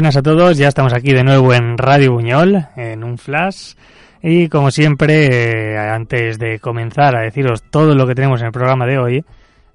Buenas 0.00 0.16
a 0.16 0.22
todos, 0.22 0.56
ya 0.56 0.68
estamos 0.68 0.94
aquí 0.94 1.12
de 1.12 1.22
nuevo 1.22 1.52
en 1.52 1.76
Radio 1.76 2.14
Buñol, 2.14 2.68
en 2.74 3.04
un 3.04 3.18
flash. 3.18 3.74
Y 4.22 4.48
como 4.48 4.70
siempre, 4.70 5.74
eh, 5.74 5.76
antes 5.76 6.38
de 6.38 6.58
comenzar 6.58 7.14
a 7.14 7.20
deciros 7.20 7.64
todo 7.64 7.94
lo 7.94 8.06
que 8.06 8.14
tenemos 8.14 8.40
en 8.40 8.46
el 8.46 8.52
programa 8.52 8.86
de 8.86 8.96
hoy, 8.96 9.24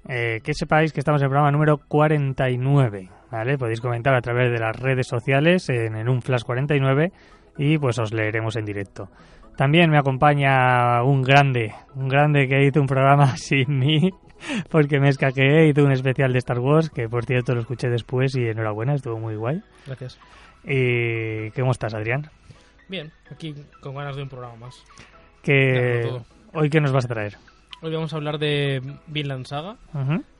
eh, 0.08 0.40
que 0.42 0.52
sepáis 0.52 0.92
que 0.92 0.98
estamos 0.98 1.20
en 1.20 1.26
el 1.26 1.30
programa 1.30 1.52
número 1.52 1.78
49, 1.78 3.08
¿vale? 3.30 3.56
Podéis 3.56 3.80
comentar 3.80 4.16
a 4.16 4.20
través 4.20 4.50
de 4.50 4.58
las 4.58 4.74
redes 4.74 5.06
sociales 5.06 5.68
en, 5.68 5.94
en 5.94 6.08
un 6.08 6.20
flash 6.20 6.42
49 6.42 7.12
y 7.56 7.78
pues 7.78 7.96
os 8.00 8.12
leeremos 8.12 8.56
en 8.56 8.64
directo. 8.64 9.08
También 9.56 9.92
me 9.92 9.98
acompaña 9.98 11.04
un 11.04 11.22
grande, 11.22 11.72
un 11.94 12.08
grande 12.08 12.48
que 12.48 12.66
hizo 12.66 12.80
un 12.80 12.88
programa 12.88 13.36
sin 13.36 13.78
mí, 13.78 14.10
porque 14.70 15.00
me 15.00 15.08
escaqué, 15.08 15.68
hizo 15.68 15.84
un 15.84 15.92
especial 15.92 16.32
de 16.32 16.38
Star 16.38 16.58
Wars, 16.58 16.90
que 16.90 17.08
por 17.08 17.24
cierto 17.24 17.54
lo 17.54 17.60
escuché 17.60 17.88
después 17.88 18.34
y 18.34 18.46
enhorabuena, 18.46 18.94
estuvo 18.94 19.18
muy 19.18 19.36
guay. 19.36 19.62
Gracias. 19.86 20.18
¿Y 20.64 21.50
cómo 21.52 21.72
estás, 21.72 21.94
Adrián? 21.94 22.30
Bien, 22.88 23.12
aquí 23.30 23.54
con 23.80 23.94
ganas 23.94 24.16
de 24.16 24.22
un 24.22 24.28
programa 24.28 24.56
más. 24.56 24.84
Que 25.42 26.10
hoy 26.52 26.70
qué 26.70 26.80
nos 26.80 26.92
vas 26.92 27.04
a 27.04 27.08
traer? 27.08 27.36
Hoy 27.82 27.92
vamos 27.92 28.12
a 28.12 28.16
hablar 28.16 28.38
de 28.38 28.82
Vinland 29.06 29.46
Saga, 29.46 29.76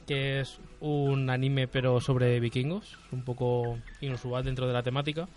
que 0.07 0.41
es 0.41 0.61
un 0.81 1.31
anime 1.31 1.69
pero 1.69 2.01
sobre 2.01 2.41
vikingos, 2.41 2.99
un 3.13 3.23
poco 3.23 3.79
inusual 4.01 4.45
dentro 4.45 4.67
de 4.67 4.73
la 4.73 4.83
temática, 4.83 5.29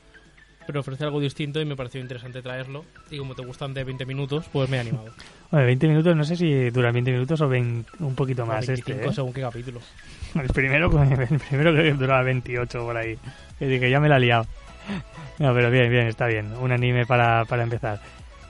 pero 0.65 0.81
ofrece 0.81 1.03
algo 1.03 1.19
distinto 1.19 1.59
y 1.61 1.65
me 1.65 1.75
pareció 1.75 1.99
interesante 2.01 2.41
traerlo. 2.41 2.85
Y 3.09 3.17
como 3.17 3.35
te 3.35 3.43
gustan 3.45 3.73
de 3.73 3.83
20 3.83 4.05
minutos, 4.05 4.45
pues 4.51 4.69
me 4.69 4.77
he 4.77 4.79
animado. 4.79 5.11
Bueno, 5.51 5.65
20 5.65 5.87
minutos, 5.87 6.15
no 6.15 6.23
sé 6.23 6.35
si 6.35 6.69
duran 6.69 6.93
20 6.93 7.11
minutos 7.11 7.41
o 7.41 7.49
20 7.49 7.91
un 7.99 8.15
poquito 8.15 8.45
más 8.45 8.67
25 8.67 8.91
este, 8.99 9.09
¿eh? 9.09 9.13
según 9.13 9.33
qué 9.33 9.41
capítulo. 9.41 9.79
El 10.35 10.47
primero, 10.49 10.91
el 11.03 11.39
primero 11.39 11.71
creo 11.73 11.83
que 11.83 11.93
duraba 11.93 12.21
28 12.21 12.79
por 12.83 12.95
ahí. 12.97 13.17
Y 13.59 13.65
dije, 13.65 13.89
ya 13.89 13.99
me 13.99 14.09
la 14.09 14.17
he 14.17 14.21
liado. 14.21 14.45
No, 15.39 15.53
pero 15.53 15.71
bien, 15.71 15.89
bien, 15.89 16.05
está 16.07 16.27
bien. 16.27 16.51
Un 16.59 16.73
anime 16.73 17.05
para, 17.05 17.45
para 17.45 17.63
empezar. 17.63 18.01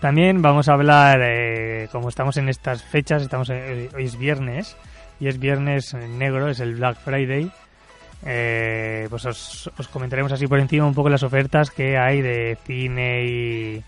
También 0.02 0.42
vamos 0.42 0.70
a 0.70 0.74
hablar, 0.74 1.20
eh, 1.22 1.88
como 1.92 2.10
estamos 2.10 2.36
en 2.38 2.50
estas 2.50 2.82
fechas, 2.82 3.22
estamos 3.22 3.48
en- 3.52 3.90
hoy 3.96 4.06
es 4.06 4.18
viernes, 4.18 4.76
y 5.20 5.28
es 5.28 5.38
viernes 5.40 5.94
negro, 5.94 6.50
es 6.50 6.60
el 6.62 6.74
Black 6.76 6.98
Friday. 6.98 7.52
Eh, 8.26 9.08
pues 9.10 9.26
os, 9.26 9.72
os 9.78 9.88
comentaremos 9.88 10.32
así 10.32 10.46
por 10.48 10.60
encima 10.60 10.86
un 10.86 10.94
poco 10.94 11.10
las 11.10 11.24
ofertas 11.24 11.72
que 11.72 11.98
hay 11.98 12.22
de 12.22 12.58
cine 12.66 13.24
y, 13.26 13.84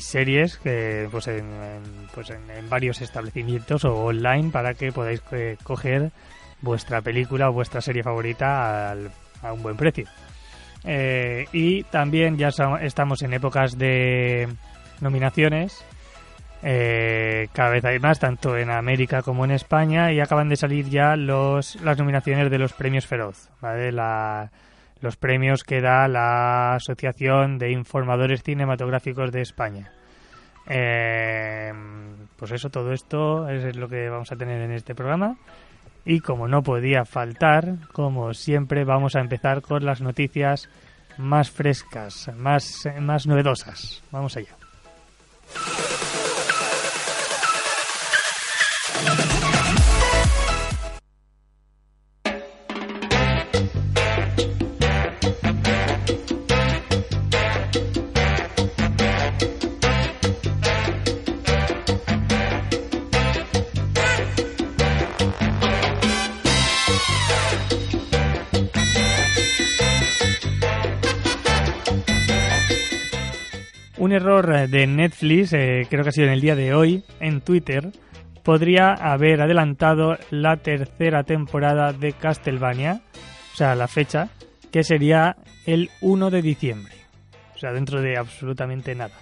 series 0.00 0.56
que 0.58 1.08
pues 1.10 1.28
pues 2.14 2.30
en, 2.30 2.68
varios 2.70 3.00
establecimientos 3.02 3.84
o 3.84 3.94
online 3.94 4.50
para 4.50 4.72
que 4.74 4.92
podáis 4.92 5.22
eh, 5.32 5.56
coger 5.62 6.10
vuestra 6.62 7.02
película 7.02 7.50
o 7.50 7.52
vuestra 7.52 7.80
serie 7.80 8.02
favorita 8.02 8.90
al- 8.90 9.10
a 9.42 9.52
un 9.52 9.62
buen 9.62 9.76
precio. 9.76 10.06
Eh, 10.84 11.46
y 11.52 11.82
también 11.84 12.36
ya 12.38 12.48
estamos 12.80 13.22
en 13.22 13.34
épocas 13.34 13.76
de 13.78 14.48
nominaciones. 15.00 15.84
Eh, 16.62 17.48
cada 17.52 17.70
vez 17.70 17.84
hay 17.84 17.98
más, 17.98 18.18
tanto 18.18 18.56
en 18.56 18.70
América 18.70 19.22
como 19.22 19.44
en 19.44 19.52
España, 19.52 20.12
y 20.12 20.20
acaban 20.20 20.48
de 20.48 20.56
salir 20.56 20.88
ya 20.88 21.16
los, 21.16 21.76
las 21.82 21.98
nominaciones 21.98 22.50
de 22.50 22.58
los 22.58 22.72
premios 22.72 23.06
Feroz, 23.06 23.48
¿vale? 23.60 23.92
Los 25.00 25.16
premios 25.16 25.62
que 25.62 25.80
da 25.80 26.08
la 26.08 26.74
Asociación 26.74 27.58
de 27.58 27.70
Informadores 27.70 28.42
Cinematográficos 28.42 29.30
de 29.30 29.42
España. 29.42 29.92
Eh, 30.68 31.72
pues 32.36 32.50
eso, 32.50 32.68
todo 32.70 32.92
esto 32.92 33.48
es 33.48 33.76
lo 33.76 33.88
que 33.88 34.08
vamos 34.08 34.30
a 34.32 34.36
tener 34.36 34.60
en 34.60 34.72
este 34.72 34.94
programa. 34.94 35.36
Y 36.04 36.20
como 36.20 36.48
no 36.48 36.62
podía 36.62 37.04
faltar, 37.04 37.76
como 37.92 38.32
siempre, 38.34 38.84
vamos 38.84 39.14
a 39.14 39.20
empezar 39.20 39.62
con 39.62 39.84
las 39.84 40.00
noticias 40.00 40.68
más 41.18 41.50
frescas, 41.50 42.30
más, 42.36 42.88
más 43.00 43.26
novedosas. 43.26 44.02
Vamos 44.10 44.36
allá. 44.36 44.56
Un 74.08 74.14
error 74.14 74.70
de 74.70 74.86
Netflix, 74.86 75.52
eh, 75.52 75.86
creo 75.90 76.02
que 76.02 76.08
ha 76.08 76.12
sido 76.12 76.28
en 76.28 76.32
el 76.32 76.40
día 76.40 76.56
de 76.56 76.72
hoy, 76.72 77.04
en 77.20 77.42
Twitter, 77.42 77.90
podría 78.42 78.94
haber 78.94 79.42
adelantado 79.42 80.16
la 80.30 80.56
tercera 80.56 81.24
temporada 81.24 81.92
de 81.92 82.14
Castlevania, 82.14 83.02
o 83.52 83.54
sea, 83.54 83.74
la 83.74 83.86
fecha, 83.86 84.30
que 84.72 84.82
sería 84.82 85.36
el 85.66 85.90
1 86.00 86.30
de 86.30 86.40
diciembre. 86.40 86.94
O 87.54 87.58
sea, 87.58 87.74
dentro 87.74 88.00
de 88.00 88.16
absolutamente 88.16 88.94
nada. 88.94 89.14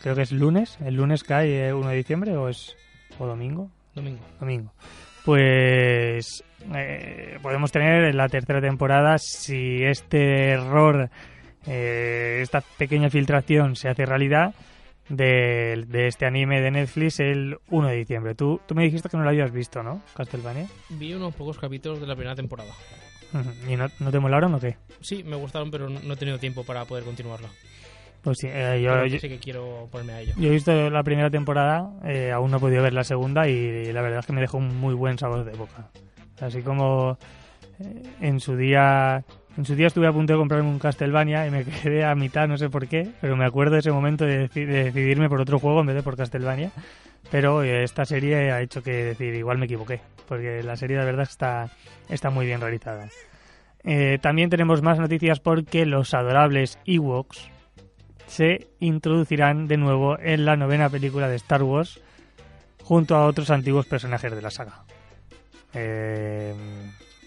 Creo 0.00 0.14
que 0.14 0.22
es 0.22 0.30
lunes, 0.30 0.78
el 0.80 0.94
lunes 0.94 1.24
cae 1.24 1.66
eh, 1.66 1.74
1 1.74 1.88
de 1.88 1.96
diciembre 1.96 2.36
o 2.36 2.48
es 2.48 2.76
o 3.18 3.26
domingo, 3.26 3.68
Domingo. 3.96 4.22
domingo. 4.38 4.72
Pues 5.24 6.44
eh, 6.72 7.36
podemos 7.42 7.72
tener 7.72 8.14
la 8.14 8.28
tercera 8.28 8.60
temporada 8.60 9.18
si 9.18 9.82
este 9.82 10.50
error, 10.50 11.10
eh, 11.68 12.40
esta 12.42 12.60
pequeña 12.60 13.10
filtración 13.10 13.76
se 13.76 13.88
hace 13.88 14.06
realidad 14.06 14.54
de, 15.08 15.84
de 15.86 16.06
este 16.06 16.26
anime 16.26 16.60
de 16.60 16.70
Netflix 16.70 17.20
el 17.20 17.58
1 17.70 17.88
de 17.88 17.96
diciembre. 17.96 18.34
Tú, 18.34 18.60
tú 18.66 18.74
me 18.74 18.84
dijiste 18.84 19.08
que 19.08 19.16
no 19.16 19.22
lo 19.22 19.30
habías 19.30 19.52
visto, 19.52 19.82
¿no? 19.82 20.02
Castlevania. 20.16 20.66
Vi 20.90 21.14
unos 21.14 21.34
pocos 21.34 21.58
capítulos 21.58 22.00
de 22.00 22.06
la 22.06 22.14
primera 22.14 22.34
temporada. 22.34 22.72
¿Y 23.68 23.76
no, 23.76 23.88
no 23.98 24.10
te 24.10 24.18
molaron 24.18 24.54
o 24.54 24.60
qué? 24.60 24.76
Sí, 25.00 25.22
me 25.22 25.36
gustaron, 25.36 25.70
pero 25.70 25.88
no 25.88 26.12
he 26.12 26.16
tenido 26.16 26.38
tiempo 26.38 26.64
para 26.64 26.84
poder 26.86 27.04
continuarla. 27.04 27.48
Pues 28.22 28.38
sí, 28.40 28.48
eh, 28.50 28.80
yo, 28.82 29.06
yo, 29.06 29.18
sí 29.18 29.28
que 29.28 29.38
quiero 29.38 29.88
ponerme 29.90 30.12
a 30.12 30.20
ello. 30.20 30.34
yo 30.36 30.48
he 30.48 30.50
visto 30.50 30.90
la 30.90 31.02
primera 31.02 31.30
temporada, 31.30 31.90
eh, 32.04 32.32
aún 32.32 32.50
no 32.50 32.56
he 32.56 32.60
podido 32.60 32.82
ver 32.82 32.92
la 32.92 33.04
segunda 33.04 33.48
y 33.48 33.92
la 33.92 34.02
verdad 34.02 34.20
es 34.20 34.26
que 34.26 34.32
me 34.32 34.40
dejó 34.40 34.58
un 34.58 34.76
muy 34.80 34.94
buen 34.94 35.18
sabor 35.18 35.44
de 35.44 35.56
boca. 35.56 35.90
Así 36.40 36.62
como 36.62 37.16
eh, 37.78 38.02
en 38.20 38.40
su 38.40 38.56
día 38.56 39.24
en 39.58 39.64
su 39.66 39.74
día 39.74 39.88
estuve 39.88 40.06
a 40.06 40.12
punto 40.12 40.32
de 40.32 40.38
comprarme 40.38 40.68
un 40.70 40.78
Castlevania 40.78 41.46
y 41.46 41.50
me 41.50 41.64
quedé 41.82 42.04
a 42.04 42.14
mitad, 42.14 42.48
no 42.48 42.56
sé 42.56 42.70
por 42.70 42.86
qué, 42.88 43.10
pero 43.20 43.36
me 43.36 43.44
acuerdo 43.44 43.74
de 43.74 43.80
ese 43.80 43.90
momento 43.92 44.24
de, 44.24 44.48
deci- 44.48 44.66
de 44.66 44.84
decidirme 44.84 45.28
por 45.28 45.40
otro 45.40 45.58
juego 45.58 45.80
en 45.80 45.86
vez 45.88 45.96
de 45.96 46.02
por 46.02 46.16
Castlevania. 46.16 46.70
Pero 47.30 47.62
eh, 47.62 47.82
esta 47.84 48.06
serie 48.06 48.52
ha 48.52 48.62
hecho 48.62 48.82
que 48.82 48.90
decir, 49.04 49.34
igual 49.34 49.58
me 49.58 49.66
equivoqué, 49.66 50.00
porque 50.26 50.62
la 50.62 50.76
serie 50.76 50.96
de 50.96 51.04
verdad 51.04 51.26
está, 51.28 51.68
está 52.08 52.30
muy 52.30 52.46
bien 52.46 52.60
realizada. 52.62 53.08
Eh, 53.84 54.18
también 54.22 54.48
tenemos 54.48 54.80
más 54.80 54.98
noticias 54.98 55.38
porque 55.40 55.84
los 55.84 56.14
adorables 56.14 56.78
Ewoks 56.86 57.50
se 58.26 58.68
introducirán 58.80 59.66
de 59.68 59.76
nuevo 59.76 60.18
en 60.18 60.44
la 60.46 60.56
novena 60.56 60.88
película 60.88 61.28
de 61.28 61.36
Star 61.36 61.62
Wars 61.62 62.00
junto 62.82 63.14
a 63.16 63.26
otros 63.26 63.50
antiguos 63.50 63.86
personajes 63.86 64.34
de 64.34 64.40
la 64.42 64.50
saga. 64.50 64.84
Eh, 65.74 66.54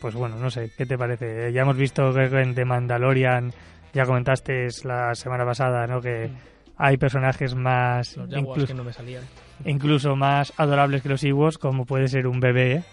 pues 0.01 0.15
bueno, 0.15 0.36
no 0.38 0.50
sé, 0.50 0.71
¿qué 0.75 0.86
te 0.86 0.98
parece? 0.98 1.48
Eh, 1.48 1.51
Ya 1.53 1.62
hemos 1.62 1.77
visto 1.77 2.12
que 2.13 2.25
en 2.25 2.56
The 2.56 2.65
Mandalorian, 2.65 3.53
ya 3.94 4.06
comentaste 4.06 4.68
la 4.83 5.13
semana 5.15 5.45
pasada, 5.45 5.86
¿no? 5.88 6.01
Que 6.01 6.30
hay 6.77 6.98
personajes 6.98 7.53
más, 7.56 8.18
Los 8.18 8.33
incluso, 8.36 8.68
que 8.68 8.74
no 8.74 8.83
me 8.83 8.92
salían. 8.94 9.24
incluso 9.65 10.15
más 10.15 10.51
adorables 10.57 11.01
que 11.03 11.09
los 11.09 11.24
Ewoks, 11.24 11.57
como 11.59 11.86
puede 11.86 12.07
ser 12.07 12.25
un 12.27 12.39
bebé 12.39 12.74
¿eh? 12.77 12.83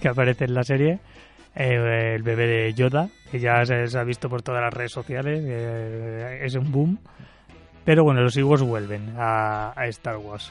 que 0.00 0.08
aparece 0.08 0.44
en 0.46 0.54
la 0.54 0.62
serie. 0.62 0.98
Eh, 1.54 2.14
el 2.16 2.22
bebé 2.22 2.46
de 2.46 2.72
Yoda, 2.72 3.08
que 3.30 3.38
ya 3.38 3.62
se, 3.66 3.86
se 3.86 3.98
ha 3.98 4.04
visto 4.04 4.30
por 4.30 4.40
todas 4.40 4.62
las 4.62 4.72
redes 4.72 4.92
sociales, 4.92 5.40
eh, 5.44 6.40
es 6.42 6.54
un 6.54 6.72
boom. 6.72 6.98
Pero 7.84 8.04
bueno, 8.04 8.22
los 8.22 8.34
Ewoks 8.36 8.62
vuelven 8.62 9.14
a, 9.18 9.72
a 9.76 9.86
Star 9.88 10.16
Wars. 10.16 10.50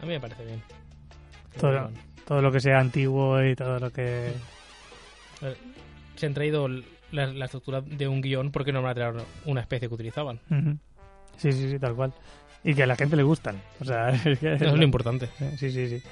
A 0.00 0.02
mí 0.06 0.10
me 0.12 0.20
parece 0.20 0.44
bien. 0.44 0.62
Todo, 1.60 1.90
todo 2.24 2.40
lo 2.40 2.52
que 2.52 2.60
sea 2.60 2.78
antiguo 2.78 3.42
y 3.42 3.56
todo 3.56 3.80
lo 3.80 3.90
que... 3.90 4.32
Se 6.18 6.26
han 6.26 6.34
traído 6.34 6.68
la, 6.68 7.26
la 7.26 7.44
estructura 7.46 7.80
de 7.80 8.06
un 8.06 8.20
guion 8.20 8.50
porque 8.50 8.72
no 8.72 8.82
van 8.82 8.90
a 8.90 8.94
traer 8.94 9.14
una 9.46 9.60
especie 9.62 9.88
que 9.88 9.94
utilizaban. 9.94 10.40
Sí, 11.38 11.52
sí, 11.52 11.70
sí, 11.70 11.78
tal 11.78 11.94
cual. 11.94 12.12
Y 12.64 12.74
que 12.74 12.82
a 12.82 12.86
la 12.86 12.96
gente 12.96 13.16
le 13.16 13.22
gustan. 13.22 13.56
O 13.80 13.84
sea, 13.84 14.08
es 14.24 14.38
que- 14.38 14.54
Eso 14.54 14.64
es 14.66 14.72
lo 14.74 14.82
importante. 14.84 15.28
Sí, 15.56 15.70
sí, 15.70 15.88
sí. 15.88 16.02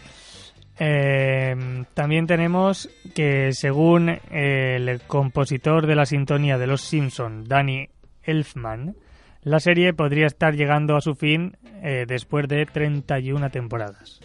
Eh, 0.79 1.85
también 1.95 2.27
tenemos 2.27 2.89
que 3.15 3.53
según 3.53 4.11
el 4.31 5.01
compositor 5.07 5.87
de 5.87 5.95
la 5.97 6.05
sintonía 6.07 6.59
de 6.59 6.67
Los 6.67 6.83
Simpson, 6.83 7.45
Danny 7.45 7.89
Elfman, 8.23 8.95
la 9.43 9.59
serie 9.61 9.95
podría 9.95 10.27
estar 10.27 10.55
llegando 10.55 10.97
a 10.97 11.01
su 11.01 11.15
fin 11.15 11.57
eh, 11.83 12.05
después 12.07 12.47
de 12.49 12.67
31 12.67 13.51
temporadas. 13.51 14.21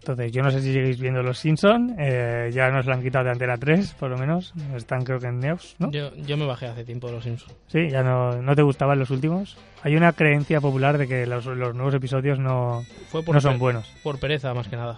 Entonces, 0.00 0.32
yo 0.32 0.42
no 0.42 0.50
sé 0.50 0.62
si 0.62 0.72
seguís 0.72 0.98
viendo 0.98 1.22
Los 1.22 1.38
Simpson, 1.38 1.94
eh, 1.98 2.50
ya 2.52 2.70
nos 2.70 2.86
lo 2.86 2.94
han 2.94 3.02
quitado 3.02 3.26
de 3.26 3.32
Antena 3.32 3.58
3, 3.58 3.94
por 3.94 4.10
lo 4.10 4.16
menos. 4.16 4.54
Están 4.74 5.04
creo 5.04 5.18
que 5.18 5.26
en 5.26 5.40
Neos, 5.40 5.76
¿no? 5.78 5.90
Yo, 5.90 6.14
yo 6.16 6.38
me 6.38 6.46
bajé 6.46 6.66
hace 6.66 6.84
tiempo 6.84 7.08
de 7.08 7.14
los 7.14 7.24
Simpsons. 7.24 7.54
Sí, 7.66 7.90
ya 7.90 8.02
no, 8.02 8.40
no 8.40 8.54
te 8.56 8.62
gustaban 8.62 8.98
los 8.98 9.10
últimos. 9.10 9.58
Hay 9.82 9.96
una 9.96 10.12
creencia 10.14 10.58
popular 10.60 10.96
de 10.96 11.06
que 11.06 11.26
los, 11.26 11.44
los 11.44 11.74
nuevos 11.74 11.92
episodios 11.94 12.38
no, 12.38 12.82
Fue 13.08 13.22
por, 13.22 13.34
no 13.34 13.42
son 13.42 13.58
buenos. 13.58 13.94
por 14.02 14.18
pereza, 14.18 14.54
más 14.54 14.68
que 14.68 14.76
nada. 14.76 14.96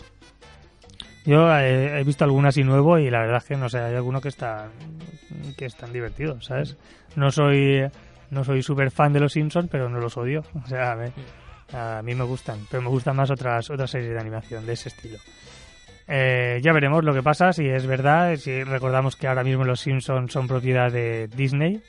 Yo 1.24 1.52
eh, 1.56 2.00
he 2.00 2.04
visto 2.04 2.24
algunas 2.24 2.56
y 2.56 2.62
nuevo 2.62 2.98
y 2.98 3.10
la 3.10 3.20
verdad 3.20 3.38
es 3.38 3.44
que 3.44 3.56
no 3.56 3.68
sé, 3.68 3.78
hay 3.78 3.94
algunos 3.94 4.22
que 4.22 4.28
están 4.28 4.70
que 5.56 5.66
están 5.66 5.92
divertidos, 5.92 6.46
¿sabes? 6.46 6.76
No 7.16 7.30
soy 7.30 7.82
no 8.30 8.44
soy 8.44 8.62
súper 8.62 8.90
fan 8.90 9.12
de 9.12 9.20
los 9.20 9.32
Simpsons, 9.32 9.68
pero 9.70 9.88
no 9.88 10.00
los 10.00 10.16
odio. 10.16 10.42
O 10.64 10.66
sea, 10.66 10.92
a, 10.92 10.94
ver, 10.94 11.12
a 11.72 12.02
mí 12.02 12.14
me 12.14 12.24
gustan, 12.24 12.66
pero 12.70 12.82
me 12.82 12.88
gustan 12.88 13.16
más 13.16 13.30
otras 13.30 13.70
otras 13.70 13.90
series 13.90 14.12
de 14.12 14.20
animación 14.20 14.66
de 14.66 14.72
ese 14.74 14.88
estilo. 14.88 15.18
Eh, 16.08 16.60
ya 16.62 16.72
veremos 16.72 17.04
lo 17.04 17.14
que 17.14 17.22
pasa, 17.22 17.52
si 17.52 17.66
es 17.66 17.86
verdad, 17.86 18.36
si 18.36 18.64
recordamos 18.64 19.16
que 19.16 19.28
ahora 19.28 19.44
mismo 19.44 19.64
los 19.64 19.80
Simpsons 19.80 20.32
son 20.32 20.48
propiedad 20.48 20.90
de 20.90 21.28
Disney, 21.28 21.80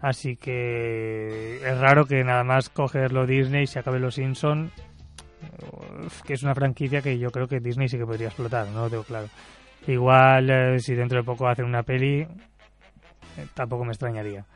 así 0.00 0.36
que 0.36 1.56
es 1.56 1.78
raro 1.78 2.06
que 2.06 2.24
nada 2.24 2.42
más 2.42 2.70
cogerlo 2.70 3.26
Disney 3.26 3.64
y 3.64 3.66
se 3.66 3.78
acabe 3.78 4.00
los 4.00 4.14
Simpsons, 4.14 4.72
que 6.26 6.34
es 6.34 6.42
una 6.42 6.54
franquicia 6.54 7.02
que 7.02 7.18
yo 7.18 7.30
creo 7.30 7.46
que 7.46 7.60
Disney 7.60 7.88
sí 7.88 7.98
que 7.98 8.06
podría 8.06 8.28
explotar, 8.28 8.66
no 8.68 8.84
lo 8.84 8.90
tengo 8.90 9.04
claro. 9.04 9.28
Igual 9.86 10.50
eh, 10.50 10.80
si 10.80 10.94
dentro 10.94 11.18
de 11.18 11.24
poco 11.24 11.46
hacen 11.46 11.66
una 11.66 11.82
peli, 11.82 12.22
eh, 12.22 12.28
tampoco 13.52 13.84
me 13.84 13.92
extrañaría. 13.92 14.46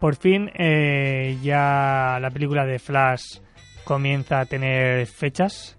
Por 0.00 0.16
fin 0.16 0.50
ya 1.42 2.18
la 2.20 2.30
película 2.30 2.66
de 2.66 2.78
Flash 2.78 3.38
comienza 3.84 4.40
a 4.40 4.46
tener 4.46 5.06
fechas. 5.06 5.78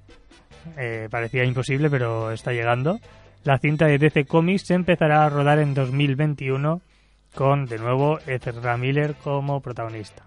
Eh, 0.78 1.08
parecía 1.12 1.44
imposible, 1.44 1.90
pero 1.90 2.32
está 2.32 2.52
llegando. 2.52 3.00
La 3.44 3.60
cinta 3.60 3.86
de 3.86 3.98
DC 4.00 4.26
Comics 4.26 4.68
se 4.68 4.74
empezará 4.74 5.26
a 5.26 5.30
rodar 5.30 5.60
en 5.60 5.74
2021 5.74 6.82
con, 7.36 7.66
de 7.66 7.78
nuevo, 7.78 8.18
Ezra 8.26 8.78
Miller 8.78 9.16
como 9.16 9.62
protagonista. 9.62 10.24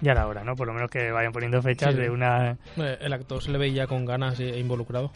Ya 0.00 0.12
era 0.12 0.26
hora, 0.26 0.44
¿no? 0.44 0.54
Por 0.56 0.66
lo 0.66 0.74
menos 0.74 0.90
que 0.90 1.10
vayan 1.12 1.32
poniendo 1.32 1.62
fechas 1.62 1.94
Sí. 1.94 2.00
de 2.00 2.10
una... 2.10 2.58
Eh, 2.76 2.98
El 3.00 3.12
actor 3.12 3.42
se 3.42 3.50
le 3.52 3.58
veía 3.58 3.86
con 3.86 4.04
ganas 4.04 4.38
e 4.40 4.58
involucrado. 4.58 5.12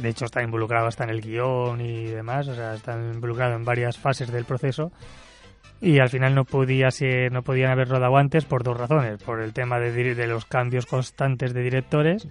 De 0.00 0.08
hecho, 0.08 0.24
está 0.24 0.42
involucrado 0.42 0.86
hasta 0.86 1.04
en 1.04 1.10
el 1.10 1.20
guion 1.20 1.80
y 1.82 2.06
demás, 2.06 2.48
o 2.48 2.54
sea, 2.54 2.74
está 2.74 2.94
involucrado 2.94 3.54
en 3.54 3.64
varias 3.64 3.98
fases 3.98 4.32
del 4.32 4.46
proceso. 4.46 4.90
Y 5.82 5.98
al 5.98 6.08
final 6.08 6.34
no 6.34 6.44
podía 6.44 6.90
ser, 6.92 7.32
no 7.32 7.42
podían 7.42 7.72
haber 7.72 7.88
rodado 7.88 8.16
antes 8.16 8.44
por 8.44 8.62
dos 8.62 8.78
razones: 8.78 9.20
por 9.22 9.40
el 9.42 9.52
tema 9.52 9.78
de, 9.80 10.26
los 10.28 10.44
cambios 10.46 10.86
constantes 10.86 11.52
de 11.52 11.62
directores 11.62 12.26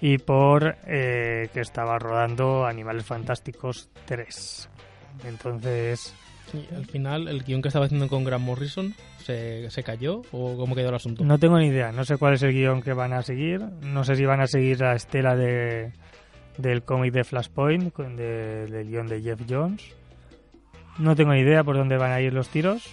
y 0.00 0.18
por 0.18 0.76
eh, 0.86 1.48
que 1.54 1.60
estaba 1.60 1.98
rodando 1.98 2.66
Animales 2.66 3.04
Fantásticos 3.06 3.88
3. 4.06 4.68
Entonces, 5.26 6.12
Y 6.52 6.74
al 6.74 6.86
final, 6.86 7.28
el 7.28 7.42
guion 7.44 7.62
que 7.62 7.68
estaba 7.68 7.84
haciendo 7.86 8.08
con 8.08 8.24
Grant 8.24 8.44
Morrison 8.44 8.94
se, 9.18 9.70
se 9.70 9.82
cayó 9.82 10.22
o 10.32 10.56
cómo 10.56 10.74
quedó 10.74 10.88
el 10.88 10.94
asunto. 10.94 11.24
no 11.24 11.38
tengo 11.38 11.58
ni 11.58 11.66
idea, 11.66 11.92
no 11.92 12.04
sé 12.04 12.16
cuál 12.16 12.34
es 12.34 12.42
el 12.42 12.52
guion 12.52 12.82
que 12.82 12.92
van 12.94 13.12
a 13.12 13.22
seguir, 13.22 13.60
no 13.82 14.02
sé 14.04 14.16
si 14.16 14.24
van 14.24 14.40
a 14.40 14.46
seguir 14.46 14.80
la 14.80 14.94
estela 14.94 15.36
de, 15.36 15.92
del 16.56 16.82
cómic 16.82 17.12
de 17.12 17.24
Flashpoint, 17.24 17.94
de- 17.96 18.66
del 18.66 18.88
guion 18.88 19.06
de 19.06 19.20
Jeff 19.22 19.40
Jones. 19.48 19.94
No 20.98 21.14
tengo 21.14 21.32
ni 21.32 21.40
idea 21.40 21.64
por 21.64 21.76
dónde 21.76 21.96
van 21.96 22.12
a 22.12 22.20
ir 22.20 22.32
los 22.32 22.48
tiros, 22.48 22.92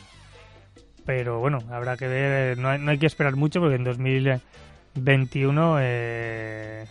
pero 1.05 1.39
bueno, 1.39 1.59
habrá 1.71 1.97
que 1.97 2.07
ver, 2.07 2.57
eh, 2.57 2.61
no 2.61 2.69
hay, 2.69 2.79
no 2.79 2.91
hay 2.91 2.97
que 2.97 3.07
esperar 3.07 3.35
mucho 3.35 3.59
porque 3.59 3.75
en 3.75 3.83
2021 3.83 5.77
eh, 5.79 6.85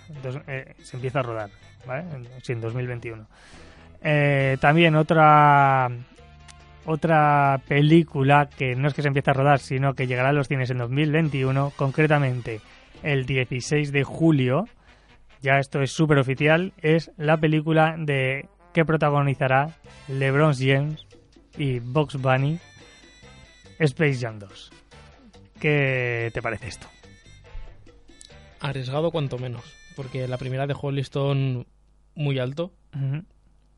eh, 0.47 0.75
se 0.83 0.97
empieza 0.97 1.21
a 1.21 1.23
rodar, 1.23 1.51
¿vale? 1.87 2.05
Sí, 2.43 2.53
en 2.53 2.61
2021. 2.61 3.27
Eh, 4.03 4.59
también 4.61 4.97
otra 4.97 5.89
otra 6.85 7.63
película 7.67 8.51
que 8.55 8.77
no 8.77 8.89
es 8.89 8.95
que 8.95 9.01
se 9.01 9.09
empiece 9.09 9.31
a 9.31 9.35
rodar, 9.35 9.59
sino 9.59 9.95
que 9.95 10.07
llegará 10.07 10.29
a 10.29 10.33
los 10.33 10.49
cines 10.49 10.69
en 10.71 10.79
2021, 10.79 11.73
concretamente 11.77 12.61
el 13.03 13.25
16 13.25 13.91
de 13.91 14.05
julio, 14.05 14.69
ya 15.41 15.59
esto 15.59 15.81
es 15.81 15.91
súper 15.91 16.19
oficial, 16.19 16.75
es 16.83 17.11
la 17.17 17.39
película 17.39 17.97
de 17.99 18.49
que 18.75 18.85
protagonizará 18.85 19.71
LeBron 20.09 20.53
James 20.55 21.07
y 21.57 21.79
Box 21.79 22.21
Bunny, 22.21 22.59
Space 23.79 24.19
Jam 24.21 24.39
2. 24.41 24.73
¿Qué 25.61 26.31
te 26.35 26.43
parece 26.43 26.69
esto? 26.69 26.89
Arriesgado 28.61 29.13
cuanto 29.13 29.39
menos, 29.39 29.65
porque 29.97 30.27
la 30.27 30.39
primera 30.39 30.67
dejó 30.67 30.91
el 30.91 30.97
listón 30.97 31.67
muy 32.17 32.39
alto 32.39 32.73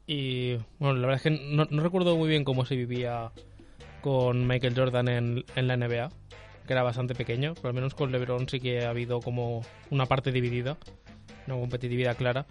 y 0.07 0.57
bueno, 0.79 0.95
la 0.95 1.09
verdad 1.09 1.17
es 1.17 1.23
que 1.23 1.31
no, 1.31 1.67
no 1.71 1.83
recuerdo 1.83 2.17
muy 2.17 2.29
bien 2.29 2.45
cómo 2.45 2.65
se 2.65 2.77
vivía 2.77 3.33
con 4.01 4.47
Michael 4.47 4.75
Jordan 4.77 5.09
en, 5.09 5.45
en 5.57 5.69
la 5.69 5.77
NBA, 5.77 6.11
que 6.67 6.73
era 6.73 6.83
bastante 6.83 7.15
pequeño, 7.15 7.55
pero 7.55 7.69
al 7.69 7.75
menos 7.75 7.95
con 7.95 8.13
LeBron 8.13 8.49
sí 8.49 8.61
que 8.61 8.85
ha 8.85 8.91
habido 8.91 9.21
como 9.21 9.63
una 9.91 10.07
parte 10.07 10.33
dividida, 10.33 10.79
una 11.47 11.57
competitividad 11.57 12.17
clara. 12.17 12.47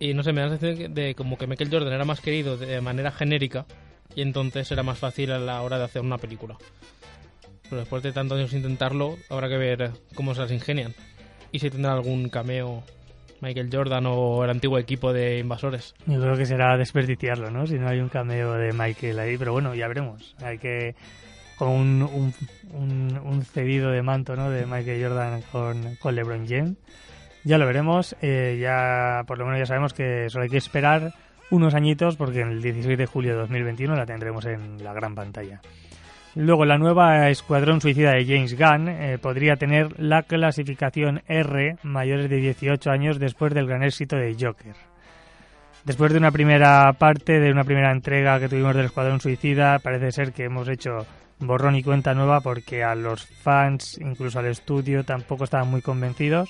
Y 0.00 0.14
no 0.14 0.22
sé, 0.22 0.32
me 0.32 0.40
da 0.40 0.48
la 0.48 0.56
de 0.58 1.14
como 1.14 1.38
que 1.38 1.46
Michael 1.46 1.70
Jordan 1.70 1.92
era 1.92 2.04
más 2.04 2.20
querido 2.20 2.56
de 2.56 2.80
manera 2.80 3.10
genérica 3.12 3.66
y 4.14 4.22
entonces 4.22 4.70
era 4.72 4.82
más 4.82 4.98
fácil 4.98 5.32
a 5.32 5.38
la 5.38 5.62
hora 5.62 5.78
de 5.78 5.84
hacer 5.84 6.02
una 6.02 6.18
película. 6.18 6.56
Pero 7.64 7.80
después 7.80 8.02
de 8.02 8.12
tantos 8.12 8.38
años 8.38 8.52
intentarlo, 8.52 9.16
habrá 9.30 9.48
que 9.48 9.56
ver 9.56 9.90
cómo 10.14 10.34
se 10.34 10.42
las 10.42 10.50
ingenian. 10.52 10.94
Y 11.52 11.60
si 11.60 11.70
tendrá 11.70 11.92
algún 11.92 12.28
cameo 12.28 12.82
Michael 13.40 13.70
Jordan 13.72 14.06
o 14.06 14.42
el 14.44 14.50
antiguo 14.50 14.78
equipo 14.78 15.12
de 15.12 15.38
invasores. 15.38 15.94
Yo 16.06 16.20
creo 16.20 16.36
que 16.36 16.46
será 16.46 16.76
desperdiciarlo, 16.76 17.50
¿no? 17.50 17.66
Si 17.66 17.74
no 17.74 17.88
hay 17.88 18.00
un 18.00 18.08
cameo 18.08 18.54
de 18.54 18.72
Michael 18.72 19.18
ahí, 19.18 19.36
pero 19.38 19.52
bueno, 19.52 19.74
ya 19.74 19.86
veremos. 19.88 20.34
Hay 20.42 20.58
que 20.58 20.94
con 21.56 21.68
un, 21.68 22.02
un- 22.72 23.18
un 23.22 23.44
cedido 23.44 23.90
de 23.90 24.02
manto, 24.02 24.34
¿no? 24.36 24.50
De 24.50 24.66
Michael 24.66 25.02
Jordan 25.02 25.42
con, 25.52 25.96
con 25.96 26.14
LeBron 26.14 26.46
James. 26.48 26.76
Ya 27.44 27.58
lo 27.58 27.66
veremos. 27.66 28.16
eh, 28.20 28.58
ya 28.60 29.22
por 29.26 29.38
lo 29.38 29.44
menos 29.44 29.60
ya 29.60 29.66
sabemos 29.66 29.92
que 29.92 30.28
solo 30.30 30.44
hay 30.44 30.50
que 30.50 30.56
esperar 30.56 31.12
unos 31.50 31.74
añitos 31.74 32.16
porque 32.16 32.40
el 32.40 32.62
16 32.62 32.98
de 32.98 33.06
julio 33.06 33.32
de 33.32 33.38
2021 33.40 33.94
la 33.94 34.06
tendremos 34.06 34.44
en 34.46 34.82
la 34.82 34.92
gran 34.92 35.14
pantalla. 35.14 35.60
Luego, 36.36 36.64
la 36.64 36.78
nueva 36.78 37.30
Escuadrón 37.30 37.80
Suicida 37.80 38.10
de 38.10 38.24
James 38.24 38.58
Gunn 38.58 38.88
eh, 38.88 39.18
podría 39.22 39.54
tener 39.54 40.00
la 40.00 40.22
clasificación 40.22 41.22
R 41.28 41.76
mayores 41.84 42.28
de 42.28 42.36
18 42.38 42.90
años 42.90 43.20
después 43.20 43.54
del 43.54 43.68
gran 43.68 43.84
éxito 43.84 44.16
de 44.16 44.34
Joker. 44.34 44.74
Después 45.84 46.12
de 46.12 46.18
una 46.18 46.32
primera 46.32 46.92
parte, 46.94 47.38
de 47.38 47.52
una 47.52 47.62
primera 47.62 47.92
entrega 47.92 48.40
que 48.40 48.48
tuvimos 48.48 48.74
del 48.74 48.86
Escuadrón 48.86 49.20
Suicida, 49.20 49.78
parece 49.78 50.10
ser 50.10 50.32
que 50.32 50.44
hemos 50.44 50.68
hecho 50.68 51.06
borrón 51.38 51.76
y 51.76 51.84
cuenta 51.84 52.14
nueva 52.14 52.40
porque 52.40 52.82
a 52.82 52.96
los 52.96 53.26
fans, 53.26 53.98
incluso 54.00 54.40
al 54.40 54.46
estudio, 54.46 55.04
tampoco 55.04 55.44
estaban 55.44 55.68
muy 55.68 55.82
convencidos. 55.82 56.48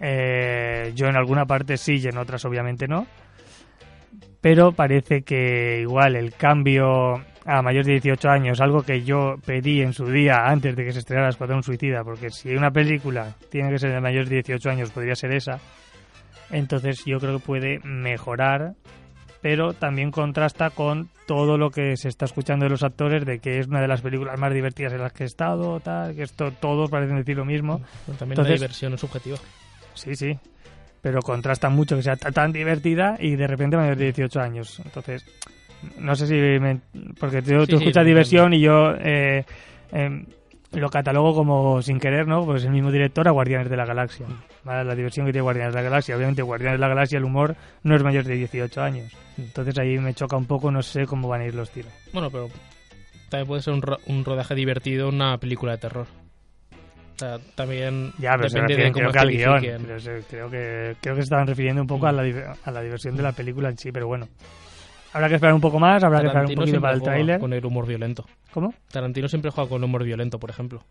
Eh, 0.00 0.92
yo 0.94 1.06
en 1.06 1.16
alguna 1.16 1.46
parte 1.46 1.76
sí 1.76 1.96
y 2.02 2.06
en 2.08 2.18
otras 2.18 2.44
obviamente 2.44 2.86
no. 2.88 3.06
Pero 4.40 4.72
parece 4.72 5.22
que 5.22 5.80
igual 5.80 6.16
el 6.16 6.34
cambio 6.34 7.22
a 7.46 7.62
mayores 7.62 7.86
de 7.86 7.92
18 7.94 8.28
años, 8.28 8.60
algo 8.60 8.82
que 8.82 9.02
yo 9.02 9.36
pedí 9.44 9.80
en 9.80 9.92
su 9.92 10.06
día 10.06 10.46
antes 10.46 10.76
de 10.76 10.84
que 10.84 10.92
se 10.92 10.98
estrenara 10.98 11.28
Escuadrón 11.30 11.62
Suicida, 11.62 12.02
porque 12.04 12.30
si 12.30 12.54
una 12.54 12.70
película 12.70 13.34
tiene 13.50 13.70
que 13.70 13.78
ser 13.78 13.92
de 13.92 14.00
mayores 14.00 14.28
de 14.28 14.36
18 14.36 14.70
años, 14.70 14.90
podría 14.90 15.14
ser 15.14 15.32
esa. 15.32 15.60
Entonces 16.50 17.04
yo 17.06 17.18
creo 17.18 17.38
que 17.38 17.44
puede 17.44 17.78
mejorar, 17.84 18.74
pero 19.40 19.72
también 19.72 20.10
contrasta 20.10 20.70
con 20.70 21.08
todo 21.26 21.56
lo 21.56 21.70
que 21.70 21.96
se 21.96 22.08
está 22.08 22.26
escuchando 22.26 22.64
de 22.66 22.70
los 22.70 22.82
actores, 22.82 23.24
de 23.24 23.38
que 23.38 23.58
es 23.58 23.66
una 23.66 23.80
de 23.80 23.88
las 23.88 24.02
películas 24.02 24.38
más 24.38 24.52
divertidas 24.52 24.92
en 24.92 25.00
las 25.00 25.12
que 25.14 25.24
he 25.24 25.26
estado, 25.26 25.80
tal, 25.80 26.14
que 26.14 26.22
esto 26.22 26.50
todos 26.52 26.90
parecen 26.90 27.16
decir 27.16 27.36
lo 27.36 27.46
mismo. 27.46 27.78
También 28.18 28.18
la 28.36 28.42
Entonces- 28.42 28.60
diversión 28.60 28.92
es 28.94 29.00
subjetiva. 29.00 29.38
Sí, 29.94 30.14
sí. 30.16 30.38
Pero 31.00 31.20
contrasta 31.22 31.68
mucho 31.68 31.96
que 31.96 32.02
sea 32.02 32.16
ta- 32.16 32.32
tan 32.32 32.52
divertida 32.52 33.16
y 33.18 33.36
de 33.36 33.46
repente 33.46 33.76
mayor 33.76 33.96
de 33.96 34.04
18 34.06 34.40
años. 34.40 34.80
Entonces, 34.84 35.24
no 35.98 36.14
sé 36.16 36.26
si... 36.26 36.34
me- 36.34 36.80
porque 37.20 37.42
tú, 37.42 37.50
Sí, 37.50 37.54
tú 37.72 37.78
sí, 37.78 37.84
escuchas 37.84 38.06
diversión 38.06 38.54
y 38.54 38.60
yo 38.60 38.94
eh, 38.98 39.44
em, 39.92 40.24
lo 40.72 40.88
catalogo 40.88 41.34
como 41.34 41.82
sin 41.82 42.00
querer, 42.00 42.26
¿no? 42.26 42.44
Pues 42.46 42.64
el 42.64 42.70
mismo 42.70 42.90
director 42.90 43.28
a 43.28 43.32
Guardianes 43.32 43.68
de 43.70 43.76
la 43.76 43.84
Galaxia. 43.84 44.26
¿vale? 44.64 44.84
La 44.84 44.94
diversión 44.94 45.26
que 45.26 45.32
tiene 45.32 45.42
Guardianes 45.42 45.74
de 45.74 45.78
la 45.80 45.84
Galaxia. 45.88 46.16
Obviamente 46.16 46.40
Guardianes 46.42 46.78
de 46.78 46.80
la 46.80 46.88
Galaxia, 46.88 47.18
el 47.18 47.24
humor 47.24 47.54
no 47.82 47.94
es 47.94 48.02
mayor 48.02 48.24
de 48.24 48.34
18 48.36 48.82
años. 48.82 49.12
Entonces 49.36 49.78
ahí 49.78 49.98
me 49.98 50.14
choca 50.14 50.36
un 50.38 50.46
poco, 50.46 50.70
no 50.70 50.82
sé 50.82 51.04
cómo 51.06 51.28
van 51.28 51.42
a 51.42 51.46
ir 51.46 51.54
los 51.54 51.70
tiros. 51.70 51.92
Bueno, 52.14 52.30
pero 52.30 52.48
también 53.28 53.46
puede 53.46 53.60
ser 53.62 53.74
un, 53.74 53.82
ro- 53.82 53.98
un 54.06 54.24
rodaje 54.24 54.54
divertido 54.54 55.10
una 55.10 55.36
película 55.38 55.72
de 55.72 55.78
terror. 55.78 56.06
O 57.14 57.18
sea, 57.18 57.38
también 57.54 58.12
Ya, 58.18 58.36
pero 58.36 58.48
se 58.48 58.56
depende 58.60 58.74
de 58.74 58.82
refieren 58.82 58.92
cómo 58.92 59.02
creo 59.10 59.12
que 59.12 59.18
al 59.18 59.60
guion. 59.60 59.82
Pero 59.86 60.00
se- 60.00 60.22
creo, 60.28 60.50
que, 60.50 60.96
creo 61.00 61.14
que 61.14 61.20
se 61.20 61.24
estaban 61.24 61.46
refiriendo 61.46 61.80
un 61.82 61.86
poco 61.86 62.06
a, 62.06 62.12
la, 62.12 62.22
a 62.64 62.70
la 62.70 62.82
diversión 62.82 63.16
de 63.16 63.22
la 63.22 63.32
película 63.32 63.68
en 63.68 63.78
sí, 63.78 63.92
pero 63.92 64.06
bueno. 64.06 64.28
Habrá 65.12 65.28
que 65.28 65.36
esperar 65.36 65.54
un 65.54 65.60
poco 65.60 65.78
más, 65.78 66.02
habrá 66.02 66.20
que 66.20 66.26
esperar 66.26 66.46
un 66.46 66.54
poquito 66.56 66.80
para 66.80 66.94
el 66.94 67.02
tráiler. 67.02 67.38
Con 67.40 67.52
el 67.52 67.64
humor 67.64 67.86
violento. 67.86 68.26
¿Cómo? 68.52 68.74
Tarantino 68.90 69.28
siempre 69.28 69.50
juega 69.52 69.68
con 69.70 69.84
humor 69.84 70.02
violento, 70.02 70.40
por 70.40 70.50
ejemplo. 70.50 70.82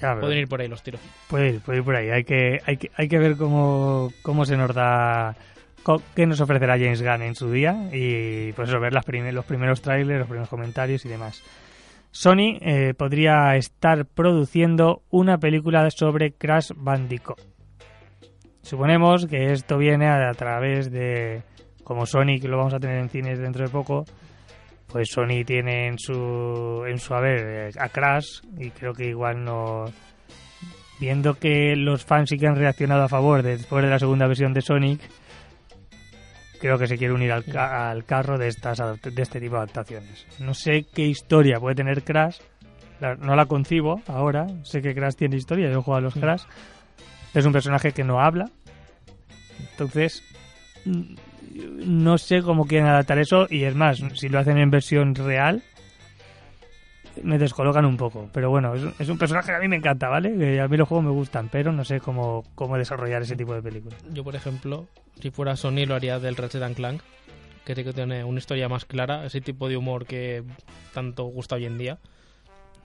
Ya, 0.00 0.16
Pueden 0.18 0.38
ir 0.38 0.48
por 0.48 0.60
ahí 0.60 0.68
los 0.68 0.82
tiros. 0.82 1.00
Puede 1.28 1.50
ir, 1.50 1.60
puede 1.60 1.78
ir 1.78 1.84
por 1.84 1.96
ahí. 1.96 2.10
Hay 2.10 2.24
que, 2.24 2.60
hay 2.66 2.76
que, 2.76 2.90
hay 2.96 3.08
que 3.08 3.18
ver 3.18 3.36
cómo, 3.36 4.12
cómo 4.22 4.44
se 4.44 4.56
nos 4.56 4.74
da. 4.74 5.36
qué 6.14 6.26
nos 6.26 6.40
ofrecerá 6.40 6.74
James 6.78 7.02
Gunn 7.02 7.22
en 7.22 7.34
su 7.34 7.50
día. 7.52 7.88
Y 7.92 8.52
pues 8.52 8.68
eso, 8.68 8.80
ver 8.80 8.92
las 8.92 9.04
prim- 9.04 9.30
los 9.32 9.44
primeros 9.44 9.80
trailers, 9.82 10.18
los 10.20 10.28
primeros 10.28 10.48
comentarios 10.48 11.04
y 11.04 11.08
demás. 11.08 11.42
Sony 12.12 12.58
eh, 12.60 12.94
podría 12.96 13.56
estar 13.56 14.04
produciendo 14.06 15.02
una 15.10 15.38
película 15.38 15.90
sobre 15.90 16.32
Crash 16.32 16.70
Bandicoot. 16.76 17.40
Suponemos 18.62 19.26
que 19.26 19.52
esto 19.52 19.78
viene 19.78 20.08
a, 20.08 20.30
través 20.34 20.90
de. 20.92 21.42
Como 21.82 22.06
Sonic 22.06 22.44
lo 22.44 22.58
vamos 22.58 22.74
a 22.74 22.78
tener 22.78 22.98
en 22.98 23.08
cines 23.08 23.38
dentro 23.38 23.64
de 23.64 23.70
poco. 23.70 24.04
Pues 24.86 25.08
Sony 25.10 25.42
tiene 25.44 25.88
en 25.88 25.98
su, 25.98 26.84
en 26.86 26.98
su 26.98 27.14
haber 27.14 27.70
eh, 27.70 27.70
a 27.78 27.88
Crash 27.88 28.42
y 28.58 28.70
creo 28.70 28.92
que 28.92 29.06
igual 29.08 29.42
no, 29.42 29.86
viendo 31.00 31.34
que 31.34 31.74
los 31.76 32.04
fans 32.04 32.28
sí 32.28 32.36
que 32.36 32.46
han 32.46 32.56
reaccionado 32.56 33.04
a 33.04 33.08
favor 33.08 33.42
de- 33.42 33.56
después 33.56 33.82
de 33.82 33.90
la 33.90 33.98
segunda 33.98 34.26
versión 34.26 34.52
de 34.52 34.60
Sonic, 34.60 35.00
creo 36.62 36.78
que 36.78 36.86
se 36.86 36.96
quiere 36.96 37.12
unir 37.12 37.32
al, 37.32 37.44
ca- 37.44 37.90
al 37.90 38.04
carro 38.04 38.38
de 38.38 38.48
estas 38.48 38.78
de 38.78 39.20
este 39.22 39.38
tipo 39.40 39.56
de 39.56 39.62
adaptaciones. 39.62 40.26
No 40.38 40.54
sé 40.54 40.86
qué 40.94 41.04
historia 41.04 41.58
puede 41.60 41.74
tener 41.74 42.02
Crash, 42.04 42.38
la- 43.00 43.16
no 43.16 43.34
la 43.36 43.44
concibo 43.46 44.00
ahora, 44.06 44.46
sé 44.62 44.80
que 44.80 44.94
Crash 44.94 45.16
tiene 45.16 45.36
historia, 45.36 45.68
yo 45.70 45.80
he 45.80 45.82
jugado 45.82 45.98
a 45.98 46.00
los 46.02 46.14
Crash, 46.14 46.44
es 47.34 47.44
un 47.44 47.52
personaje 47.52 47.90
que 47.92 48.04
no 48.04 48.20
habla, 48.20 48.48
entonces 49.72 50.22
mm, 50.84 51.14
no 51.84 52.16
sé 52.18 52.42
cómo 52.42 52.64
quieren 52.66 52.86
adaptar 52.88 53.18
eso 53.18 53.46
y 53.50 53.64
es 53.64 53.74
más, 53.74 54.00
si 54.14 54.28
lo 54.28 54.38
hacen 54.38 54.56
en 54.58 54.70
versión 54.70 55.14
real, 55.14 55.62
me 57.22 57.38
descolocan 57.38 57.84
un 57.84 57.96
poco. 57.96 58.28
Pero 58.32 58.50
bueno, 58.50 58.74
es, 58.74 58.82
un- 58.82 58.94
es 58.98 59.08
un 59.08 59.18
personaje 59.18 59.48
que 59.50 59.56
a 59.56 59.60
mí 59.60 59.68
me 59.68 59.76
encanta, 59.76 60.08
¿vale? 60.08 60.36
Que 60.36 60.60
a 60.60 60.68
mí 60.68 60.76
los 60.76 60.88
juegos 60.88 61.04
me 61.04 61.10
gustan, 61.12 61.48
pero 61.50 61.72
no 61.72 61.84
sé 61.84 62.00
cómo, 62.00 62.44
cómo 62.54 62.76
desarrollar 62.78 63.22
ese 63.22 63.36
tipo 63.36 63.54
de 63.54 63.62
películas. 63.62 63.98
Yo, 64.12 64.24
por 64.24 64.34
ejemplo, 64.36 64.86
si 65.20 65.30
fuera 65.30 65.56
Sony, 65.56 65.84
lo 65.86 65.94
haría 65.94 66.18
del 66.18 66.36
Ratchet 66.36 66.62
and 66.62 66.76
Clank, 66.76 67.02
que 67.64 67.74
sí 67.74 67.84
que 67.84 67.92
tiene 67.92 68.24
una 68.24 68.38
historia 68.38 68.68
más 68.68 68.84
clara, 68.84 69.24
ese 69.26 69.40
tipo 69.40 69.68
de 69.68 69.76
humor 69.76 70.04
que 70.06 70.42
tanto 70.94 71.24
gusta 71.24 71.56
hoy 71.56 71.66
en 71.66 71.78
día. 71.78 71.98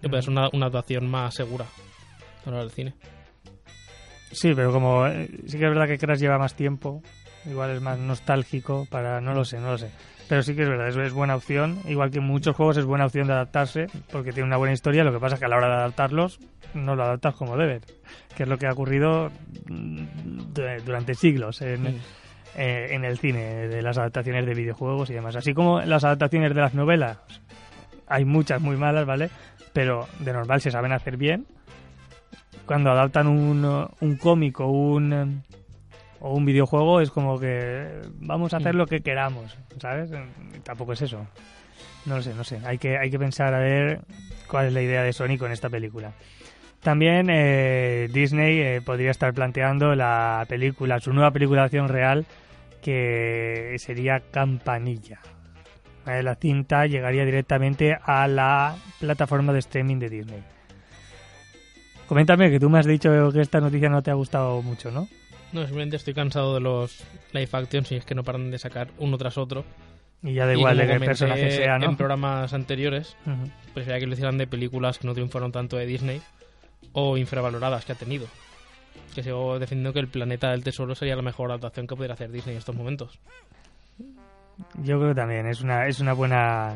Y 0.03 0.07
pues 0.09 0.25
es 0.25 0.27
una, 0.27 0.49
una 0.53 0.67
adaptación 0.67 1.09
más 1.09 1.33
segura 1.33 1.65
a 2.45 2.51
la 2.51 2.59
del 2.59 2.69
cine. 2.71 2.93
Sí, 4.31 4.53
pero 4.55 4.71
como 4.71 5.07
eh, 5.07 5.27
sí 5.47 5.57
que 5.57 5.63
es 5.65 5.69
verdad 5.69 5.87
que 5.87 5.97
Crash 5.97 6.19
lleva 6.19 6.37
más 6.37 6.53
tiempo, 6.53 7.01
igual 7.45 7.71
es 7.71 7.81
más 7.81 7.97
nostálgico 7.97 8.85
para... 8.91 9.21
No 9.21 9.33
lo 9.33 9.45
sé, 9.45 9.57
no 9.59 9.71
lo 9.71 9.77
sé. 9.77 9.89
Pero 10.29 10.43
sí 10.43 10.55
que 10.55 10.63
es 10.63 10.69
verdad, 10.69 10.89
es, 10.89 10.95
es 10.97 11.13
buena 11.13 11.35
opción. 11.35 11.77
Igual 11.87 12.11
que 12.11 12.17
en 12.17 12.25
muchos 12.25 12.55
juegos 12.55 12.77
es 12.77 12.85
buena 12.85 13.05
opción 13.05 13.27
de 13.27 13.33
adaptarse, 13.33 13.87
porque 14.11 14.31
tiene 14.33 14.47
una 14.47 14.57
buena 14.57 14.73
historia. 14.73 15.03
Lo 15.03 15.13
que 15.13 15.19
pasa 15.19 15.35
es 15.35 15.39
que 15.39 15.45
a 15.45 15.49
la 15.49 15.57
hora 15.57 15.67
de 15.67 15.73
adaptarlos, 15.75 16.39
no 16.73 16.95
lo 16.95 17.03
adaptas 17.03 17.35
como 17.35 17.55
deben. 17.55 17.81
Que 18.35 18.43
es 18.43 18.49
lo 18.49 18.57
que 18.57 18.67
ha 18.67 18.71
ocurrido 18.73 19.31
mm, 19.69 20.03
du- 20.53 20.81
durante 20.85 21.15
siglos 21.15 21.61
en, 21.61 21.87
eh, 22.57 22.87
en 22.91 23.05
el 23.05 23.17
cine, 23.17 23.67
de 23.67 23.81
las 23.81 23.97
adaptaciones 23.97 24.45
de 24.45 24.53
videojuegos 24.53 25.09
y 25.09 25.13
demás. 25.13 25.35
Así 25.37 25.53
como 25.53 25.79
las 25.81 26.03
adaptaciones 26.03 26.53
de 26.53 26.61
las 26.61 26.73
novelas, 26.73 27.17
hay 28.07 28.25
muchas 28.25 28.59
muy 28.61 28.75
malas, 28.75 29.05
¿vale? 29.05 29.29
Pero 29.71 30.07
de 30.19 30.33
normal 30.33 30.59
se 30.59 30.71
saben 30.71 30.91
hacer 30.91 31.15
bien. 31.17 31.45
Cuando 32.65 32.91
adaptan 32.91 33.27
un, 33.27 33.87
un 34.01 34.17
cómic 34.17 34.59
o 34.59 34.67
un, 34.67 35.43
o 36.19 36.33
un 36.33 36.45
videojuego 36.45 37.01
es 37.01 37.11
como 37.11 37.39
que 37.39 38.01
vamos 38.19 38.53
a 38.53 38.57
hacer 38.57 38.73
Mm. 38.75 38.77
lo 38.77 38.85
que 38.87 39.01
queramos, 39.01 39.57
¿sabes? 39.79 40.11
Y 40.55 40.59
Tampoco 40.59 40.93
es 40.93 41.01
eso. 41.01 41.25
No 42.05 42.15
lo 42.17 42.21
sé, 42.21 42.33
no 42.33 42.43
sé. 42.43 42.59
Hay 42.65 42.77
que, 42.77 42.97
hay 42.97 43.09
que 43.11 43.19
pensar 43.19 43.53
a 43.53 43.59
ver 43.59 44.01
cuál 44.47 44.67
es 44.67 44.73
la 44.73 44.81
idea 44.81 45.03
de 45.03 45.13
Sony 45.13 45.37
con 45.37 45.51
esta 45.51 45.69
película. 45.69 46.13
También 46.81 47.27
eh, 47.29 48.07
Disney 48.13 48.59
eh, 48.59 48.81
podría 48.85 49.11
estar 49.11 49.33
planteando 49.33 49.93
la 49.95 50.45
película, 50.47 50.99
su 50.99 51.11
nueva 51.11 51.31
película 51.31 51.61
de 51.61 51.65
acción 51.65 51.89
real, 51.89 52.25
que 52.81 53.75
sería 53.79 54.21
Campanilla. 54.31 55.19
Eh, 56.05 56.23
La 56.23 56.35
cinta 56.35 56.85
llegaría 56.85 57.25
directamente 57.25 57.97
a 58.01 58.27
la 58.27 58.75
plataforma 58.99 59.51
de 59.51 59.59
streaming 59.59 59.97
de 59.99 60.09
Disney. 60.09 60.43
Coméntame 62.07 62.49
que 62.49 62.59
tú 62.59 62.69
me 62.69 62.79
has 62.79 62.85
dicho 62.85 63.09
que 63.33 63.41
esta 63.41 63.59
noticia 63.59 63.89
no 63.89 64.01
te 64.01 64.11
ha 64.11 64.13
gustado 64.13 64.61
mucho, 64.61 64.91
¿no? 64.91 65.07
No, 65.53 65.61
simplemente 65.61 65.95
estoy 65.95 66.13
cansado 66.13 66.53
de 66.55 66.59
los 66.59 67.03
live 67.31 67.49
actions 67.51 67.91
y 67.91 67.95
es 67.95 68.05
que 68.05 68.15
no 68.15 68.23
paran 68.23 68.51
de 68.51 68.59
sacar 68.59 68.89
uno 68.97 69.17
tras 69.17 69.37
otro. 69.37 69.63
Y 70.23 70.33
ya 70.33 70.45
da 70.45 70.53
igual 70.53 70.77
de 70.77 70.87
qué 70.87 70.99
personaje 70.99 71.51
sea, 71.51 71.77
¿no? 71.79 71.85
En 71.85 71.95
programas 71.95 72.53
anteriores, 72.53 73.15
Ujú. 73.25 73.49
prefería 73.73 73.99
que 73.99 74.07
lo 74.07 74.13
hicieran 74.13 74.37
de 74.37 74.47
películas 74.47 74.97
que 74.97 75.07
no 75.07 75.13
triunfaron 75.13 75.51
tanto 75.51 75.77
de 75.77 75.85
Disney 75.85 76.21
o 76.91 77.17
infravaloradas 77.17 77.85
que 77.85 77.91
ha 77.91 77.95
tenido. 77.95 78.27
Que 79.13 79.23
sigo 79.23 79.57
defendiendo 79.59 79.93
que 79.93 79.99
El 79.99 80.07
Planeta 80.07 80.51
del 80.51 80.63
Tesoro 80.63 80.95
sería 80.95 81.15
la 81.15 81.21
mejor 81.21 81.49
adaptación 81.51 81.87
que 81.87 81.95
pudiera 81.95 82.15
hacer 82.15 82.31
Disney 82.31 82.55
en 82.55 82.59
estos 82.59 82.75
momentos. 82.75 83.19
Yo 84.83 84.97
creo 84.99 85.09
que 85.09 85.15
también 85.15 85.47
es 85.47 85.61
una, 85.61 85.87
es 85.87 85.99
una 85.99 86.13
buena... 86.13 86.73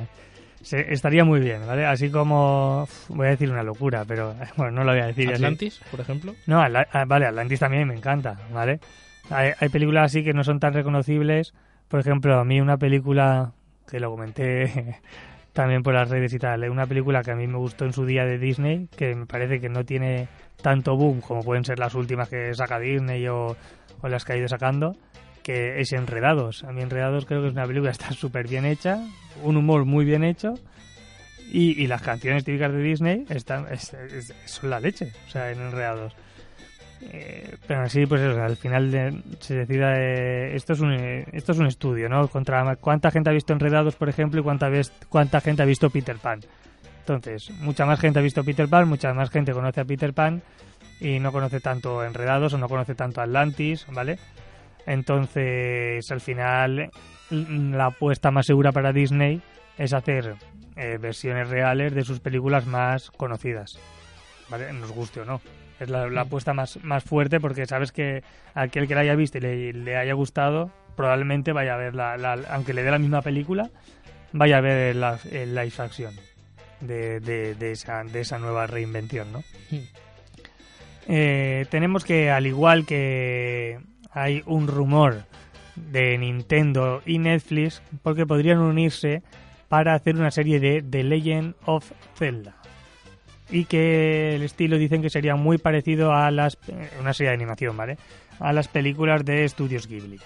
se- 0.63 0.93
estaría 0.93 1.23
muy 1.25 1.39
bien, 1.39 1.65
¿vale? 1.67 1.85
Así 1.85 2.09
como... 2.09 2.87
voy 3.09 3.27
a 3.27 3.31
decir 3.31 3.51
una 3.51 3.63
locura, 3.63 4.05
pero 4.05 4.35
bueno, 4.57 4.71
no 4.71 4.83
lo 4.83 4.91
voy 4.91 5.01
a 5.01 5.07
decir. 5.07 5.25
así. 5.27 5.35
Atlantis, 5.35 5.81
por 5.91 5.99
ejemplo. 6.01 6.35
No, 6.47 6.61
Atla- 6.61 6.87
ah, 6.91 7.05
vale, 7.05 7.25
Atlantis 7.25 7.59
también 7.59 7.87
me 7.87 7.95
encanta, 7.95 8.39
¿vale? 8.53 8.79
Hay, 9.29 9.51
hay 9.59 9.69
películas 9.69 10.05
así 10.05 10.23
que 10.23 10.33
no 10.33 10.43
son 10.43 10.59
tan 10.59 10.73
reconocibles. 10.73 11.53
Por 11.87 11.99
ejemplo, 11.99 12.39
a 12.39 12.45
mí 12.45 12.59
una 12.61 12.77
película 12.77 13.51
que 13.89 13.99
lo 13.99 14.09
comenté 14.11 14.99
también 15.53 15.83
por 15.83 15.93
las 15.93 16.09
redes 16.09 16.33
y 16.33 16.39
tal, 16.39 16.69
una 16.69 16.85
película 16.87 17.21
que 17.23 17.31
a 17.31 17.35
mí 17.35 17.45
me 17.47 17.57
gustó 17.57 17.85
en 17.85 17.93
su 17.93 18.05
día 18.05 18.25
de 18.25 18.37
Disney, 18.37 18.87
que 18.95 19.13
me 19.15 19.25
parece 19.25 19.59
que 19.59 19.67
no 19.69 19.83
tiene 19.83 20.27
tanto 20.61 20.95
boom 20.95 21.19
como 21.21 21.43
pueden 21.43 21.65
ser 21.65 21.79
las 21.79 21.93
últimas 21.95 22.29
que 22.29 22.53
saca 22.53 22.79
Disney 22.79 23.27
o, 23.27 23.57
o 24.01 24.07
las 24.07 24.23
que 24.23 24.33
ha 24.33 24.37
ido 24.37 24.47
sacando, 24.47 24.95
que 25.43 25.79
es 25.81 25.91
Enredados. 25.93 26.63
A 26.63 26.71
mí 26.71 26.81
Enredados 26.81 27.25
creo 27.25 27.41
que 27.41 27.47
es 27.47 27.53
una 27.53 27.65
película 27.65 27.91
que 27.91 27.97
está 27.97 28.11
súper 28.13 28.47
bien 28.47 28.65
hecha, 28.65 28.99
un 29.43 29.57
humor 29.57 29.85
muy 29.85 30.05
bien 30.05 30.23
hecho 30.23 30.53
y, 31.51 31.81
y 31.81 31.87
las 31.87 32.01
canciones 32.01 32.43
típicas 32.43 32.71
de 32.71 32.81
Disney 32.81 33.25
están, 33.29 33.65
es- 33.71 33.93
es- 33.93 34.33
son 34.45 34.69
la 34.69 34.79
leche, 34.79 35.11
o 35.27 35.29
sea, 35.29 35.51
en 35.51 35.59
Enredados. 35.61 36.13
Eh, 37.03 37.55
pero 37.67 37.81
así, 37.81 38.05
pues 38.05 38.21
eso, 38.21 38.39
al 38.41 38.55
final 38.57 38.91
de- 38.91 39.21
se 39.39 39.55
decida. 39.55 39.95
eh, 39.97 40.55
esto, 40.55 40.73
es 40.73 40.79
un, 40.81 40.93
eh, 40.93 41.25
esto 41.33 41.51
es 41.53 41.57
un 41.57 41.65
estudio, 41.65 42.07
¿no? 42.09 42.27
Contra 42.27 42.75
cuánta 42.75 43.09
gente 43.09 43.29
ha 43.31 43.33
visto 43.33 43.53
Enredados, 43.53 43.95
por 43.95 44.07
ejemplo, 44.07 44.39
y 44.39 44.43
cuánta, 44.43 44.69
vez, 44.69 44.91
cuánta 45.09 45.41
gente 45.41 45.63
ha 45.63 45.65
visto 45.65 45.89
Peter 45.89 46.17
Pan. 46.17 46.41
Entonces, 46.99 47.49
mucha 47.59 47.87
más 47.87 47.99
gente 47.99 48.19
ha 48.19 48.21
visto 48.21 48.43
Peter 48.43 48.67
Pan, 48.67 48.87
mucha 48.87 49.11
más 49.15 49.31
gente 49.31 49.51
conoce 49.51 49.81
a 49.81 49.85
Peter 49.85 50.13
Pan 50.13 50.43
y 50.99 51.17
no 51.19 51.31
conoce 51.31 51.59
tanto 51.59 52.03
Enredados 52.05 52.53
o 52.53 52.59
no 52.59 52.69
conoce 52.69 52.93
tanto 52.93 53.19
Atlantis, 53.21 53.87
¿vale? 53.91 54.19
Entonces, 54.85 56.11
al 56.11 56.21
final, 56.21 56.91
l- 57.31 57.77
la 57.77 57.87
apuesta 57.87 58.31
más 58.31 58.45
segura 58.45 58.71
para 58.71 58.93
Disney 58.93 59.41
es 59.77 59.93
hacer 59.93 60.35
eh, 60.75 60.97
versiones 60.99 61.49
reales 61.49 61.93
de 61.93 62.03
sus 62.03 62.19
películas 62.19 62.65
más 62.65 63.11
conocidas, 63.11 63.79
¿vale? 64.49 64.71
Nos 64.73 64.91
guste 64.91 65.21
o 65.21 65.25
no. 65.25 65.41
Es 65.79 65.89
la, 65.89 66.07
la 66.09 66.21
apuesta 66.21 66.53
más, 66.53 66.77
más 66.83 67.03
fuerte 67.03 67.39
porque 67.39 67.65
sabes 67.65 67.91
que 67.91 68.23
aquel 68.53 68.87
que 68.87 68.93
la 68.95 69.01
haya 69.01 69.15
visto 69.15 69.37
y 69.39 69.41
le, 69.41 69.73
le 69.73 69.97
haya 69.97 70.13
gustado, 70.13 70.71
probablemente 70.95 71.53
vaya 71.53 71.73
a 71.73 71.77
ver, 71.77 71.95
la, 71.95 72.17
la- 72.17 72.39
aunque 72.51 72.73
le 72.73 72.83
dé 72.83 72.91
la 72.91 72.99
misma 72.99 73.21
película, 73.21 73.69
vaya 74.31 74.57
a 74.57 74.61
ver 74.61 74.95
la, 74.95 75.17
el 75.31 75.55
live 75.55 75.73
action 75.79 76.13
de, 76.81 77.19
de, 77.19 77.55
de 77.55 77.71
esa, 77.71 78.03
de 78.03 78.21
esa 78.21 78.37
nueva 78.39 78.67
reinvención, 78.67 79.31
¿no? 79.31 79.39
Hmm. 79.71 79.79
Eh, 81.07 81.65
tenemos 81.69 82.05
que, 82.05 82.29
al 82.29 82.45
igual 82.45 82.85
que 82.85 83.79
hay 84.13 84.43
un 84.45 84.67
rumor 84.67 85.23
de 85.75 86.17
Nintendo 86.17 87.01
y 87.05 87.17
Netflix, 87.19 87.81
porque 88.03 88.25
podrían 88.25 88.59
unirse 88.59 89.21
para 89.69 89.93
hacer 89.93 90.15
una 90.15 90.31
serie 90.31 90.59
de 90.59 90.81
The 90.81 91.03
Legend 91.03 91.55
of 91.65 91.89
Zelda. 92.15 92.55
Y 93.49 93.65
que 93.65 94.35
el 94.35 94.43
estilo 94.43 94.77
dicen 94.77 95.01
que 95.01 95.09
sería 95.09 95.35
muy 95.35 95.57
parecido 95.57 96.13
a 96.13 96.29
las. 96.31 96.57
eh, 96.67 96.89
una 96.99 97.13
serie 97.13 97.29
de 97.29 97.35
animación, 97.35 97.75
¿vale? 97.75 97.97
A 98.39 98.53
las 98.53 98.67
películas 98.67 99.25
de 99.25 99.47
Studios 99.47 99.87
Ghibli. 99.87 100.19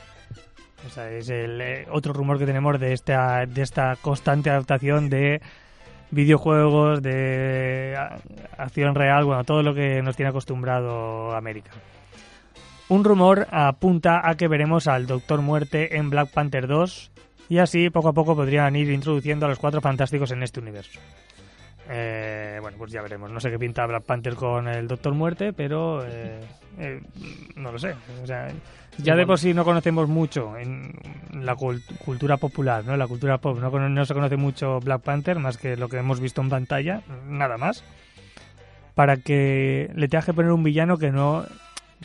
O 0.85 0.89
sea, 0.89 1.09
es 1.11 1.29
el 1.29 1.59
eh, 1.61 1.87
otro 1.91 2.13
rumor 2.13 2.37
que 2.37 2.45
tenemos 2.45 2.79
de 2.79 2.93
esta, 2.93 3.45
de 3.47 3.61
esta 3.63 3.95
constante 4.01 4.51
adaptación 4.51 5.09
de 5.09 5.41
videojuegos, 6.11 7.01
de 7.01 7.95
a- 7.97 8.17
acción 8.61 8.93
real, 8.93 9.25
bueno, 9.25 9.43
todo 9.43 9.63
lo 9.63 9.73
que 9.73 10.01
nos 10.03 10.15
tiene 10.15 10.29
acostumbrado 10.29 11.35
América. 11.35 11.71
Un 12.87 13.03
rumor 13.03 13.47
apunta 13.51 14.27
a 14.27 14.35
que 14.35 14.47
veremos 14.47 14.87
al 14.87 15.07
Doctor 15.07 15.41
Muerte 15.41 15.97
en 15.97 16.09
Black 16.11 16.29
Panther 16.29 16.67
2 16.67 17.11
y 17.49 17.57
así 17.57 17.89
poco 17.89 18.09
a 18.09 18.13
poco 18.13 18.35
podrían 18.35 18.75
ir 18.75 18.91
introduciendo 18.91 19.45
a 19.45 19.49
los 19.49 19.59
cuatro 19.59 19.81
fantásticos 19.81 20.31
en 20.31 20.43
este 20.43 20.59
universo. 20.59 20.99
Eh, 21.89 22.57
bueno, 22.61 22.77
pues 22.77 22.91
ya 22.91 23.01
veremos. 23.01 23.31
No 23.31 23.39
sé 23.39 23.49
qué 23.49 23.57
pinta 23.59 23.85
Black 23.87 24.03
Panther 24.03 24.35
con 24.35 24.67
el 24.67 24.87
Doctor 24.87 25.13
Muerte, 25.13 25.51
pero 25.53 26.03
eh, 26.05 26.41
eh, 26.79 27.01
no 27.55 27.71
lo 27.71 27.79
sé. 27.79 27.95
O 28.23 28.27
sea, 28.27 28.49
ya 28.99 29.15
de 29.15 29.25
por 29.25 29.39
sí 29.39 29.53
no 29.53 29.63
conocemos 29.63 30.07
mucho 30.07 30.55
en 30.57 30.93
la 31.33 31.55
cul- 31.55 31.83
cultura 32.03 32.37
popular, 32.37 32.83
¿no? 32.85 32.95
La 32.97 33.07
cultura 33.07 33.39
pop 33.39 33.59
no, 33.59 33.89
no 33.89 34.05
se 34.05 34.13
conoce 34.13 34.37
mucho 34.37 34.79
Black 34.79 35.01
Panther 35.01 35.37
más 35.39 35.57
que 35.57 35.75
lo 35.75 35.89
que 35.89 35.97
hemos 35.97 36.19
visto 36.19 36.41
en 36.41 36.49
pantalla, 36.49 37.01
nada 37.27 37.57
más. 37.57 37.83
para 38.95 39.17
que 39.17 39.91
le 39.95 40.07
tengas 40.07 40.25
que 40.25 40.33
poner 40.33 40.51
un 40.51 40.63
villano 40.63 40.97
que 40.97 41.11
no, 41.11 41.45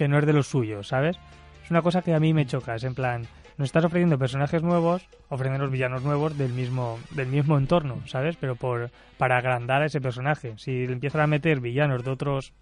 que 0.00 0.09
no 0.09 0.19
es 0.19 0.25
de 0.25 0.33
los 0.33 0.47
suyos, 0.47 0.88
¿sabes? 0.88 1.19
Es 1.62 1.71
una 1.71 1.83
cosa 1.83 2.00
que 2.00 2.14
a 2.14 2.21
mí 2.21 2.33
me 2.33 2.47
choca, 2.47 2.75
es 2.75 2.85
en 2.85 2.95
plan, 2.95 3.26
nos 3.59 3.66
estás 3.66 3.85
ofreciendo 3.85 4.19
personajes 4.19 4.62
nuevos, 4.62 5.07
ofreciendo 5.28 5.62
los 5.62 5.71
villanos 5.71 6.02
nuevos 6.02 6.38
del 6.38 6.54
mismo, 6.54 6.99
del 7.11 7.26
mismo 7.26 7.59
entorno, 7.59 8.00
¿sabes? 8.07 8.37
Pero 8.40 8.57
por, 8.57 8.90
para 9.19 9.37
agrandar 9.37 9.83
a 9.83 9.85
ese 9.85 10.00
personaje. 10.00 10.54
Si 10.57 10.87
le 10.87 10.95
empiezan 10.95 11.21
a 11.21 11.26
meter 11.26 11.61
villanos 11.61 12.02
de 12.02 12.11
otros, 12.11 12.54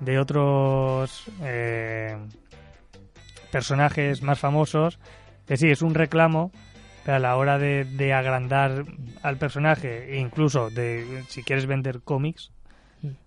de 0.00 0.18
otros 0.18 1.26
eh, 1.44 2.16
personajes 3.52 4.20
más 4.20 4.40
famosos, 4.40 4.98
que 5.46 5.56
sí, 5.56 5.70
es 5.70 5.80
un 5.80 5.94
reclamo, 5.94 6.50
pero 7.04 7.18
a 7.18 7.20
la 7.20 7.36
hora 7.36 7.56
de, 7.56 7.84
de 7.84 8.12
agrandar 8.12 8.84
al 9.22 9.36
personaje, 9.36 10.18
incluso 10.18 10.70
de 10.70 11.22
si 11.28 11.44
quieres 11.44 11.66
vender 11.66 12.00
cómics. 12.00 12.50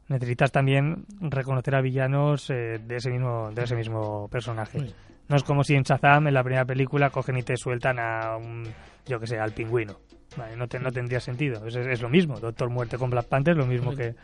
Necesitas 0.09 0.51
también 0.51 1.05
reconocer 1.21 1.75
a 1.75 1.81
villanos 1.81 2.49
eh, 2.49 2.79
de 2.85 2.95
ese 2.97 3.09
mismo 3.09 3.51
de 3.51 3.63
ese 3.63 3.75
mismo 3.75 4.27
personaje. 4.29 4.79
Sí. 4.79 4.93
No 5.29 5.35
es 5.35 5.43
como 5.43 5.63
si 5.63 5.75
en 5.75 5.83
Shazam, 5.83 6.27
en 6.27 6.33
la 6.33 6.43
primera 6.43 6.65
película, 6.65 7.11
cogen 7.11 7.37
y 7.37 7.43
te 7.43 7.55
sueltan 7.55 7.99
a 7.99 8.35
un, 8.35 8.67
yo 9.05 9.19
que 9.19 9.27
sé, 9.27 9.39
al 9.39 9.51
pingüino. 9.53 9.99
Vale, 10.35 10.55
no, 10.57 10.67
te- 10.67 10.79
no 10.79 10.91
tendría 10.91 11.19
sentido. 11.19 11.65
Es, 11.67 11.75
es 11.75 12.01
lo 12.01 12.09
mismo. 12.09 12.39
Doctor 12.39 12.69
Muerte 12.69 12.97
con 12.97 13.09
Black 13.11 13.27
Panther, 13.27 13.55
lo 13.55 13.65
mismo 13.67 13.95
que... 13.95 14.15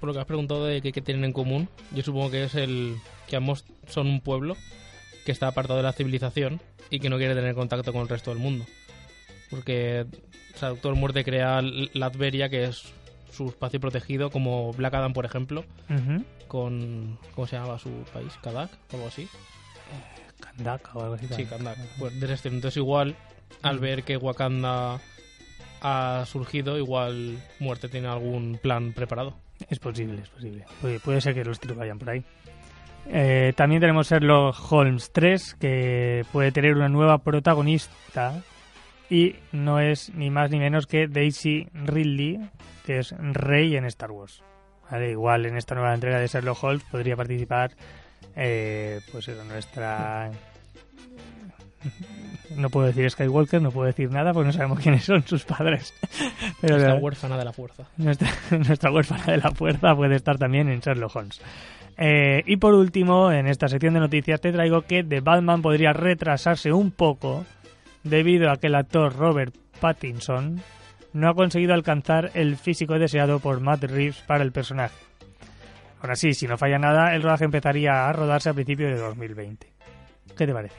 Por 0.00 0.08
lo 0.08 0.12
que 0.14 0.20
has 0.20 0.26
preguntado 0.26 0.66
de 0.66 0.80
qué, 0.82 0.92
tienen 1.00 1.24
en 1.24 1.32
común, 1.32 1.68
yo 1.92 2.02
supongo 2.02 2.30
que 2.30 2.44
es 2.44 2.54
el 2.54 2.96
que 3.26 3.36
ambos 3.36 3.64
son 3.86 4.06
un 4.06 4.20
pueblo 4.20 4.54
que 5.24 5.32
está 5.32 5.48
apartado 5.48 5.78
de 5.78 5.82
la 5.82 5.92
civilización 5.92 6.60
y 6.90 7.00
que 7.00 7.08
no 7.08 7.16
quiere 7.16 7.34
tener 7.34 7.54
contacto 7.54 7.92
con 7.92 8.02
el 8.02 8.08
resto 8.08 8.30
del 8.30 8.38
mundo. 8.38 8.64
Porque 9.50 10.04
o 10.54 10.58
sea, 10.58 10.68
Doctor 10.70 10.94
Muerte 10.96 11.24
crea 11.24 11.62
Latveria, 11.94 12.48
que 12.50 12.64
es 12.64 12.92
su 13.36 13.48
espacio 13.48 13.80
protegido, 13.80 14.30
como 14.30 14.72
Black 14.72 14.94
Adam, 14.94 15.12
por 15.12 15.24
ejemplo, 15.24 15.64
con... 16.48 17.18
¿Cómo 17.34 17.46
se 17.46 17.56
llamaba 17.56 17.78
su 17.78 17.90
país? 18.12 18.32
¿Kadak? 18.42 18.70
¿O 18.92 18.96
algo 18.96 19.08
así? 19.08 19.28
Kandaka 20.40 20.92
o 20.94 21.02
algo 21.02 21.14
así. 21.14 21.26
Sí. 21.28 21.44
Kandak. 21.44 21.76
Pues 21.98 22.18
de 22.18 22.32
estilo. 22.32 22.54
Entonces 22.54 22.76
igual, 22.76 23.16
al 23.62 23.78
ver 23.78 24.02
que 24.02 24.16
Wakanda 24.16 25.00
ha 25.80 26.24
surgido, 26.26 26.78
igual 26.78 27.38
Muerte 27.58 27.88
tiene 27.88 28.08
algún 28.08 28.58
plan 28.60 28.92
preparado. 28.92 29.36
Es 29.70 29.78
posible, 29.78 30.22
es 30.22 30.28
posible. 30.28 30.64
Puede, 30.80 31.00
puede 31.00 31.20
ser 31.20 31.34
que 31.34 31.44
los 31.44 31.58
tiros 31.58 31.76
vayan 31.76 31.98
por 31.98 32.10
ahí. 32.10 32.24
Eh, 33.08 33.52
también 33.56 33.80
tenemos 33.80 34.10
Sherlock 34.10 34.56
Holmes 34.70 35.10
3, 35.12 35.54
que 35.54 36.24
puede 36.32 36.52
tener 36.52 36.74
una 36.74 36.88
nueva 36.88 37.18
protagonista 37.18 38.42
y 39.10 39.36
no 39.52 39.80
es 39.80 40.12
ni 40.14 40.30
más 40.30 40.50
ni 40.50 40.58
menos 40.58 40.86
que 40.86 41.06
Daisy 41.08 41.68
Ridley, 41.72 42.40
que 42.84 42.98
es 42.98 43.14
Rey 43.18 43.76
en 43.76 43.84
Star 43.86 44.10
Wars. 44.10 44.42
Vale, 44.90 45.10
igual 45.10 45.46
en 45.46 45.56
esta 45.56 45.74
nueva 45.74 45.94
entrega 45.94 46.18
de 46.18 46.28
Sherlock 46.28 46.62
Holmes 46.62 46.84
podría 46.84 47.16
participar 47.16 47.72
eh, 48.36 49.00
pues 49.10 49.26
eso, 49.28 49.42
nuestra... 49.44 50.30
No 52.56 52.68
puedo 52.70 52.86
decir 52.86 53.08
Skywalker, 53.10 53.62
no 53.62 53.70
puedo 53.70 53.86
decir 53.86 54.10
nada 54.10 54.32
porque 54.32 54.48
no 54.48 54.52
sabemos 54.52 54.80
quiénes 54.80 55.04
son 55.04 55.22
sus 55.26 55.44
padres. 55.44 55.94
Pero 56.60 56.76
Esta 56.76 56.94
huérfana 56.96 57.38
de 57.38 57.44
la 57.44 57.52
fuerza. 57.52 57.84
nuestra, 57.96 58.28
nuestra 58.50 58.90
huérfana 58.90 59.24
de 59.24 59.36
la 59.38 59.50
fuerza 59.52 59.94
puede 59.94 60.16
estar 60.16 60.36
también 60.38 60.68
en 60.68 60.80
Sherlock 60.80 61.14
Holmes. 61.16 61.40
Eh, 61.96 62.42
y 62.46 62.56
por 62.56 62.74
último, 62.74 63.32
en 63.32 63.46
esta 63.46 63.68
sección 63.68 63.94
de 63.94 64.00
noticias 64.00 64.40
te 64.40 64.52
traigo 64.52 64.82
que 64.82 65.02
The 65.02 65.20
Batman 65.20 65.62
podría 65.62 65.92
retrasarse 65.92 66.72
un 66.72 66.90
poco 66.90 67.46
debido 68.08 68.50
a 68.50 68.56
que 68.56 68.68
el 68.68 68.74
actor 68.74 69.14
Robert 69.16 69.54
Pattinson 69.80 70.62
no 71.12 71.28
ha 71.28 71.34
conseguido 71.34 71.74
alcanzar 71.74 72.30
el 72.34 72.56
físico 72.56 72.98
deseado 72.98 73.40
por 73.40 73.60
Matt 73.60 73.84
Reeves 73.84 74.22
para 74.26 74.44
el 74.44 74.52
personaje. 74.52 74.96
Ahora 76.00 76.14
sí, 76.14 76.34
si 76.34 76.46
no 76.46 76.58
falla 76.58 76.78
nada, 76.78 77.14
el 77.14 77.22
rodaje 77.22 77.44
empezaría 77.44 78.08
a 78.08 78.12
rodarse 78.12 78.50
a 78.50 78.54
principios 78.54 78.90
de 78.90 78.98
2020. 78.98 79.66
¿Qué 80.36 80.46
te 80.46 80.52
parece? 80.52 80.76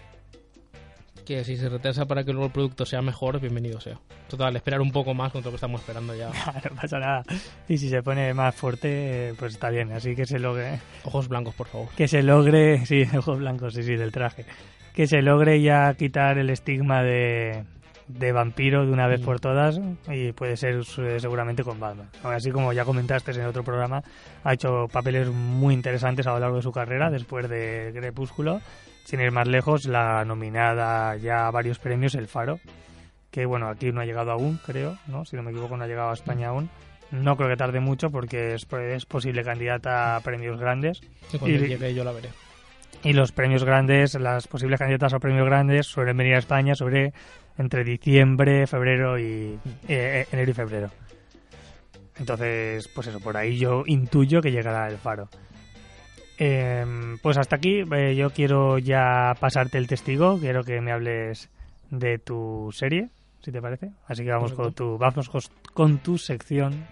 Que 1.25 1.43
si 1.43 1.57
se 1.57 1.67
retrasa 1.67 2.05
para 2.05 2.23
que 2.23 2.31
luego 2.31 2.45
el 2.45 2.51
producto 2.53 2.85
sea 2.85 3.01
mejor, 3.01 3.39
bienvenido 3.41 3.81
sea. 3.81 3.99
Total, 4.29 4.55
esperar 4.55 4.79
un 4.79 4.91
poco 4.91 5.13
más 5.13 5.31
con 5.31 5.41
todo 5.41 5.49
lo 5.49 5.53
que 5.53 5.57
estamos 5.57 5.81
esperando 5.81 6.15
ya. 6.15 6.27
no 6.69 6.75
pasa 6.75 6.99
nada. 6.99 7.23
Y 7.67 7.77
si 7.77 7.89
se 7.89 8.01
pone 8.01 8.33
más 8.33 8.55
fuerte, 8.55 9.33
pues 9.37 9.53
está 9.53 9.69
bien. 9.69 9.91
Así 9.91 10.15
que 10.15 10.25
se 10.25 10.39
logre. 10.39 10.79
Ojos 11.03 11.27
blancos, 11.27 11.55
por 11.55 11.67
favor. 11.67 11.89
que 11.97 12.07
se 12.07 12.23
logre, 12.23 12.85
sí, 12.85 13.03
ojos 13.17 13.39
blancos, 13.39 13.73
sí, 13.73 13.83
sí, 13.83 13.95
del 13.95 14.11
traje, 14.11 14.45
que 14.97 15.05
se 15.05 15.21
logre 15.21 15.61
ya 15.61 15.93
quitar 15.93 16.39
el 16.39 16.49
estigma 16.49 17.03
de, 17.03 17.63
de 18.07 18.31
vampiro 18.31 18.83
de 18.83 18.91
una 18.91 19.05
vez 19.07 19.21
Mm. 19.21 19.25
por 19.25 19.39
todas 19.39 19.79
y 20.09 20.31
puede 20.31 20.57
ser 20.57 20.81
eh, 20.97 21.19
seguramente 21.19 21.63
con 21.63 21.79
Batman. 21.79 22.09
Así 22.23 22.49
como 22.49 22.73
ya 22.73 22.83
comentaste 22.83 23.29
en 23.31 23.45
otro 23.45 23.63
programa, 23.63 24.01
ha 24.43 24.53
hecho 24.53 24.87
papeles 24.91 25.29
muy 25.29 25.75
interesantes 25.75 26.25
a 26.25 26.31
lo 26.33 26.39
largo 26.39 26.55
de 26.55 26.63
su 26.63 26.71
carrera 26.71 27.11
después 27.11 27.47
de 27.47 27.91
Crepúsculo. 27.95 28.59
Sin 29.05 29.21
ir 29.21 29.31
más 29.31 29.47
lejos, 29.47 29.85
la 29.85 30.25
nominada 30.25 31.15
ya 31.15 31.47
a 31.47 31.51
varios 31.51 31.77
premios 31.77 32.15
El 32.15 32.27
Faro, 32.27 32.59
que 33.29 33.45
bueno, 33.45 33.69
aquí 33.69 33.91
no 33.91 34.01
ha 34.01 34.05
llegado 34.05 34.31
aún, 34.31 34.59
creo, 34.65 34.97
¿no? 35.07 35.23
Si 35.25 35.35
no 35.35 35.43
me 35.43 35.51
equivoco, 35.51 35.77
no 35.77 35.83
ha 35.83 35.87
llegado 35.87 36.09
a 36.09 36.13
España 36.13 36.47
aún. 36.49 36.69
No 37.11 37.37
creo 37.37 37.47
que 37.49 37.55
tarde 37.55 37.79
mucho 37.79 38.09
porque 38.09 38.55
es, 38.55 38.67
es 38.69 39.05
posible 39.05 39.43
candidata 39.43 40.15
a 40.17 40.21
premios 40.21 40.59
grandes. 40.59 41.01
Y 41.31 41.37
cuando 41.37 41.55
Y- 41.57 41.67
llegue 41.69 41.93
yo 41.93 42.03
la 42.03 42.11
veré. 42.11 42.29
Y 43.07 43.13
los 43.13 43.31
premios 43.31 43.63
grandes, 43.63 44.15
las 44.15 44.49
posibles 44.49 44.79
candidatas 44.79 45.13
a 45.13 45.19
premios 45.19 45.45
grandes 45.45 45.87
suelen 45.87 46.17
venir 46.17 46.35
a 46.35 46.39
España 46.39 46.75
sobre 46.75 47.13
entre 47.57 47.85
diciembre, 47.85 48.67
febrero 48.67 49.17
y 49.17 49.57
eh, 49.87 50.27
enero 50.29 50.51
y 50.51 50.53
febrero. 50.53 50.89
Entonces, 52.19 52.89
pues 52.89 53.07
eso, 53.07 53.21
por 53.21 53.37
ahí 53.37 53.57
yo 53.57 53.83
intuyo 53.85 54.41
que 54.41 54.51
llegará 54.51 54.89
el 54.89 54.97
faro. 54.97 55.29
Em, 56.37 57.17
pues 57.19 57.37
hasta 57.37 57.55
aquí, 57.55 57.85
eh, 57.89 58.13
yo 58.17 58.31
quiero 58.31 58.77
ya 58.77 59.37
pasarte 59.39 59.77
el 59.77 59.87
testigo, 59.87 60.37
quiero 60.37 60.65
que 60.65 60.81
me 60.81 60.91
hables 60.91 61.49
de 61.89 62.19
tu 62.19 62.71
serie, 62.73 63.07
si 63.39 63.53
te 63.53 63.61
parece. 63.61 63.91
Así 64.05 64.25
que 64.25 64.31
vamos 64.31 64.51
con 64.51 64.73
tu, 64.73 64.97
vamos 64.97 65.29
con 65.73 65.99
tu 65.99 66.17
sección 66.17 66.85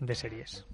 de 0.00 0.14
series. 0.16 0.66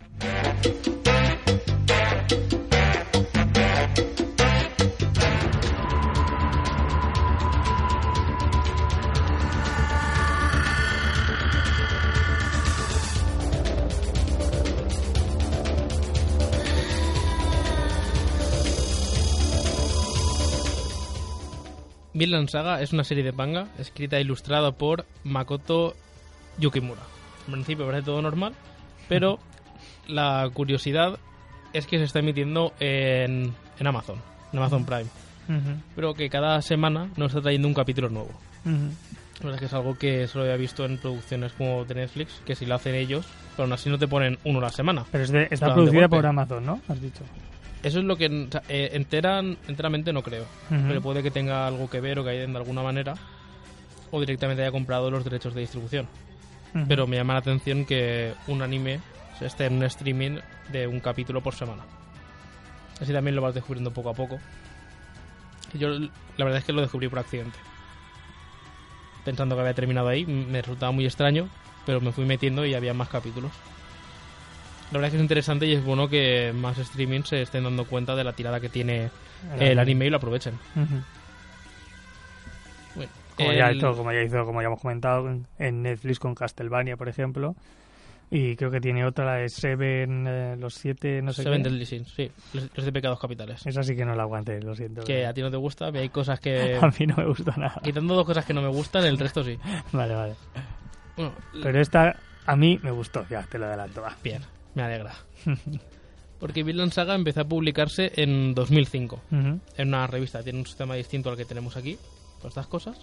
Vinland 22.19 22.49
Saga 22.49 22.83
es 22.83 22.93
una 22.93 23.05
serie 23.05 23.25
de 23.25 23.33
manga 23.33 23.69
escrita 23.79 24.19
e 24.19 24.21
ilustrada 24.23 24.73
por 24.73 25.07
Makoto 25.25 25.95
Yukimura. 26.59 27.03
En 27.47 27.53
principio 27.53 27.87
parece 27.87 28.05
todo 28.07 28.21
normal, 28.23 28.53
pero 29.09 29.39
la 30.09 30.49
curiosidad 30.53 31.19
es 31.73 31.87
que 31.87 31.99
se 31.99 32.05
está 32.05 32.19
emitiendo 32.19 32.73
en, 32.81 33.55
en 33.79 33.87
Amazon, 33.87 34.21
en 34.53 34.59
Amazon 34.59 34.85
Prime. 34.85 35.07
Ujú, 35.49 35.81
Pero 35.97 36.13
que 36.15 36.29
cada 36.29 36.61
semana 36.61 37.09
nos 37.17 37.29
está 37.31 37.41
trayendo 37.41 37.69
un 37.69 37.75
capítulo 37.75 38.09
nuevo. 38.11 38.31
ujú. 38.65 38.91
La 39.41 39.45
verdad 39.45 39.55
es 39.55 39.61
que 39.61 39.67
es 39.67 39.73
algo 39.75 39.97
que 39.97 40.27
solo 40.27 40.45
había 40.45 40.57
visto 40.57 40.85
en 40.85 40.99
producciones 40.99 41.53
como 41.53 41.85
de 41.85 41.95
Netflix, 41.95 42.43
que 42.45 42.57
si 42.57 42.67
lo 42.67 42.75
hacen 42.75 42.97
ellos, 42.97 43.25
pero 43.57 43.63
aún 43.65 43.73
así 43.73 43.89
no 43.89 43.97
te 43.97 44.09
ponen 44.09 44.37
uno 44.45 44.59
a 44.59 44.63
la 44.63 44.71
semana. 44.71 45.05
Pero 45.13 45.23
es 45.25 45.31
de- 45.31 45.47
está 45.51 45.73
producida 45.73 46.09
por 46.09 46.27
Amazon, 46.27 46.67
¿no? 46.67 46.81
Has 46.89 47.01
dicho. 47.01 47.21
Eso 47.83 48.01
es 48.01 48.05
lo 48.05 48.17
que 48.17 48.49
eh, 48.69 48.91
enteran, 48.93 49.57
enteramente 49.69 50.13
no 50.13 50.23
creo. 50.23 50.47
Pero 50.69 51.01
puede 51.01 51.23
que 51.23 51.31
tenga 51.31 51.67
algo 51.67 51.89
que 51.89 52.01
ver 52.01 52.19
o 52.19 52.25
que 52.25 52.31
hayan 52.31 52.53
de 52.53 52.59
alguna 52.59 52.83
manera. 52.83 53.15
O 54.11 54.21
directamente 54.21 54.63
haya 54.63 54.73
comprado 54.73 55.11
los 55.11 55.25
derechos 55.25 55.55
de 55.55 55.61
distribución. 55.61 56.09
Pero 56.87 57.07
me 57.07 57.17
llama 57.17 57.35
la 57.35 57.41
atención 57.41 57.85
que 57.85 58.35
un 58.47 58.63
anime 58.63 59.01
esté 59.41 59.67
en 59.67 59.75
un 59.75 59.85
streaming 59.85 60.39
de 60.73 60.87
un 60.87 61.01
capítulo 61.01 61.41
por 61.41 61.55
semana. 61.55 61.83
Así 63.01 63.13
también 63.13 63.37
lo 63.37 63.43
vas 63.43 63.55
descubriendo 63.55 63.93
poco 63.93 64.11
a 64.11 64.15
poco. 64.15 64.39
Yo 65.75 65.91
la 65.91 66.45
verdad 66.45 66.59
es 66.59 66.65
que 66.65 66.73
lo 66.73 66.81
descubrí 66.81 67.09
por 67.09 67.19
accidente. 67.19 67.59
Pensando 69.25 69.55
que 69.55 69.61
había 69.61 69.75
terminado 69.75 70.09
ahí, 70.09 70.27
me 70.27 70.61
resultaba 70.63 70.93
muy 70.93 71.05
extraño, 71.05 71.49
pero 71.87 72.01
me 72.01 72.13
fui 72.13 72.25
metiendo 72.25 72.65
y 72.67 72.75
había 72.75 72.95
más 72.95 73.09
capítulos. 73.09 73.53
La 74.91 74.99
verdad 74.99 75.09
es 75.09 75.11
que 75.13 75.17
es 75.19 75.23
interesante 75.23 75.67
y 75.67 75.75
es 75.75 75.85
bueno 75.85 76.09
que 76.09 76.53
más 76.55 76.79
streamings 76.79 77.29
se 77.29 77.43
estén 77.43 77.65
dando 77.65 77.85
cuenta 77.85 78.17
de 78.17 78.25
la 78.25 78.33
tirada 78.33 78.59
que 78.61 78.69
tiene 78.69 79.11
el 79.59 79.79
anime 79.79 80.07
y 80.07 80.11
lo 80.11 80.17
aprovechen. 80.17 80.59
Bueno, 82.95 83.11
Como, 83.37 83.53
ya 83.53 83.71
hizo, 83.73 83.95
como 83.95 84.13
ya 84.13 84.23
hizo, 84.23 84.45
como 84.45 84.61
ya 84.63 84.67
hemos 84.69 84.81
comentado 84.81 85.29
en 85.59 85.83
Netflix 85.83 86.19
con 86.19 86.35
Castlevania, 86.35 86.97
por 86.97 87.09
ejemplo. 87.09 87.55
Y 88.31 88.57
creo 88.57 88.71
que 88.71 88.81
tiene 88.81 89.07
otra, 89.07 89.25
la 89.25 89.35
de 89.37 89.49
Seven, 89.49 90.27
eh, 90.29 90.57
los 90.59 90.75
siete, 90.75 91.23
no 91.23 91.33
sé 91.33 91.45
Seven 91.45 91.63
qué. 91.63 91.69
Deadly 91.71 91.87
Sins, 91.87 92.13
sí, 92.15 92.31
los, 92.53 92.69
los 92.75 92.85
de 92.85 92.93
pecados 92.93 93.19
capitales. 93.19 93.67
Esa 93.67 93.83
sí 93.83 93.97
que 93.97 94.05
no 94.05 94.15
la 94.15 94.25
aguanté, 94.25 94.61
lo 94.61 94.75
siento. 94.75 95.03
Que 95.05 95.25
a 95.25 95.33
ti 95.33 95.41
no 95.41 95.51
te 95.51 95.57
gusta, 95.57 95.87
hay 95.87 96.11
cosas 96.11 96.39
que... 96.39 96.77
A 96.83 96.89
mí 96.99 97.07
no 97.07 97.17
me 97.17 97.25
gusta 97.25 97.55
nada. 97.57 97.81
Quitando 97.83 98.15
dos 98.15 98.27
cosas 98.27 98.45
que 98.45 98.53
no 98.53 98.61
me 98.61 98.69
gustan, 98.69 99.05
el 99.07 99.19
resto 99.19 99.43
sí. 99.43 99.59
Vale, 99.93 100.15
vale. 100.15 100.35
Bueno, 101.17 101.33
Pero 101.63 101.81
esta 101.81 102.17
a 102.45 102.55
mí 102.57 102.79
me 102.83 102.91
gustó, 102.91 103.27
ya 103.31 103.43
te 103.45 103.59
lo 103.59 103.65
adelanto. 103.67 104.03
va. 104.03 104.15
bien, 104.23 104.43
me 104.75 104.83
alegra. 104.83 105.15
Porque 106.41 106.63
Vinland 106.63 106.93
Saga 106.93 107.15
empezó 107.15 107.41
a 107.41 107.45
publicarse 107.45 108.13
en 108.15 108.55
2005 108.55 109.21
Ujú, 109.31 109.61
en 109.77 109.89
una 109.89 110.07
revista. 110.07 110.43
Tiene 110.43 110.61
un 110.61 110.67
sistema 110.67 110.95
distinto 110.95 111.31
al 111.31 111.37
que 111.37 111.45
tenemos 111.45 111.77
aquí, 111.77 111.99
por 112.41 112.49
estas 112.49 112.69
cosas. 112.69 112.97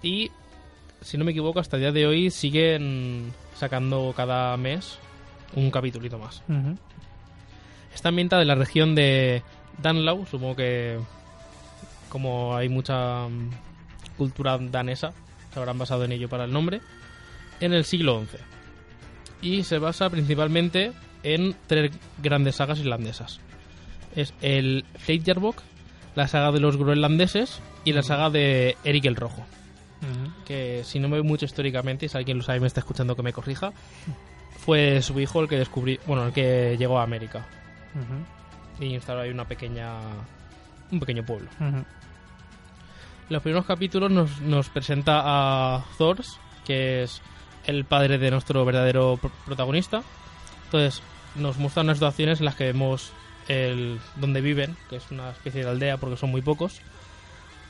Y, 0.00 0.30
si 1.00 1.18
no 1.18 1.24
me 1.24 1.32
equivoco, 1.32 1.58
hasta 1.58 1.76
el 1.76 1.82
día 1.82 1.92
de 1.92 2.06
hoy 2.06 2.30
siguen 2.30 3.32
sacando 3.56 4.14
cada 4.16 4.56
mes 4.56 4.98
un 5.56 5.72
capítulito 5.72 6.18
más. 6.18 6.42
Ujú. 6.48 6.78
Está 7.92 8.10
ambientada 8.10 8.42
en 8.42 8.48
la 8.48 8.54
región 8.54 8.94
de 8.94 9.42
Danlau, 9.82 10.24
supongo 10.26 10.54
que 10.54 10.98
como 12.08 12.56
hay 12.56 12.68
mucha 12.68 13.28
mm, 13.28 13.50
cultura 14.16 14.58
danesa, 14.58 15.12
se 15.52 15.58
habrán 15.58 15.78
basado 15.78 16.04
en 16.04 16.12
ello 16.12 16.28
para 16.28 16.44
el 16.44 16.52
nombre, 16.52 16.80
en 17.60 17.72
el 17.72 17.84
siglo 17.84 18.24
XI. 18.24 18.38
Y 19.40 19.62
se 19.64 19.78
basa 19.78 20.10
principalmente 20.10 20.92
en 21.22 21.54
tres 21.66 21.92
grandes 22.22 22.56
sagas 22.56 22.78
islandesas. 22.78 23.40
Es 24.16 24.34
el 24.40 24.84
Fleitjarbok, 24.96 25.62
la 26.14 26.28
saga 26.28 26.52
de 26.52 26.60
los 26.60 26.76
groenlandeses 26.76 27.60
y 27.84 27.92
la 27.92 28.02
saga 28.02 28.30
de 28.30 28.76
Eric 28.84 29.04
el 29.06 29.16
Rojo. 29.16 29.44
Que 30.44 30.82
si 30.84 30.98
no 30.98 31.08
me 31.08 31.16
veo 31.16 31.24
mucho 31.24 31.44
históricamente, 31.44 32.06
y 32.06 32.08
si 32.08 32.16
alguien 32.16 32.38
lo 32.38 32.44
sabe 32.44 32.58
y 32.58 32.60
me 32.60 32.66
está 32.66 32.80
escuchando 32.80 33.16
que 33.16 33.22
me 33.22 33.32
corrija, 33.32 33.72
fue 34.58 35.02
su 35.02 35.18
hijo 35.20 35.40
el 35.40 35.48
que 35.48 35.56
descubrí, 35.56 35.98
bueno, 36.06 36.26
el 36.26 36.32
que 36.32 36.76
llegó 36.78 36.98
a 36.98 37.02
América 37.02 37.46
y 38.80 38.94
instaló 38.94 39.20
ahí 39.20 39.30
una 39.30 39.46
pequeña 39.46 39.98
un 40.90 41.00
pequeño 41.00 41.24
pueblo. 41.24 41.48
Ujú. 41.60 41.84
Los 43.28 43.42
primeros 43.42 43.66
capítulos 43.66 44.10
nos, 44.10 44.40
nos 44.40 44.70
presenta 44.70 45.20
a 45.24 45.84
Thors, 45.98 46.38
que 46.64 47.02
es 47.02 47.20
el 47.68 47.84
padre 47.84 48.18
de 48.18 48.30
nuestro 48.32 48.64
verdadero 48.64 49.16
pr- 49.18 49.30
protagonista. 49.46 50.02
Entonces 50.64 51.00
nos 51.36 51.56
muestra 51.58 51.82
unas 51.84 51.98
situaciones 51.98 52.40
en 52.40 52.46
las 52.46 52.56
que 52.56 52.64
vemos 52.64 53.12
el 53.46 53.98
donde 54.16 54.40
viven, 54.40 54.76
que 54.90 54.96
es 54.96 55.10
una 55.12 55.30
especie 55.30 55.62
de 55.62 55.70
aldea 55.70 55.96
porque 55.98 56.16
son 56.16 56.30
muy 56.30 56.42
pocos, 56.42 56.80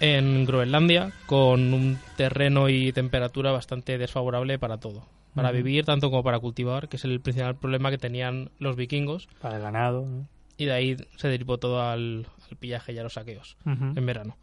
en 0.00 0.44
Groenlandia, 0.46 1.12
con 1.26 1.74
un 1.74 1.98
terreno 2.16 2.68
y 2.68 2.92
temperatura 2.92 3.52
bastante 3.52 3.98
desfavorable 3.98 4.58
para 4.58 4.78
todo. 4.78 5.04
Para 5.34 5.52
vivir 5.52 5.84
tanto 5.84 6.10
como 6.10 6.24
para 6.24 6.40
cultivar, 6.40 6.88
que 6.88 6.96
es 6.96 7.04
el 7.04 7.20
principal 7.20 7.54
problema 7.56 7.90
que 7.90 7.98
tenían 7.98 8.50
los 8.58 8.74
vikingos, 8.74 9.28
Para 9.40 9.56
el 9.56 9.62
ganado. 9.62 10.04
¿no? 10.06 10.26
y 10.56 10.64
de 10.64 10.72
ahí 10.72 10.96
se 11.16 11.28
derivó 11.28 11.58
todo 11.58 11.80
al, 11.80 12.26
al 12.50 12.56
pillaje 12.56 12.92
y 12.92 12.98
a 12.98 13.04
los 13.04 13.12
saqueos 13.12 13.56
en 13.64 14.04
verano. 14.06 14.36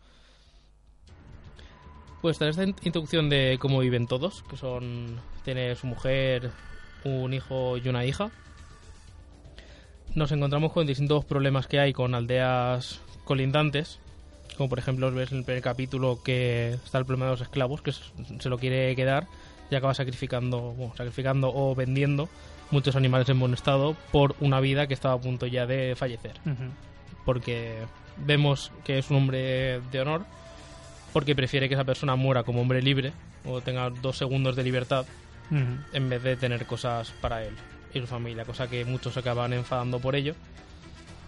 Pues 2.25 2.39
tras 2.39 2.57
esta 2.57 2.63
in- 2.63 2.75
introducción 2.81 3.29
de 3.29 3.57
cómo 3.59 3.77
viven 3.81 4.07
todos, 4.07 4.41
que 4.49 4.57
son 4.57 5.19
tiene 5.43 5.75
su 5.75 5.85
mujer, 5.85 6.49
un 7.03 7.35
hijo 7.35 7.77
y 7.77 7.87
una 7.87 8.03
hija, 8.03 8.31
nos 10.15 10.31
encontramos 10.31 10.71
con 10.73 10.87
distintos 10.87 11.23
problemas 11.23 11.67
que 11.67 11.79
hay 11.79 11.93
con 11.93 12.15
aldeas 12.15 12.99
colindantes, 13.25 13.99
como 14.57 14.69
por 14.69 14.79
ejemplo 14.79 15.11
ves 15.11 15.33
en 15.33 15.37
el 15.37 15.43
primer 15.43 15.61
capítulo 15.61 16.17
que 16.23 16.71
está 16.83 16.97
el 16.97 17.05
problema 17.05 17.25
de 17.25 17.31
los 17.33 17.41
esclavos, 17.41 17.83
que 17.83 17.91
se 17.91 18.49
lo 18.49 18.57
quiere 18.57 18.95
quedar 18.95 19.27
y 19.69 19.75
acaba 19.75 19.93
sacrificando, 19.93 20.73
bueno, 20.73 20.95
sacrificando 20.97 21.51
o 21.53 21.75
vendiendo 21.75 22.27
muchos 22.71 22.95
animales 22.95 23.29
en 23.29 23.39
buen 23.39 23.53
estado 23.53 23.95
por 24.11 24.35
una 24.39 24.59
vida 24.61 24.87
que 24.87 24.95
estaba 24.95 25.13
a 25.13 25.21
punto 25.21 25.45
ya 25.45 25.67
de 25.67 25.95
fallecer. 25.95 26.33
Porque 27.23 27.83
vemos 28.17 28.71
que 28.83 28.97
es 28.97 29.11
un 29.11 29.17
hombre 29.17 29.79
de 29.91 30.01
honor, 30.01 30.25
porque 31.15 31.33
prefiere 31.33 31.69
que 31.69 31.75
esa 31.75 31.85
persona 31.85 32.17
muera 32.17 32.43
como 32.43 32.59
hombre 32.59 32.81
libre 32.81 33.13
o 33.45 33.61
tenga 33.61 33.89
dos 33.89 34.17
segundos 34.17 34.57
de 34.57 34.63
libertad 34.63 35.05
en 35.93 36.09
vez 36.09 36.21
de 36.23 36.35
tener 36.35 36.65
cosas 36.65 37.11
para 37.21 37.41
él 37.45 37.53
y 37.93 38.01
su 38.01 38.05
familia, 38.07 38.43
cosa 38.43 38.67
que 38.67 38.83
muchos 38.83 39.15
acaban 39.15 39.53
enfadando 39.53 39.99
por 39.99 40.13
ello. 40.17 40.35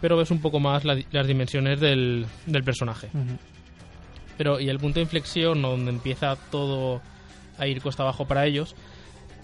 Pero 0.02 0.18
ves 0.18 0.30
un 0.30 0.42
poco 0.42 0.60
más 0.60 0.84
la- 0.84 1.00
las 1.12 1.26
dimensiones 1.26 1.80
del, 1.80 2.26
del 2.46 2.64
personaje. 2.66 3.08
Pero 4.38 4.60
y 4.60 4.68
el 4.68 4.78
punto 4.78 4.96
de 4.96 5.04
inflexión 5.04 5.62
donde 5.62 5.90
empieza 5.92 6.36
todo 6.52 7.02
a 7.58 7.66
ir 7.68 7.82
costa 7.82 8.04
abajo 8.04 8.26
para 8.26 8.46
ellos 8.46 8.76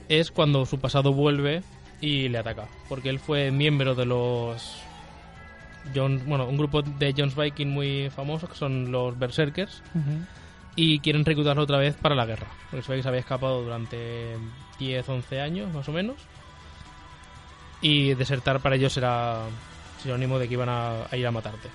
es 0.09 0.29
cuando 0.29 0.65
su 0.65 0.77
pasado 0.79 1.13
vuelve 1.13 1.63
y 2.01 2.27
le 2.27 2.37
ataca, 2.39 2.67
porque 2.89 3.07
él 3.09 3.19
fue 3.19 3.49
miembro 3.49 3.95
de 3.95 4.05
los 4.05 4.75
Jones, 5.93 6.25
bueno, 6.25 6.47
un 6.47 6.57
grupo 6.57 6.81
de 6.81 7.13
Jones 7.17 7.35
Viking 7.35 7.67
muy 7.67 8.09
famoso 8.09 8.47
que 8.47 8.55
son 8.55 8.91
los 8.91 9.17
Berserkers 9.19 9.81
y 10.75 10.99
quieren 10.99 11.25
reclutarlo 11.25 11.63
otra 11.63 11.77
vez 11.77 11.95
para 11.95 12.15
la 12.15 12.25
guerra, 12.25 12.47
porque 12.71 12.85
que 12.87 13.01
se 13.03 13.07
había 13.07 13.19
escapado 13.19 13.61
durante 13.63 14.35
10, 14.79 15.07
11 15.09 15.41
años 15.41 15.73
más 15.73 15.87
o 15.89 15.91
menos. 15.91 16.15
Y 17.81 18.13
desertar 18.13 18.59
para 18.61 18.75
ellos 18.77 18.95
era 18.97 19.41
sinónimo 20.01 20.39
de 20.39 20.47
que 20.47 20.53
iban 20.53 20.69
a- 20.69 21.03
a 21.11 21.17
ir 21.17 21.27
a 21.27 21.31
matarte. 21.31 21.69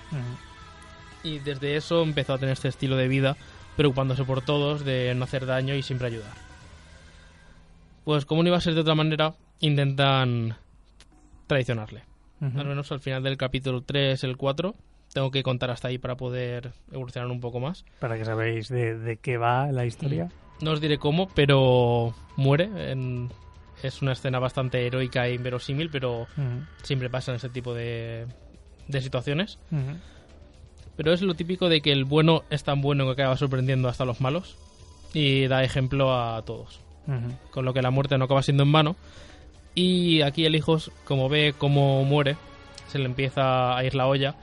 Y 1.23 1.39
desde 1.39 1.75
eso 1.75 2.01
empezó 2.01 2.33
a 2.33 2.37
tener 2.39 2.53
este 2.53 2.67
estilo 2.69 2.95
de 2.95 3.07
vida, 3.07 3.37
preocupándose 3.77 4.23
por 4.23 4.41
todos, 4.41 4.83
de 4.85 5.13
no 5.15 5.25
hacer 5.25 5.45
daño 5.45 5.75
y 5.75 5.83
siempre 5.83 6.07
ayudar. 6.07 6.33
Pues 8.05 8.25
como 8.25 8.41
no 8.41 8.49
iba 8.49 8.57
a 8.57 8.61
ser 8.61 8.73
de 8.73 8.81
otra 8.81 8.95
manera, 8.95 9.33
intentan 9.59 10.55
traicionarle. 11.47 12.03
Al 12.41 12.65
menos 12.65 12.91
al 12.91 12.99
final 13.01 13.21
del 13.23 13.37
capítulo 13.37 13.81
3, 13.81 14.23
el 14.23 14.37
4, 14.37 14.75
tengo 15.13 15.29
que 15.31 15.43
contar 15.43 15.71
hasta 15.71 15.89
ahí 15.89 15.97
para 15.97 16.15
poder 16.15 16.71
evolucionar 16.91 17.29
un 17.29 17.39
poco 17.41 17.59
más. 17.59 17.83
Para 17.99 18.17
que 18.17 18.25
sabéis 18.25 18.69
de, 18.69 18.97
de 18.97 19.17
qué 19.17 19.37
va 19.37 19.71
la 19.71 19.85
historia. 19.85 20.29
No 20.61 20.71
os 20.71 20.81
diré 20.81 20.97
cómo, 20.97 21.27
pero 21.35 22.13
muere. 22.37 22.69
en- 22.91 23.29
Es 23.81 24.01
una 24.01 24.11
escena 24.11 24.39
bastante 24.39 24.85
heroica 24.85 25.25
e 25.27 25.33
inverosímil, 25.33 25.89
pero 25.89 26.23
Ujú. 26.23 26.65
siempre 26.83 27.09
pasa 27.09 27.31
en 27.31 27.37
ese 27.37 27.47
tipo 27.49 27.73
de, 27.73 28.25
de 28.87 29.01
situaciones. 29.01 29.57
Pero 30.97 31.13
es 31.13 31.21
lo 31.21 31.33
típico 31.33 31.69
de 31.69 31.81
que 31.81 31.91
el 31.93 32.03
bueno 32.03 32.43
es 32.49 32.63
tan 32.63 32.81
bueno 32.81 33.05
que 33.05 33.11
acaba 33.21 33.37
sorprendiendo 33.37 33.87
hasta 33.87 34.03
los 34.05 34.19
malos 34.19 34.57
y 35.13 35.47
da 35.47 35.63
ejemplo 35.63 36.13
a 36.13 36.41
todos. 36.43 36.81
Con 37.51 37.65
lo 37.65 37.73
que 37.73 37.81
la 37.81 37.89
muerte 37.89 38.17
no 38.17 38.25
acaba 38.25 38.43
siendo 38.43 38.63
en 38.63 38.71
vano. 38.71 38.95
Y 39.79 40.21
aquí 40.23 40.45
el 40.45 40.57
hijo, 40.57 40.77
como 41.05 41.29
ve 41.29 41.53
cómo 41.57 42.03
muere, 42.03 42.35
se 42.89 42.99
le 42.99 43.05
empieza 43.05 43.77
a 43.77 43.83
ir 43.85 43.95
la 43.95 44.07
olla 44.07 44.35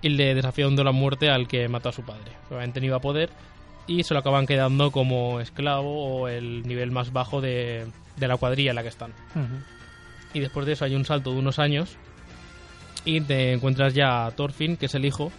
y 0.00 0.08
le 0.08 0.34
desafía 0.34 0.66
un 0.66 0.74
duelo 0.74 0.88
a 0.88 0.94
muerte 0.94 1.28
al 1.28 1.46
que 1.48 1.68
mató 1.68 1.90
a 1.90 1.92
su 1.92 2.02
padre. 2.02 2.32
Obviamente 2.48 2.80
no 2.80 2.86
iba 2.86 2.96
a 2.96 3.00
poder 3.00 3.28
y 3.86 4.04
se 4.04 4.14
lo 4.14 4.20
acaban 4.20 4.46
quedando 4.46 4.90
como 4.90 5.38
esclavo 5.38 6.22
o 6.22 6.28
el 6.28 6.66
nivel 6.66 6.92
más 6.92 7.12
bajo 7.12 7.42
de, 7.42 7.88
de 8.16 8.28
la 8.28 8.38
cuadrilla 8.38 8.70
en 8.70 8.76
la 8.76 8.82
que 8.82 8.88
están. 8.88 9.10
Ujú. 9.34 9.62
Y 10.32 10.40
después 10.40 10.64
de 10.64 10.72
eso 10.72 10.86
hay 10.86 10.94
un 10.94 11.04
salto 11.04 11.30
de 11.32 11.38
unos 11.40 11.58
años 11.58 11.98
y 13.04 13.20
te 13.20 13.52
encuentras 13.52 13.92
ya 13.92 14.24
a 14.24 14.30
Thorfinn, 14.30 14.78
que 14.78 14.86
es 14.86 14.94
el 14.94 15.04
hijo, 15.04 15.30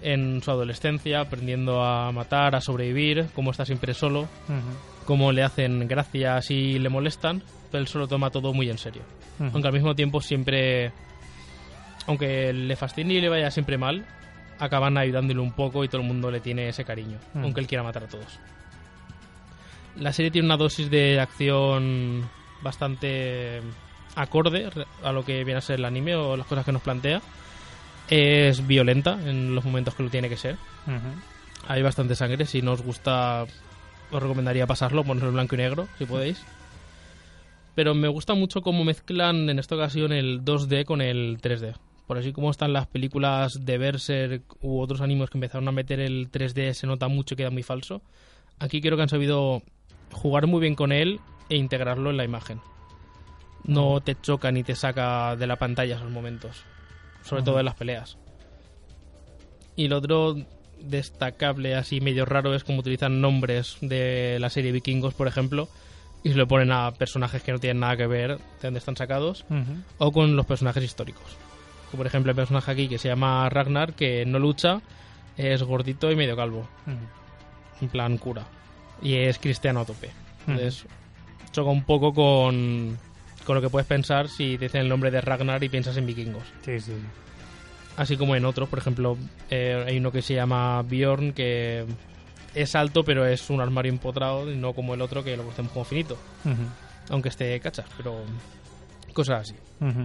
en 0.00 0.42
su 0.42 0.50
adolescencia, 0.50 1.20
aprendiendo 1.20 1.84
a 1.84 2.10
matar, 2.10 2.56
a 2.56 2.62
sobrevivir, 2.62 3.26
cómo 3.34 3.50
está 3.50 3.66
siempre 3.66 3.92
solo, 3.92 4.20
Ujú. 4.20 4.91
Cómo 5.04 5.32
le 5.32 5.42
hacen 5.42 5.86
gracias 5.88 6.50
y 6.50 6.78
le 6.78 6.88
molestan, 6.88 7.42
pero 7.70 7.82
él 7.82 7.88
solo 7.88 8.08
toma 8.08 8.30
todo 8.30 8.52
muy 8.52 8.70
en 8.70 8.78
serio. 8.78 9.02
Aunque 9.40 9.66
al 9.66 9.74
mismo 9.74 9.94
tiempo 9.94 10.20
siempre, 10.20 10.92
aunque 12.06 12.52
le 12.52 12.76
fascine 12.76 13.14
y 13.14 13.20
le 13.20 13.28
vaya 13.28 13.50
siempre 13.50 13.78
mal, 13.78 14.06
acaban 14.58 14.96
ayudándole 14.96 15.40
un 15.40 15.52
poco 15.52 15.82
y 15.82 15.88
todo 15.88 16.02
el 16.02 16.06
mundo 16.06 16.30
le 16.30 16.40
tiene 16.40 16.68
ese 16.68 16.84
cariño, 16.84 17.18
aunque 17.34 17.60
él 17.60 17.66
quiera 17.66 17.82
matar 17.82 18.04
a 18.04 18.08
todos. 18.08 18.38
La 19.96 20.12
serie 20.12 20.30
tiene 20.30 20.46
una 20.46 20.56
dosis 20.56 20.90
de 20.90 21.20
acción 21.20 22.28
bastante 22.62 23.60
acorde 24.14 24.70
a 25.02 25.12
lo 25.12 25.24
que 25.24 25.44
viene 25.44 25.58
a 25.58 25.60
ser 25.60 25.78
el 25.78 25.84
anime 25.84 26.14
o 26.14 26.36
las 26.36 26.46
cosas 26.46 26.64
que 26.64 26.72
nos 26.72 26.82
plantea. 26.82 27.20
Es 28.08 28.66
violenta 28.66 29.18
en 29.24 29.54
los 29.54 29.64
momentos 29.64 29.94
que 29.94 30.02
lo 30.02 30.10
tiene 30.10 30.28
que 30.28 30.36
ser. 30.36 30.56
Hay 31.68 31.82
bastante 31.82 32.14
sangre. 32.14 32.46
Si 32.46 32.62
no 32.62 32.72
os 32.72 32.82
gusta, 32.82 33.44
os 34.12 34.22
recomendaría 34.22 34.66
pasarlo, 34.66 35.04
ponerlo 35.04 35.30
en 35.30 35.34
blanco 35.34 35.54
y 35.54 35.58
negro, 35.58 35.88
si 35.98 36.04
podéis. 36.04 36.44
Pero 37.74 37.94
me 37.94 38.08
gusta 38.08 38.34
mucho 38.34 38.60
cómo 38.60 38.84
mezclan 38.84 39.48
en 39.48 39.58
esta 39.58 39.74
ocasión 39.74 40.12
el 40.12 40.44
2D 40.44 40.84
con 40.84 41.00
el 41.00 41.38
3D. 41.40 41.74
Por 42.06 42.18
así 42.18 42.32
como 42.32 42.50
están 42.50 42.74
las 42.74 42.86
películas 42.86 43.64
de 43.64 43.78
Berserk 43.78 44.42
u 44.60 44.80
otros 44.80 45.00
animes 45.00 45.30
que 45.30 45.38
empezaron 45.38 45.66
a 45.68 45.72
meter 45.72 45.98
el 46.00 46.30
3D, 46.30 46.74
se 46.74 46.86
nota 46.86 47.08
mucho 47.08 47.34
y 47.34 47.38
queda 47.38 47.50
muy 47.50 47.62
falso. 47.62 48.02
Aquí 48.58 48.80
creo 48.82 48.96
que 48.96 49.02
han 49.02 49.08
sabido 49.08 49.62
jugar 50.12 50.46
muy 50.46 50.60
bien 50.60 50.74
con 50.74 50.92
él 50.92 51.20
e 51.48 51.56
integrarlo 51.56 52.10
en 52.10 52.18
la 52.18 52.24
imagen. 52.24 52.60
No 53.64 54.00
te 54.00 54.20
choca 54.20 54.50
ni 54.52 54.62
te 54.62 54.74
saca 54.74 55.36
de 55.36 55.46
la 55.46 55.56
pantalla 55.56 55.96
esos 55.96 56.10
momentos. 56.10 56.64
Sobre 57.22 57.42
todo 57.42 57.58
en 57.60 57.64
las 57.64 57.76
peleas. 57.76 58.18
Y 59.76 59.88
lo 59.88 59.98
otro 59.98 60.36
destacable, 60.84 61.74
así 61.74 62.00
medio 62.00 62.24
raro, 62.24 62.54
es 62.54 62.64
como 62.64 62.80
utilizan 62.80 63.20
nombres 63.20 63.76
de 63.80 64.38
la 64.40 64.50
serie 64.50 64.72
Vikingos, 64.72 65.14
por 65.14 65.28
ejemplo, 65.28 65.68
y 66.22 66.30
se 66.30 66.36
lo 66.36 66.46
ponen 66.46 66.72
a 66.72 66.92
personajes 66.92 67.42
que 67.42 67.52
no 67.52 67.58
tienen 67.58 67.80
nada 67.80 67.96
que 67.96 68.06
ver 68.06 68.38
de 68.38 68.62
dónde 68.62 68.78
están 68.78 68.96
sacados, 68.96 69.44
o 69.98 70.12
con 70.12 70.36
los 70.36 70.46
personajes 70.46 70.84
históricos. 70.84 71.36
Como 71.90 71.98
por 71.98 72.06
ejemplo 72.06 72.30
el 72.30 72.36
personaje 72.36 72.70
aquí 72.70 72.88
que 72.88 72.98
se 72.98 73.08
llama 73.08 73.48
Ragnar, 73.48 73.94
que 73.94 74.24
no 74.24 74.38
lucha, 74.38 74.80
es 75.36 75.62
gordito 75.62 76.10
y 76.10 76.16
medio 76.16 76.36
calvo, 76.36 76.68
en 77.80 77.88
plan 77.88 78.18
cura, 78.18 78.46
y 79.02 79.14
es 79.14 79.38
cristiano 79.38 79.80
a 79.80 79.84
tope. 79.84 80.10
Entonces 80.46 80.84
choca 81.52 81.70
un 81.70 81.84
poco 81.84 82.14
con 82.14 82.98
con 83.44 83.56
lo 83.56 83.62
que 83.62 83.70
puedes 83.70 83.86
pensar 83.86 84.28
si 84.28 84.56
te 84.56 84.66
dicen 84.66 84.82
el 84.82 84.88
nombre 84.88 85.10
de 85.10 85.20
Ragnar 85.20 85.62
y 85.64 85.68
piensas 85.68 85.96
en 85.96 86.06
vikingos. 86.06 86.44
Sí, 86.64 86.80
sí. 86.80 86.92
Así 87.96 88.16
como 88.16 88.34
en 88.36 88.44
otros, 88.44 88.68
por 88.68 88.78
ejemplo, 88.78 89.18
eh, 89.50 89.84
hay 89.86 89.98
uno 89.98 90.10
que 90.12 90.22
se 90.22 90.34
llama 90.34 90.82
Bjorn, 90.82 91.32
que 91.32 91.84
es 92.54 92.74
alto, 92.74 93.04
pero 93.04 93.26
es 93.26 93.50
un 93.50 93.60
armario 93.60 93.92
empotrado, 93.92 94.46
no 94.46 94.72
como 94.72 94.94
el 94.94 95.02
otro 95.02 95.22
que 95.22 95.36
lo 95.36 95.42
conocemos 95.42 95.72
como 95.72 95.84
finito. 95.84 96.16
Ujú, 96.44 96.62
Aunque 97.10 97.28
esté 97.28 97.58
cachas, 97.60 97.86
pero 97.96 98.24
cosas 99.12 99.42
así, 99.42 99.54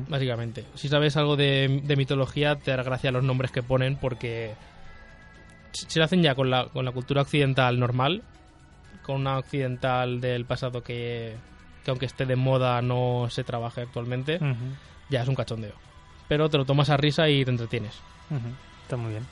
básicamente. 0.10 0.65
Si 0.76 0.89
sabes 0.89 1.15
algo 1.15 1.38
de, 1.38 1.82
de 1.84 1.95
mitología, 1.95 2.56
te 2.56 2.71
dará 2.71 2.84
gracia 2.84 3.12
los 3.12 3.23
nombres 3.23 3.52
que 3.52 3.63
ponen, 3.63 3.95
porque 3.95 4.54
si 5.71 5.86
si 5.89 6.00
lo 6.00 6.06
hacen 6.06 6.21
ya 6.23 6.36
con 6.36 6.50
la, 6.50 6.65
con 6.67 6.84
la 6.84 6.91
cultura 6.91 7.21
occidental 7.21 7.80
normal, 7.80 8.23
con 9.04 9.15
una 9.21 9.38
occidental 9.38 10.19
del 10.19 10.43
pasado 10.45 10.84
que, 10.84 11.36
que 11.86 11.91
aunque 11.91 12.06
esté 12.06 12.26
de 12.26 12.36
moda 12.36 12.82
no 12.82 13.28
se 13.30 13.45
trabaje 13.45 13.82
actualmente, 13.82 14.39
ya 15.10 15.21
es 15.21 15.28
un 15.30 15.36
cachondeo. 15.36 15.73
Pero 16.28 16.50
te 16.50 16.58
lo 16.58 16.66
tomas 16.66 16.90
a 16.90 16.98
risa 16.98 17.30
y 17.30 17.44
te 17.46 17.52
entretienes. 17.52 18.00
Está 18.84 18.98
muy 18.98 19.12
bien. 19.12 19.26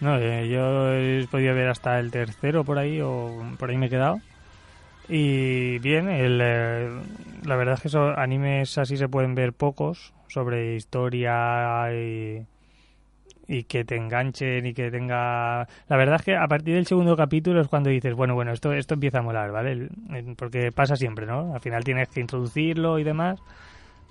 No, 0.00 0.18
eh, 0.18 0.48
yo 0.48 0.92
he 0.92 1.26
podido 1.30 1.54
ver 1.54 1.68
hasta 1.68 1.98
el 1.98 2.10
tercero 2.10 2.64
por 2.64 2.78
ahí, 2.78 3.00
o 3.00 3.42
por 3.58 3.70
ahí 3.70 3.78
me 3.78 3.86
he 3.86 3.90
quedado. 3.90 4.20
Y 5.08 5.78
bien, 5.78 6.08
el, 6.08 6.40
eh, 6.42 6.90
la 7.44 7.56
verdad 7.56 7.74
es 7.74 7.80
que 7.80 7.88
esos 7.88 8.16
animes 8.18 8.76
así 8.76 8.96
se 8.96 9.08
pueden 9.08 9.34
ver 9.34 9.52
pocos 9.52 10.12
sobre 10.28 10.74
historia 10.74 11.92
y, 11.94 12.44
y 13.46 13.64
que 13.64 13.84
te 13.84 13.96
enganchen 13.96 14.66
y 14.66 14.74
que 14.74 14.90
tenga... 14.90 15.68
La 15.88 15.96
verdad 15.96 16.16
es 16.16 16.22
que 16.22 16.36
a 16.36 16.48
partir 16.48 16.74
del 16.74 16.86
segundo 16.86 17.16
capítulo 17.16 17.60
es 17.60 17.68
cuando 17.68 17.88
dices, 17.88 18.14
bueno, 18.14 18.34
bueno, 18.34 18.52
esto, 18.52 18.72
esto 18.72 18.94
empieza 18.94 19.20
a 19.20 19.22
molar, 19.22 19.52
¿vale? 19.52 19.88
Porque 20.36 20.72
pasa 20.72 20.96
siempre, 20.96 21.24
¿no? 21.24 21.54
Al 21.54 21.60
final 21.60 21.84
tienes 21.84 22.08
que 22.08 22.20
introducirlo 22.20 22.98
y 22.98 23.04
demás. 23.04 23.40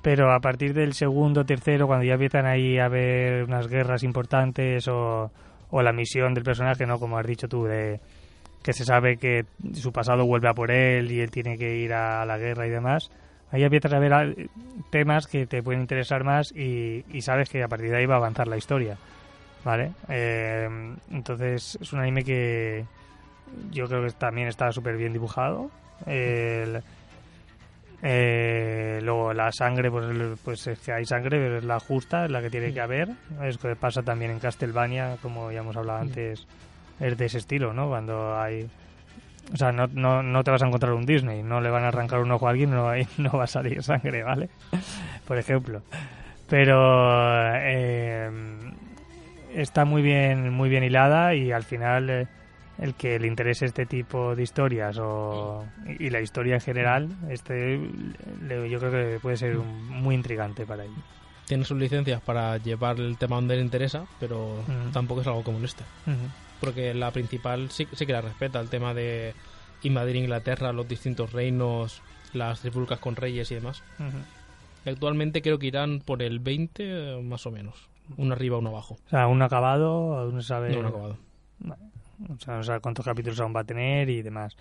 Pero 0.01 0.31
a 0.31 0.39
partir 0.39 0.73
del 0.73 0.93
segundo, 0.93 1.45
tercero, 1.45 1.87
cuando 1.87 2.05
ya 2.05 2.13
empiezan 2.13 2.45
ahí 2.45 2.77
a 2.77 2.85
haber 2.85 3.43
unas 3.43 3.67
guerras 3.67 4.03
importantes 4.03 4.87
o, 4.87 5.31
o 5.71 5.81
la 5.81 5.93
misión 5.93 6.33
del 6.33 6.43
personaje, 6.43 6.85
¿no? 6.85 6.99
Como 6.99 7.17
has 7.17 7.25
dicho 7.25 7.47
tú, 7.47 7.65
de 7.65 7.99
que 8.63 8.73
se 8.73 8.85
sabe 8.85 9.17
que 9.17 9.45
su 9.73 9.91
pasado 9.91 10.25
vuelve 10.25 10.47
a 10.49 10.53
por 10.53 10.71
él 10.71 11.11
y 11.11 11.21
él 11.21 11.31
tiene 11.31 11.57
que 11.57 11.75
ir 11.77 11.93
a 11.93 12.25
la 12.25 12.37
guerra 12.37 12.67
y 12.67 12.71
demás, 12.71 13.09
ahí 13.51 13.63
empiezas 13.63 13.93
a 13.93 13.99
ver 13.99 14.49
temas 14.89 15.27
que 15.27 15.45
te 15.47 15.61
pueden 15.63 15.81
interesar 15.81 16.23
más 16.23 16.51
y, 16.51 17.03
y 17.11 17.21
sabes 17.21 17.49
que 17.49 17.63
a 17.63 17.67
partir 17.67 17.89
de 17.91 17.97
ahí 17.97 18.05
va 18.05 18.15
a 18.15 18.17
avanzar 18.17 18.47
la 18.47 18.57
historia, 18.57 18.97
¿vale? 19.63 19.91
Eh, 20.09 20.67
entonces 21.11 21.77
es 21.81 21.93
un 21.93 21.99
anime 21.99 22.23
que 22.23 22.85
yo 23.71 23.85
creo 23.87 24.03
que 24.03 24.11
también 24.11 24.47
está 24.47 24.71
súper 24.71 24.97
bien 24.97 25.13
dibujado. 25.13 25.69
El- 26.05 26.81
eh, 28.01 28.99
luego 29.01 29.33
la 29.33 29.51
sangre, 29.51 29.89
pues, 29.89 30.05
pues 30.43 30.67
es 30.67 30.79
que 30.79 30.91
hay 30.91 31.05
sangre, 31.05 31.37
pero 31.37 31.57
es 31.57 31.63
la 31.63 31.79
justa, 31.79 32.25
es 32.25 32.31
la 32.31 32.41
que 32.41 32.49
tiene 32.49 32.73
que 32.73 32.81
haber. 32.81 33.09
Es 33.43 33.57
que 33.57 33.75
pasa 33.75 34.03
también 34.03 34.31
en 34.31 34.39
Castlevania, 34.39 35.17
como 35.21 35.51
ya 35.51 35.59
hemos 35.59 35.75
hablado 35.75 35.99
antes, 35.99 36.45
es 36.99 37.17
de 37.17 37.25
ese 37.25 37.37
estilo, 37.37 37.73
¿no? 37.73 37.87
Cuando 37.87 38.37
hay... 38.39 38.67
O 39.53 39.57
sea, 39.57 39.71
no, 39.71 39.85
no, 39.87 40.23
no 40.23 40.43
te 40.43 40.49
vas 40.49 40.63
a 40.63 40.67
encontrar 40.67 40.93
un 40.93 41.05
Disney, 41.05 41.43
no 41.43 41.61
le 41.61 41.69
van 41.69 41.83
a 41.83 41.89
arrancar 41.89 42.19
un 42.19 42.31
ojo 42.31 42.47
a 42.47 42.49
alguien, 42.51 42.71
no, 42.71 42.89
hay, 42.89 43.07
no 43.17 43.31
va 43.31 43.43
a 43.43 43.47
salir 43.47 43.83
sangre, 43.83 44.23
¿vale? 44.23 44.49
Por 45.27 45.37
ejemplo. 45.37 45.81
Pero 46.49 47.55
eh, 47.55 48.29
está 49.55 49.85
muy 49.85 50.01
bien, 50.01 50.51
muy 50.51 50.69
bien 50.69 50.83
hilada 50.83 51.33
y 51.33 51.51
al 51.51 51.63
final 51.63 52.09
eh, 52.09 52.27
el 52.77 52.93
que 52.95 53.17
le 53.19 53.27
interese 53.27 53.65
este 53.65 53.85
tipo 53.85 54.35
de 54.35 54.43
historias 54.43 54.97
o, 54.99 55.65
y 55.99 56.09
la 56.09 56.21
historia 56.21 56.55
en 56.55 56.61
general, 56.61 57.09
este 57.29 57.77
le- 58.41 58.69
yo 58.69 58.79
creo 58.79 58.91
que 58.91 59.19
puede 59.21 59.37
ser 59.37 59.57
un- 59.57 59.87
muy 59.89 60.15
intrigante 60.15 60.65
para 60.65 60.83
él. 60.85 60.91
Tiene 61.47 61.63
sus 61.63 61.77
licencias 61.77 62.21
para 62.21 62.57
llevar 62.57 62.99
el 62.99 63.17
tema 63.17 63.35
donde 63.35 63.55
le 63.55 63.61
interesa, 63.61 64.05
pero 64.19 64.63
tampoco 64.91 65.21
es 65.21 65.27
algo 65.27 65.43
que 65.43 65.51
moleste. 65.51 65.83
Porque 66.59 66.93
la 66.93 67.11
principal 67.11 67.69
sí, 67.69 67.87
sí 67.93 68.05
que 68.05 68.13
la 68.13 68.21
respeta, 68.21 68.59
el 68.59 68.69
tema 68.69 68.93
de 68.93 69.33
invadir 69.83 70.15
Inglaterra, 70.15 70.73
los 70.73 70.87
distintos 70.87 71.33
reinos, 71.33 72.01
las 72.33 72.61
trifulcas 72.61 72.99
con 72.99 73.15
reyes 73.15 73.51
y 73.51 73.55
demás. 73.55 73.83
Actualmente 74.85 75.41
creo 75.41 75.57
que 75.59 75.67
irán 75.67 75.99
por 76.03 76.21
el 76.21 76.39
20 76.39 76.83
eh, 77.17 77.21
más 77.21 77.45
o 77.45 77.51
menos. 77.51 77.89
Uno 78.17 78.33
arriba, 78.33 78.57
uno 78.57 78.69
abajo. 78.69 78.97
O 79.05 79.09
sea, 79.09 79.27
un 79.27 79.41
acabado, 79.41 80.29
no 80.31 80.41
sabe, 80.41 80.69
No, 80.75 80.83
no 80.83 80.89
acabado. 80.89 81.17
O 82.29 82.39
sea, 82.39 82.55
no 82.55 82.63
sabe 82.63 82.79
cuántos 82.79 83.05
capítulos 83.05 83.39
aún 83.39 83.55
va 83.55 83.61
a 83.61 83.65
tener 83.65 84.09
y 84.09 84.21
demás. 84.21 84.55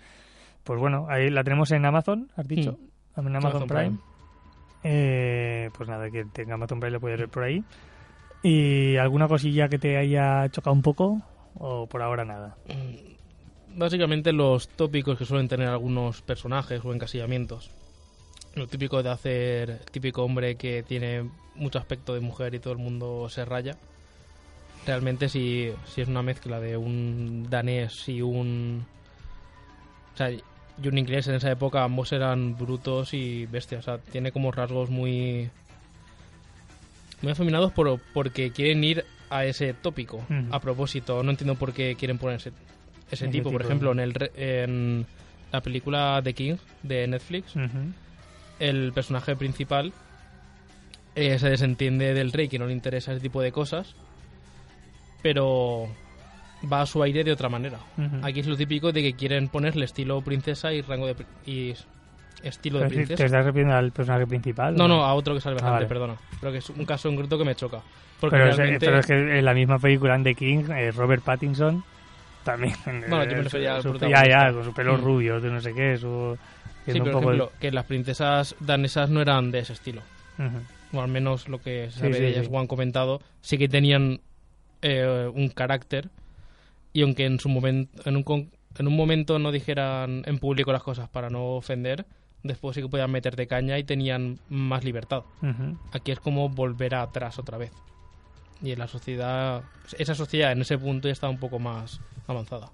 Pues 0.63 0.79
bueno, 0.79 1.05
ahí 1.09 1.29
la 1.29 1.43
tenemos 1.43 1.71
en 1.71 1.85
Amazon, 1.85 2.29
has 2.35 2.47
dicho, 2.47 2.77
en 3.15 3.27
Amazon, 3.27 3.35
Amazon 3.35 3.67
Prime. 3.67 3.83
Prime. 3.83 3.99
Eh, 4.83 5.69
pues 5.75 5.89
nada, 5.89 6.09
que 6.09 6.25
tenga 6.25 6.55
Amazon 6.55 6.79
Prime 6.79 6.91
lo 6.91 6.99
puedes 6.99 7.19
ver 7.19 7.29
por 7.29 7.43
ahí. 7.43 7.63
¿Y 8.43 8.97
alguna 8.97 9.27
cosilla 9.27 9.67
que 9.67 9.79
te 9.79 9.97
haya 9.97 10.47
chocado 10.49 10.73
un 10.73 10.83
poco? 10.83 11.21
¿O 11.55 11.87
por 11.87 12.01
ahora 12.01 12.25
nada? 12.25 12.57
Básicamente 13.75 14.31
los 14.31 14.69
tópicos 14.69 15.17
que 15.17 15.25
suelen 15.25 15.47
tener 15.47 15.67
algunos 15.67 16.21
personajes 16.21 16.83
o 16.85 16.93
encasillamientos. 16.93 17.71
Lo 18.53 18.67
típico 18.67 19.01
de 19.01 19.09
hacer 19.09 19.69
el 19.69 19.91
típico 19.91 20.23
hombre 20.23 20.55
que 20.55 20.83
tiene 20.83 21.29
mucho 21.55 21.79
aspecto 21.79 22.13
de 22.13 22.19
mujer 22.19 22.53
y 22.53 22.59
todo 22.59 22.73
el 22.73 22.79
mundo 22.79 23.27
se 23.29 23.43
raya. 23.45 23.77
Realmente 24.85 25.29
si, 25.29 25.71
si 25.85 26.01
es 26.01 26.07
una 26.07 26.21
mezcla 26.21 26.59
de 26.59 26.77
un 26.77 27.47
danés 27.49 28.07
y 28.07 28.21
un... 28.21 28.85
O 30.13 30.17
sea, 30.17 30.31
y 30.31 30.87
un 30.87 30.97
inglés 30.97 31.27
en 31.27 31.35
esa 31.35 31.51
época 31.51 31.83
ambos 31.83 32.11
eran 32.11 32.57
brutos 32.57 33.13
y 33.13 33.45
bestias. 33.45 33.79
O 33.79 33.83
sea, 33.83 33.97
tiene 33.97 34.31
como 34.31 34.51
rasgos 34.51 34.89
muy... 34.89 35.49
Muy 37.21 37.31
afeminados 37.31 37.71
por, 37.71 37.99
porque 38.13 38.51
quieren 38.51 38.83
ir 38.83 39.05
a 39.29 39.45
ese 39.45 39.73
tópico. 39.73 40.17
Ujú. 40.17 40.47
A 40.51 40.59
propósito, 40.59 41.23
no 41.23 41.31
entiendo 41.31 41.55
por 41.55 41.73
qué 41.73 41.95
quieren 41.95 42.17
poner 42.17 42.39
ese, 43.09 43.27
tipo. 43.29 43.51
Por 43.51 43.61
ejemplo, 43.61 43.91
en, 43.91 43.99
el, 43.99 44.31
en 44.35 45.05
la 45.51 45.61
película 45.61 46.21
The 46.23 46.33
King 46.33 46.57
de 46.83 47.07
Netflix, 47.07 47.53
el 48.59 48.91
personaje 48.93 49.35
principal 49.35 49.93
eh, 51.15 51.39
se 51.39 51.49
desentiende 51.49 52.13
del 52.13 52.31
rey 52.31 52.47
que 52.47 52.59
no 52.59 52.67
le 52.67 52.73
interesa 52.73 53.13
ese 53.13 53.21
tipo 53.21 53.41
de 53.41 53.51
cosas, 53.51 53.95
pero 55.25 55.87
va 56.71 56.81
a 56.81 56.85
su 56.85 57.01
aire 57.01 57.23
de 57.23 57.31
otra 57.31 57.49
manera. 57.49 57.79
Aquí 58.21 58.41
es 58.41 58.45
lo 58.47 58.55
típico 58.55 58.91
de 58.91 59.01
que 59.01 59.13
quieren 59.15 59.47
ponerle 59.49 59.85
estilo 59.85 60.21
princesa 60.21 60.71
y 60.71 60.81
rango 60.83 61.07
de 61.07 61.15
y 61.47 61.73
estilo 62.43 62.77
de 62.77 62.85
si 62.85 62.89
¿Te 62.91 62.95
princesa. 62.97 63.25
estás 63.25 63.43
refiriendo 63.45 63.73
al 63.75 63.91
personaje 63.91 64.27
principal? 64.27 64.75
No, 64.75 64.85
o- 64.85 64.87
no, 64.87 65.03
a 65.03 65.15
otro 65.15 65.33
que 65.33 65.41
sale 65.41 65.53
Ah, 65.55 65.61
bastante, 65.61 65.73
vale. 65.73 65.87
perdona. 65.87 66.15
Pero 66.39 66.51
que 66.51 66.59
es 66.59 66.69
un 66.69 66.85
caso 66.85 67.09
en 67.09 67.15
concreto 67.15 67.39
que 67.39 67.45
me 67.45 67.55
choca. 67.55 67.81
Porque 68.19 68.35
Pero, 68.37 68.49
es, 68.51 68.57
realmente... 68.57 68.85
pero 68.85 68.99
es 68.99 69.05
que 69.07 69.13
en 69.39 69.43
la 69.45 69.53
misma 69.55 69.79
película 69.79 70.21
The 70.21 70.35
King, 70.35 70.65
eh, 70.69 70.91
Robert 70.91 71.23
Pattinson 71.23 71.83
también. 72.43 72.75
Bueno, 72.85 73.23
eh, 73.23 73.27
yo 73.31 73.37
me 73.37 73.43
refería 73.43 73.75
al 73.77 73.81
su-. 73.81 73.97
Ya, 73.97 74.23
ya, 74.29 74.53
con 74.53 74.63
sus 74.63 74.75
pelos 74.75 75.01
Mm. 75.01 75.03
rubios, 75.03 75.41
de 75.41 75.49
no 75.49 75.59
sé 75.59 75.73
qué, 75.73 75.97
su... 75.97 76.37
Sí, 76.85 76.91
pero 76.99 77.05
un 77.05 77.11
por 77.13 77.23
ejemplo, 77.23 77.51
que 77.59 77.71
las 77.71 77.85
princesas 77.85 78.55
danesas 78.59 79.09
no 79.09 79.21
eran 79.23 79.49
de 79.49 79.57
ese 79.59 79.73
estilo. 79.73 80.03
O 80.93 81.01
al 81.01 81.07
menos 81.09 81.49
lo 81.49 81.59
que 81.59 81.89
se 81.89 81.99
sí, 82.13 82.19
de 82.19 82.27
ellas 82.27 82.45
sí. 82.45 82.51
o 82.53 82.59
han 82.59 82.67
comentado, 82.67 83.21
sí 83.41 83.57
que 83.57 83.67
tenían 83.67 84.19
eh, 84.87 85.27
un 85.33 85.49
carácter 85.49 86.09
y 86.93 87.01
aunque 87.01 87.25
en 87.25 87.39
su 87.39 87.49
momento 87.49 88.07
en 88.07 88.17
un, 88.17 88.51
en 88.77 88.87
un 88.87 88.95
momento 88.95 89.39
no 89.39 89.51
dijeran 89.51 90.21
en 90.27 90.37
público 90.37 90.71
las 90.71 90.83
cosas 90.83 91.09
para 91.09 91.31
no 91.31 91.55
ofender, 91.55 92.05
después 92.43 92.75
sí 92.75 92.83
que 92.83 92.87
podían 92.87 93.09
meter 93.09 93.35
de 93.35 93.47
caña 93.47 93.79
y 93.79 93.83
tenían 93.83 94.37
más 94.47 94.83
libertad. 94.83 95.23
Aquí 95.91 96.11
es 96.11 96.19
como 96.19 96.49
volver 96.49 96.93
atrás 96.93 97.39
otra 97.39 97.57
vez. 97.57 97.71
Y 98.61 98.73
en 98.73 98.79
la 98.79 98.87
sociedad, 98.87 99.63
esa 99.97 100.13
sociedad 100.13 100.51
en 100.51 100.61
ese 100.61 100.77
punto 100.77 101.07
ya 101.07 101.13
está 101.13 101.29
un 101.29 101.39
poco 101.39 101.57
más 101.57 101.99
avanzada. 102.27 102.69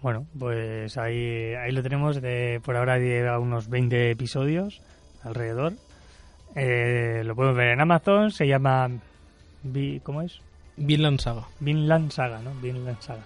Bueno, 0.00 0.26
pues 0.38 0.96
ahí, 0.96 1.52
ahí 1.54 1.70
lo 1.70 1.82
tenemos. 1.82 2.22
De, 2.22 2.62
por 2.64 2.76
ahora 2.76 2.98
lleva 2.98 3.38
unos 3.38 3.68
20 3.68 4.10
episodios 4.10 4.80
alrededor. 5.22 5.74
Eh, 6.54 7.22
lo 7.26 7.36
podemos 7.36 7.58
ver 7.58 7.68
en 7.68 7.80
Amazon. 7.82 8.30
Se 8.30 8.46
llama. 8.46 8.90
¿Cómo 10.02 10.22
es? 10.22 10.40
Vinland 10.78 11.20
Saga. 11.20 11.44
Vinland 11.60 12.10
Saga, 12.10 12.40
¿no? 12.40 12.52
Vinland 12.54 13.00
Saga. 13.00 13.22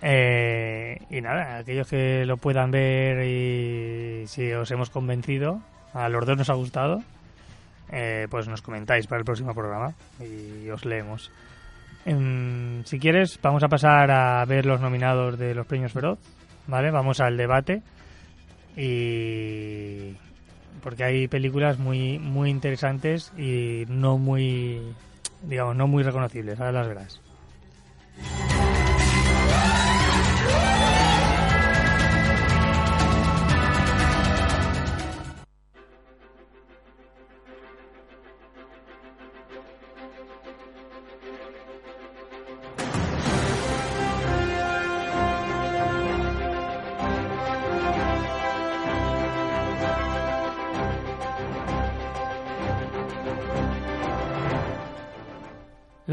Eh, 0.00 1.00
y 1.10 1.20
nada, 1.20 1.58
aquellos 1.58 1.88
que 1.88 2.24
lo 2.24 2.36
puedan 2.36 2.70
ver 2.70 3.24
y 3.26 4.26
si 4.26 4.52
os 4.52 4.70
hemos 4.70 4.90
convencido, 4.90 5.60
a 5.92 6.08
los 6.08 6.24
dos 6.24 6.36
nos 6.36 6.50
ha 6.50 6.54
gustado, 6.54 7.02
eh, 7.90 8.28
pues 8.30 8.46
nos 8.48 8.62
comentáis 8.62 9.06
para 9.06 9.18
el 9.20 9.24
próximo 9.24 9.54
programa 9.54 9.94
y 10.20 10.68
os 10.70 10.84
leemos. 10.84 11.32
Em, 12.04 12.84
si 12.84 12.98
quieres, 12.98 13.38
vamos 13.42 13.62
a 13.62 13.68
pasar 13.68 14.10
a 14.10 14.44
ver 14.44 14.66
los 14.66 14.80
nominados 14.80 15.38
de 15.38 15.54
los 15.54 15.66
premios 15.66 15.92
Feroz, 15.92 16.18
¿vale? 16.66 16.90
Vamos 16.90 17.20
al 17.20 17.36
debate 17.36 17.82
y 18.76 20.14
porque 20.82 21.04
hay 21.04 21.28
películas 21.28 21.78
muy 21.78 22.18
muy 22.20 22.50
interesantes 22.50 23.32
y 23.36 23.84
no 23.88 24.16
muy 24.16 24.80
digamos 25.42 25.76
no 25.76 25.86
muy 25.86 26.02
reconocibles, 26.02 26.58
ahora 26.58 26.72
las 26.72 26.88
verás. 26.88 27.20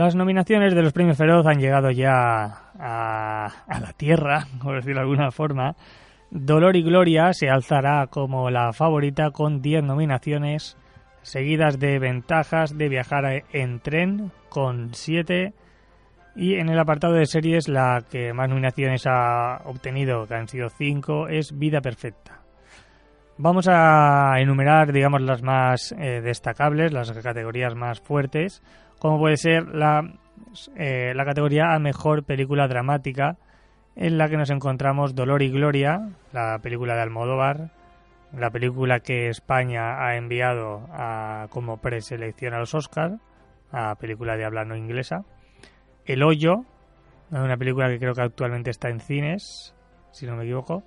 Las 0.06 0.13
nominaciones 0.13 0.76
de 0.76 0.84
los 0.84 0.94
premios 0.94 1.18
Feroz 1.18 1.48
han 1.48 1.58
llegado 1.58 1.89
ya 1.89 2.70
a, 2.78 3.52
la 3.68 3.91
tierra, 3.98 4.46
por 4.62 4.76
decirlo 4.76 4.98
de 4.98 5.02
alguna 5.02 5.32
forma. 5.32 5.76
Dolor 6.30 6.76
y 6.76 6.84
Gloria 6.84 7.34
se 7.34 7.50
alzará 7.50 8.06
como 8.06 8.52
la 8.52 8.72
favorita 8.72 9.32
con 9.32 9.63
10 9.63 9.84
nominaciones, 9.84 10.78
seguidas 11.24 11.80
de 11.80 11.98
ventajas 11.98 12.78
de 12.78 12.88
viajar 12.88 13.46
en 13.52 13.80
tren 13.80 14.32
con 14.48 14.94
7 14.94 15.56
y 16.36 16.54
en 16.54 16.70
el 16.70 16.78
apartado 16.78 17.13
de 17.13 17.26
series 17.26 17.68
la 17.68 18.04
que 18.08 18.32
más 18.32 18.48
nominaciones 18.48 19.08
ha 19.08 19.63
obtenido, 19.65 20.28
que 20.28 20.36
han 20.36 20.48
sido 20.48 20.70
5, 20.70 21.30
es 21.30 21.58
Vida 21.58 21.82
Perfecta. 21.82 22.41
Vamos 23.38 23.68
a 23.68 24.36
enumerar, 24.38 24.94
digamos, 24.94 25.22
las 25.22 25.41
más 25.41 25.94
eh, 25.94 26.22
destacables, 26.22 26.94
las 26.94 27.12
categorías 27.12 27.74
más 27.74 28.00
fuertes, 28.00 28.62
como 29.06 29.20
puede 29.20 29.38
ser 29.38 29.68
la, 29.68 30.02
eh, 30.76 31.13
la 31.15 31.26
categoría 31.26 31.76
a 31.76 31.80
Mejor 31.80 32.24
Película 32.24 32.68
Dramática, 32.68 33.38
en 33.96 34.18
la 34.18 34.30
que 34.30 34.36
nos 34.36 34.50
encontramos 34.50 35.13
Dolor 35.13 35.44
y 35.44 35.52
Gloria, 35.52 36.10
la 36.34 36.58
película 36.58 36.96
de 36.96 37.02
Almodóvar, 37.02 37.70
la 38.36 38.50
película 38.50 39.02
que 39.02 39.30
España 39.30 40.04
ha 40.04 40.18
enviado 40.18 40.88
a, 40.91 41.46
como 41.52 41.78
preselección 41.78 42.56
a 42.56 42.58
los 42.58 42.74
Oscars, 42.74 43.20
a 43.72 43.94
película 43.94 44.38
de 44.38 44.46
habla 44.46 44.65
no 44.65 44.76
inglesa. 44.76 45.24
El 46.06 46.24
Hoyo, 46.24 46.65
una 47.30 47.58
película 47.58 47.89
que 47.89 48.00
creo 48.00 48.15
que 48.15 48.24
actualmente 48.24 48.72
está 48.72 48.89
en 48.89 49.02
cines, 49.02 49.76
si 50.10 50.26
no 50.26 50.36
me 50.36 50.46
equivoco 50.46 50.84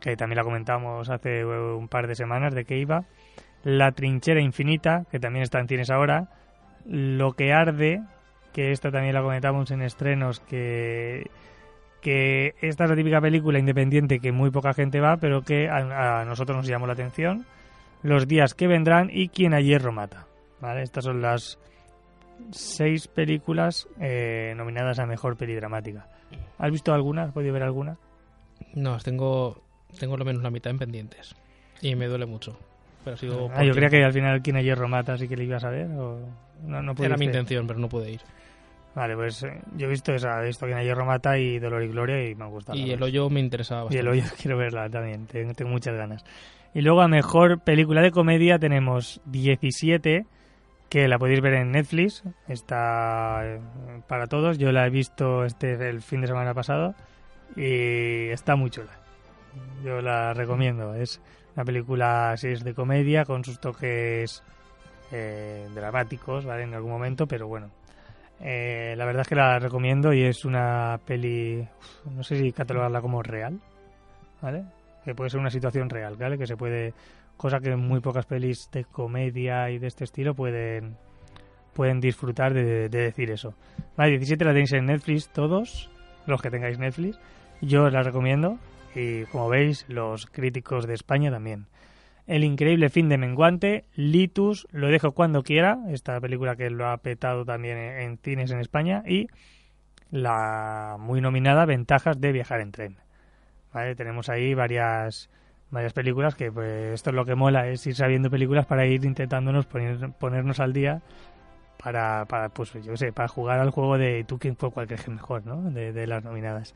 que 0.00 0.16
también 0.16 0.36
la 0.36 0.44
comentamos 0.44 1.08
hace 1.10 1.44
un 1.44 1.86
par 1.86 2.08
de 2.08 2.16
semanas 2.16 2.54
de 2.54 2.64
que 2.64 2.76
iba. 2.76 3.04
La 3.62 3.92
trinchera 3.92 4.40
infinita, 4.40 5.04
que 5.12 5.20
también 5.20 5.42
está 5.44 5.60
en 5.60 5.68
cines 5.68 5.90
ahora. 5.90 6.28
Lo 6.86 7.32
que 7.32 7.52
arde, 7.52 8.02
que 8.52 8.72
esta 8.72 8.90
también 8.90 9.14
la 9.14 9.22
comentamos 9.22 9.70
en 9.70 9.82
estrenos, 9.82 10.40
que, 10.40 11.30
que 12.00 12.54
esta 12.60 12.84
es 12.84 12.90
la 12.90 12.96
típica 12.96 13.20
película 13.20 13.58
independiente 13.58 14.20
que 14.20 14.32
muy 14.32 14.50
poca 14.50 14.72
gente 14.72 15.00
va, 15.00 15.16
pero 15.16 15.42
que 15.42 15.68
a, 15.68 16.24
nosotros 16.24 16.56
nos 16.56 16.66
llamó 16.66 16.86
la 16.86 16.94
atención. 16.94 17.46
Los 18.02 18.26
días 18.26 18.54
que 18.54 18.66
vendrán 18.66 19.10
y 19.12 19.28
quien 19.28 19.52
a 19.54 19.60
hierro 19.60 19.92
mata. 19.92 20.26
¿vale? 20.60 20.82
Estas 20.82 21.04
son 21.04 21.20
las 21.20 21.58
seis 22.50 23.08
películas 23.08 23.86
eh, 24.00 24.54
nominadas 24.56 24.98
a 24.98 25.06
Mejor 25.06 25.36
Peli 25.36 25.54
Dramática. 25.54 26.06
¿Has 26.58 26.70
visto 26.70 26.94
alguna? 26.94 27.24
¿Has 27.24 27.32
podido 27.32 27.52
ver 27.52 27.62
alguna? 27.62 27.98
No, 28.74 28.98
tengo 28.98 29.62
tengo 29.98 30.16
lo 30.16 30.24
menos 30.24 30.42
la 30.42 30.50
mitad 30.50 30.70
en 30.70 30.78
pendientes. 30.78 31.34
Y 31.80 31.94
me 31.94 32.06
duele 32.06 32.26
mucho. 32.26 32.58
Pero 33.04 33.16
sigo 33.16 33.50
ah, 33.54 33.64
yo 33.64 33.72
creía 33.72 33.88
que 33.88 34.04
al 34.04 34.12
final 34.12 34.42
quien 34.42 34.56
a 34.56 34.62
hierro 34.62 34.88
mata, 34.88 35.14
así 35.14 35.26
que 35.26 35.36
le 35.36 35.44
ibas 35.44 35.64
a 35.64 35.70
ver. 35.70 35.90
O... 35.92 36.18
No, 36.64 36.82
no 36.82 36.94
Era 37.02 37.16
mi 37.16 37.24
intención, 37.24 37.66
pero 37.66 37.78
no 37.78 37.88
pude 37.88 38.12
ir. 38.12 38.20
Vale, 38.94 39.14
pues 39.14 39.42
eh, 39.44 39.60
yo 39.76 39.86
he 39.86 39.90
visto 39.90 40.12
esa, 40.12 40.42
he 40.42 40.46
visto 40.46 40.66
quien 40.66 40.78
a 40.78 40.82
hierro 40.82 41.06
mata 41.06 41.38
y 41.38 41.58
Dolor 41.58 41.82
y 41.84 41.88
Gloria 41.88 42.28
y 42.28 42.34
me 42.34 42.44
ha 42.44 42.48
gustado. 42.48 42.76
Y 42.76 42.90
el 42.90 43.02
hoyo 43.02 43.30
me 43.30 43.40
interesaba 43.40 43.84
bastante. 43.84 43.96
Y 43.96 44.00
el 44.00 44.08
hoyo 44.08 44.24
quiero 44.40 44.58
verla 44.58 44.88
también, 44.90 45.26
tengo, 45.26 45.54
tengo 45.54 45.70
muchas 45.70 45.96
ganas. 45.96 46.24
Y 46.74 46.82
luego 46.82 47.00
a 47.00 47.08
mejor 47.08 47.60
película 47.60 48.02
de 48.02 48.10
comedia 48.10 48.58
tenemos 48.58 49.20
17 49.26 50.26
que 50.88 51.06
la 51.06 51.18
podéis 51.18 51.40
ver 51.40 51.54
en 51.54 51.70
Netflix, 51.70 52.24
está 52.48 53.42
eh, 53.44 53.60
para 54.08 54.26
todos. 54.26 54.58
Yo 54.58 54.72
la 54.72 54.86
he 54.86 54.90
visto 54.90 55.44
este 55.44 55.74
el 55.88 56.02
fin 56.02 56.20
de 56.20 56.26
semana 56.26 56.52
pasado 56.52 56.94
y 57.56 58.28
está 58.30 58.56
muy 58.56 58.70
chula. 58.70 58.98
Yo 59.84 60.00
la 60.00 60.34
recomiendo. 60.34 60.94
Es 60.94 61.20
una 61.60 61.66
película, 61.66 62.34
si 62.38 62.48
es 62.48 62.64
de 62.64 62.72
comedia, 62.72 63.26
con 63.26 63.44
sus 63.44 63.60
toques 63.60 64.42
eh, 65.12 65.68
dramáticos, 65.74 66.46
¿vale? 66.46 66.62
En 66.62 66.72
algún 66.72 66.90
momento, 66.90 67.26
pero 67.26 67.48
bueno. 67.48 67.68
Eh, 68.40 68.94
la 68.96 69.04
verdad 69.04 69.22
es 69.22 69.28
que 69.28 69.34
la 69.34 69.58
recomiendo 69.58 70.14
y 70.14 70.22
es 70.22 70.46
una 70.46 70.98
peli, 71.04 71.68
no 72.16 72.22
sé 72.22 72.38
si 72.38 72.52
catalogarla 72.52 73.02
como 73.02 73.22
real, 73.22 73.60
¿vale? 74.40 74.64
Que 75.04 75.14
puede 75.14 75.28
ser 75.28 75.38
una 75.38 75.50
situación 75.50 75.90
real, 75.90 76.16
¿vale? 76.16 76.38
Que 76.38 76.46
se 76.46 76.56
puede, 76.56 76.94
cosa 77.36 77.60
que 77.60 77.76
muy 77.76 78.00
pocas 78.00 78.24
pelis 78.24 78.70
de 78.72 78.86
comedia 78.86 79.68
y 79.68 79.78
de 79.78 79.88
este 79.88 80.04
estilo 80.04 80.34
pueden 80.34 80.96
pueden 81.74 82.00
disfrutar 82.00 82.54
de, 82.54 82.88
de 82.88 82.98
decir 83.02 83.30
eso. 83.30 83.54
Vale, 83.98 84.12
17 84.12 84.44
la 84.46 84.52
tenéis 84.52 84.72
en 84.72 84.86
Netflix 84.86 85.28
todos, 85.28 85.90
los 86.26 86.40
que 86.40 86.50
tengáis 86.50 86.78
Netflix. 86.78 87.18
Yo 87.60 87.90
la 87.90 88.02
recomiendo 88.02 88.58
y 88.94 89.24
como 89.26 89.48
veis 89.48 89.84
los 89.88 90.26
críticos 90.26 90.86
de 90.86 90.94
España 90.94 91.30
también. 91.30 91.66
El 92.26 92.44
increíble 92.44 92.90
fin 92.90 93.08
de 93.08 93.18
Menguante, 93.18 93.84
Litus, 93.94 94.68
Lo 94.70 94.88
dejo 94.88 95.12
cuando 95.12 95.42
quiera, 95.42 95.78
esta 95.88 96.20
película 96.20 96.54
que 96.56 96.70
lo 96.70 96.88
ha 96.88 96.96
petado 96.98 97.44
también 97.44 97.76
en 97.76 98.18
cines 98.18 98.50
en 98.50 98.60
España, 98.60 99.02
y 99.06 99.28
la 100.10 100.96
muy 100.98 101.20
nominada 101.20 101.64
Ventajas 101.64 102.20
de 102.20 102.32
viajar 102.32 102.60
en 102.60 102.72
tren. 102.72 102.96
¿Vale? 103.72 103.94
Tenemos 103.94 104.28
ahí 104.28 104.54
varias 104.54 105.30
varias 105.70 105.92
películas 105.92 106.34
que 106.34 106.50
pues 106.50 106.94
esto 106.94 107.10
es 107.10 107.16
lo 107.16 107.24
que 107.24 107.34
mola, 107.34 107.68
es 107.68 107.86
ir 107.86 107.94
sabiendo 107.94 108.30
películas 108.30 108.66
para 108.66 108.86
ir 108.86 109.04
intentándonos 109.04 109.66
poner, 109.66 110.10
ponernos 110.18 110.58
al 110.60 110.72
día 110.72 111.00
para, 111.82 112.26
para 112.26 112.48
pues 112.48 112.72
yo 112.72 112.96
sé, 112.96 113.12
para 113.12 113.28
jugar 113.28 113.60
al 113.60 113.70
juego 113.70 113.96
de 113.96 114.24
tú 114.24 114.38
quién 114.38 114.56
fue 114.56 114.70
cualquier 114.70 115.08
mejor, 115.08 115.46
¿no? 115.46 115.70
De, 115.70 115.92
de 115.92 116.06
las 116.06 116.24
nominadas. 116.24 116.74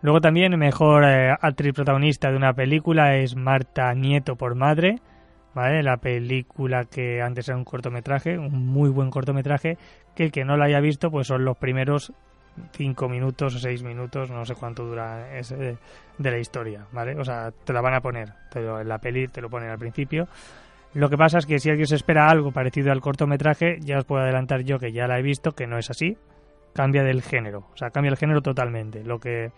Luego 0.00 0.20
también 0.20 0.56
mejor 0.58 1.04
eh, 1.04 1.30
actriz 1.40 1.72
protagonista 1.72 2.30
de 2.30 2.36
una 2.36 2.52
película 2.52 3.16
es 3.16 3.34
Marta 3.34 3.92
Nieto 3.94 4.36
por 4.36 4.54
Madre, 4.54 5.00
¿vale? 5.54 5.82
La 5.82 5.96
película 5.96 6.84
que 6.84 7.20
antes 7.20 7.48
era 7.48 7.58
un 7.58 7.64
cortometraje, 7.64 8.38
un 8.38 8.66
muy 8.66 8.90
buen 8.90 9.10
cortometraje, 9.10 9.76
que 10.14 10.24
el 10.24 10.32
que 10.32 10.44
no 10.44 10.56
la 10.56 10.66
haya 10.66 10.80
visto 10.80 11.10
pues 11.10 11.26
son 11.26 11.44
los 11.44 11.56
primeros 11.56 12.12
cinco 12.72 13.08
minutos 13.08 13.54
o 13.54 13.58
seis 13.58 13.82
minutos, 13.82 14.30
no 14.30 14.44
sé 14.44 14.54
cuánto 14.54 14.84
dura 14.84 15.36
ese 15.36 15.56
de, 15.56 16.30
la 16.30 16.38
historia, 16.38 16.86
¿vale? 16.92 17.16
O 17.18 17.24
sea, 17.24 17.50
te 17.50 17.72
la 17.72 17.80
van 17.80 17.94
a 17.94 18.00
poner, 18.00 18.32
pero 18.52 18.80
en 18.80 18.88
la 18.88 18.98
peli 18.98 19.28
te 19.28 19.40
lo 19.40 19.50
ponen 19.50 19.70
al 19.70 19.78
principio. 19.78 20.28
Lo 20.94 21.08
que 21.10 21.16
pasa 21.16 21.38
es 21.38 21.46
que 21.46 21.58
si 21.58 21.70
alguien 21.70 21.86
se 21.86 21.96
espera 21.96 22.28
algo 22.28 22.50
parecido 22.50 22.92
al 22.92 23.00
cortometraje, 23.00 23.78
ya 23.80 23.98
os 23.98 24.04
puedo 24.04 24.22
adelantar 24.22 24.62
yo 24.62 24.78
que 24.78 24.92
ya 24.92 25.06
la 25.06 25.18
he 25.18 25.22
visto, 25.22 25.52
que 25.52 25.66
no 25.66 25.78
es 25.78 25.90
así, 25.90 26.16
cambia 26.72 27.02
del 27.02 27.22
género, 27.22 27.68
o 27.72 27.76
sea, 27.76 27.90
cambia 27.90 28.10
el 28.10 28.16
género 28.16 28.42
totalmente. 28.42 29.04
Lo 29.04 29.18
que 29.18 29.52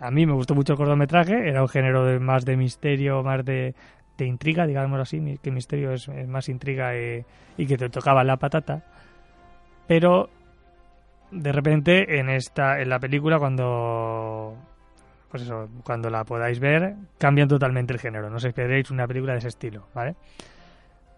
a 0.00 0.10
mí 0.10 0.26
me 0.26 0.32
gustó 0.32 0.54
mucho 0.54 0.74
el 0.74 0.78
cortometraje, 0.78 1.48
era 1.48 1.62
un 1.62 1.68
género 1.68 2.04
de, 2.04 2.18
más 2.20 2.44
de 2.44 2.56
misterio, 2.56 3.22
más 3.22 3.44
de, 3.44 3.74
intriga, 4.18 4.66
digamos 4.66 5.00
así, 5.00 5.38
que 5.42 5.50
misterio 5.50 5.92
es, 5.92 6.08
más 6.26 6.48
intriga 6.48 6.92
y, 6.96 7.24
que 7.66 7.76
te 7.76 7.88
tocaba 7.88 8.24
la 8.24 8.36
patata. 8.36 8.84
Pero 9.86 10.28
de 11.30 11.52
repente 11.52 12.18
en 12.18 12.30
esta 12.30 12.80
en 12.80 12.88
la 12.88 12.98
película 12.98 13.38
cuando 13.38 14.56
pues 15.30 15.42
eso, 15.42 15.68
cuando 15.84 16.08
la 16.08 16.24
podáis 16.24 16.58
ver, 16.58 16.94
cambian 17.18 17.48
totalmente 17.48 17.92
el 17.92 17.98
género, 17.98 18.30
no 18.30 18.36
os 18.36 18.44
esperéis 18.44 18.90
una 18.90 19.06
película 19.06 19.32
de 19.32 19.40
ese 19.40 19.48
estilo, 19.48 19.86
¿vale? 19.94 20.14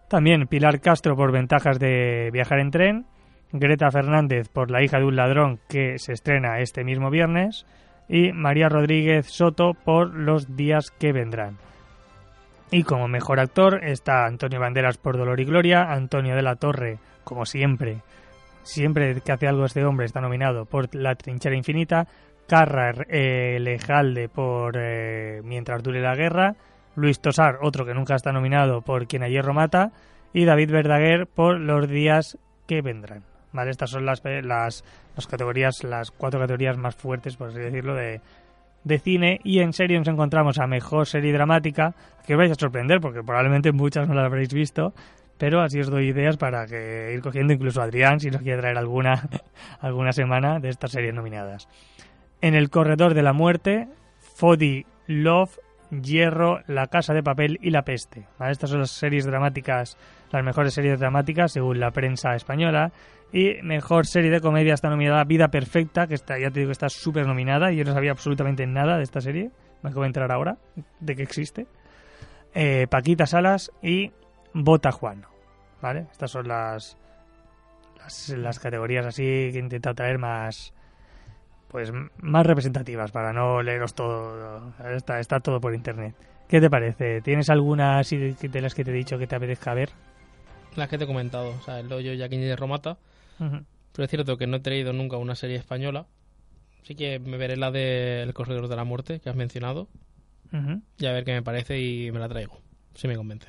También 0.08 0.48
Pilar 0.48 0.80
Castro 0.80 1.14
por 1.14 1.30
ventajas 1.30 1.78
de 1.78 2.30
viajar 2.32 2.58
en 2.58 2.70
tren, 2.72 3.06
Greta 3.52 3.90
Fernández 3.90 4.48
por 4.48 4.70
La 4.70 4.82
hija 4.82 4.98
de 4.98 5.04
un 5.04 5.16
ladrón 5.16 5.58
que 5.68 5.98
se 5.98 6.12
estrena 6.12 6.60
este 6.60 6.84
mismo 6.84 7.10
viernes 7.10 7.66
y 8.08 8.32
María 8.32 8.68
Rodríguez 8.68 9.26
Soto 9.26 9.74
por 9.74 10.14
Los 10.14 10.56
días 10.56 10.90
que 10.90 11.12
vendrán. 11.12 11.58
Y 12.70 12.84
como 12.84 13.08
mejor 13.08 13.40
actor 13.40 13.84
está 13.84 14.26
Antonio 14.26 14.60
Banderas 14.60 14.98
por 14.98 15.16
Dolor 15.16 15.40
y 15.40 15.44
Gloria, 15.44 15.90
Antonio 15.92 16.36
de 16.36 16.42
la 16.42 16.54
Torre, 16.54 16.98
como 17.24 17.44
siempre, 17.44 17.98
siempre 18.62 19.20
que 19.20 19.32
hace 19.32 19.48
algo 19.48 19.64
este 19.64 19.84
hombre 19.84 20.06
está 20.06 20.20
nominado 20.20 20.66
por 20.66 20.94
La 20.94 21.16
trinchera 21.16 21.56
infinita, 21.56 22.06
Carra 22.46 22.92
eh, 23.08 23.58
Lejalde 23.60 24.28
por 24.28 24.76
eh, 24.76 25.40
Mientras 25.44 25.82
dure 25.82 26.00
la 26.00 26.14
guerra, 26.14 26.54
Luis 26.94 27.20
Tosar, 27.20 27.58
otro 27.62 27.84
que 27.84 27.94
nunca 27.94 28.14
está 28.14 28.32
nominado 28.32 28.82
por 28.82 29.08
Quien 29.08 29.24
a 29.24 29.28
hierro 29.28 29.54
mata, 29.54 29.90
y 30.32 30.44
David 30.44 30.70
Verdaguer 30.70 31.26
por 31.26 31.58
Los 31.58 31.88
días 31.88 32.38
que 32.68 32.82
vendrán. 32.82 33.29
¿Vale? 33.52 33.70
Estas 33.70 33.90
son 33.90 34.06
las, 34.06 34.22
las, 34.24 34.84
las 35.16 35.26
categorías, 35.26 35.84
las 35.84 36.10
cuatro 36.10 36.40
categorías 36.40 36.76
más 36.76 36.94
fuertes, 36.94 37.36
por 37.36 37.48
así 37.48 37.58
decirlo, 37.58 37.94
de, 37.94 38.20
de 38.84 38.98
cine 38.98 39.40
y 39.44 39.60
en 39.60 39.72
serie 39.72 39.98
nos 39.98 40.08
encontramos 40.08 40.58
a 40.58 40.66
mejor 40.66 41.06
serie 41.06 41.32
dramática 41.32 41.94
que 42.26 42.34
os 42.34 42.38
vais 42.38 42.52
a 42.52 42.54
sorprender 42.54 43.00
porque 43.00 43.22
probablemente 43.22 43.72
muchas 43.72 44.08
no 44.08 44.14
las 44.14 44.24
habréis 44.24 44.52
visto 44.52 44.94
pero 45.36 45.60
así 45.60 45.80
os 45.80 45.90
doy 45.90 46.08
ideas 46.08 46.36
para 46.36 46.66
que 46.66 47.12
ir 47.14 47.20
cogiendo 47.20 47.52
incluso 47.52 47.80
a 47.80 47.84
Adrián 47.84 48.20
si 48.20 48.30
nos 48.30 48.42
quiere 48.42 48.58
traer 48.60 48.78
alguna 48.78 49.28
alguna 49.80 50.12
semana 50.12 50.60
de 50.60 50.70
estas 50.70 50.92
series 50.92 51.14
nominadas 51.14 51.68
en 52.40 52.54
el 52.54 52.70
corredor 52.70 53.12
de 53.14 53.22
la 53.22 53.32
muerte 53.32 53.88
Fody 54.36 54.86
Love 55.06 55.58
Hierro 55.90 56.60
La 56.66 56.86
Casa 56.86 57.14
de 57.14 57.22
Papel 57.22 57.58
y 57.60 57.70
La 57.70 57.82
Peste 57.82 58.26
estas 58.48 58.70
son 58.70 58.80
las 58.80 58.90
series 58.90 59.24
dramáticas 59.24 59.96
las 60.30 60.44
mejores 60.44 60.74
series 60.74 61.00
dramáticas 61.00 61.52
según 61.52 61.80
la 61.80 61.90
prensa 61.90 62.34
española 62.34 62.92
y 63.32 63.62
mejor 63.62 64.06
serie 64.06 64.30
de 64.30 64.40
comedia 64.40 64.74
está 64.74 64.88
nominada 64.88 65.22
Vida 65.24 65.48
Perfecta, 65.48 66.06
que 66.06 66.14
está, 66.14 66.38
ya 66.38 66.50
te 66.50 66.60
digo 66.60 66.68
que 66.68 66.72
está 66.72 66.88
súper 66.88 67.26
nominada 67.26 67.70
yo 67.70 67.84
no 67.84 67.92
sabía 67.92 68.10
absolutamente 68.10 68.66
nada 68.66 68.96
de 68.96 69.04
esta 69.04 69.20
serie. 69.20 69.50
Me 69.82 69.90
acabo 69.90 70.02
de 70.02 70.08
entrar 70.08 70.32
ahora 70.32 70.58
de 70.98 71.14
que 71.14 71.22
existe. 71.22 71.66
Eh, 72.54 72.86
Paquita 72.90 73.26
Salas 73.26 73.70
y 73.82 74.12
Bota 74.52 74.90
Juan. 74.90 75.24
¿Vale? 75.80 76.06
Estas 76.10 76.30
son 76.32 76.48
las, 76.48 76.98
las, 77.98 78.28
las 78.30 78.58
categorías 78.58 79.06
así 79.06 79.22
que 79.22 79.56
he 79.56 79.60
intentado 79.60 79.94
traer 79.94 80.18
más 80.18 80.74
pues 81.70 81.92
más 82.20 82.46
representativas 82.46 83.12
para 83.12 83.32
no 83.32 83.62
leeros 83.62 83.94
todo. 83.94 84.72
Está, 84.94 85.20
está 85.20 85.40
todo 85.40 85.60
por 85.60 85.74
internet. 85.74 86.14
¿Qué 86.48 86.60
te 86.60 86.68
parece? 86.68 87.20
¿Tienes 87.20 87.48
alguna 87.48 88.00
así 88.00 88.16
de, 88.16 88.60
las 88.60 88.74
que 88.74 88.84
te 88.84 88.90
he 88.90 88.94
dicho 88.94 89.18
que 89.18 89.28
te 89.28 89.36
apetezca 89.36 89.72
ver? 89.72 89.90
Las 90.74 90.88
que 90.88 90.98
te 90.98 91.04
he 91.04 91.06
comentado, 91.06 91.50
o 91.50 91.62
sea, 91.62 91.78
el 91.78 91.92
hoyo 91.92 92.12
Jaquín 92.18 92.40
de 92.40 92.56
Romata. 92.56 92.98
Pero 93.38 94.04
es 94.04 94.10
cierto 94.10 94.36
que 94.36 94.46
no 94.46 94.56
he 94.56 94.60
traído 94.60 94.92
nunca 94.92 95.16
una 95.16 95.36
serie 95.36 95.56
española. 95.56 96.06
Así 96.82 96.96
que 96.96 97.20
me 97.20 97.36
veré 97.36 97.56
la 97.56 97.70
de 97.70 98.22
El 98.22 98.34
Corredor 98.34 98.66
de 98.66 98.76
la 98.76 98.84
Muerte 98.84 99.20
que 99.20 99.30
has 99.30 99.36
mencionado. 99.36 99.88
Y 100.98 101.06
a 101.06 101.12
ver 101.12 101.24
qué 101.24 101.32
me 101.32 101.42
parece 101.42 101.80
y 101.80 102.10
me 102.10 102.18
la 102.18 102.28
traigo. 102.28 102.60
Si 102.94 103.06
me 103.06 103.16
convence. 103.16 103.48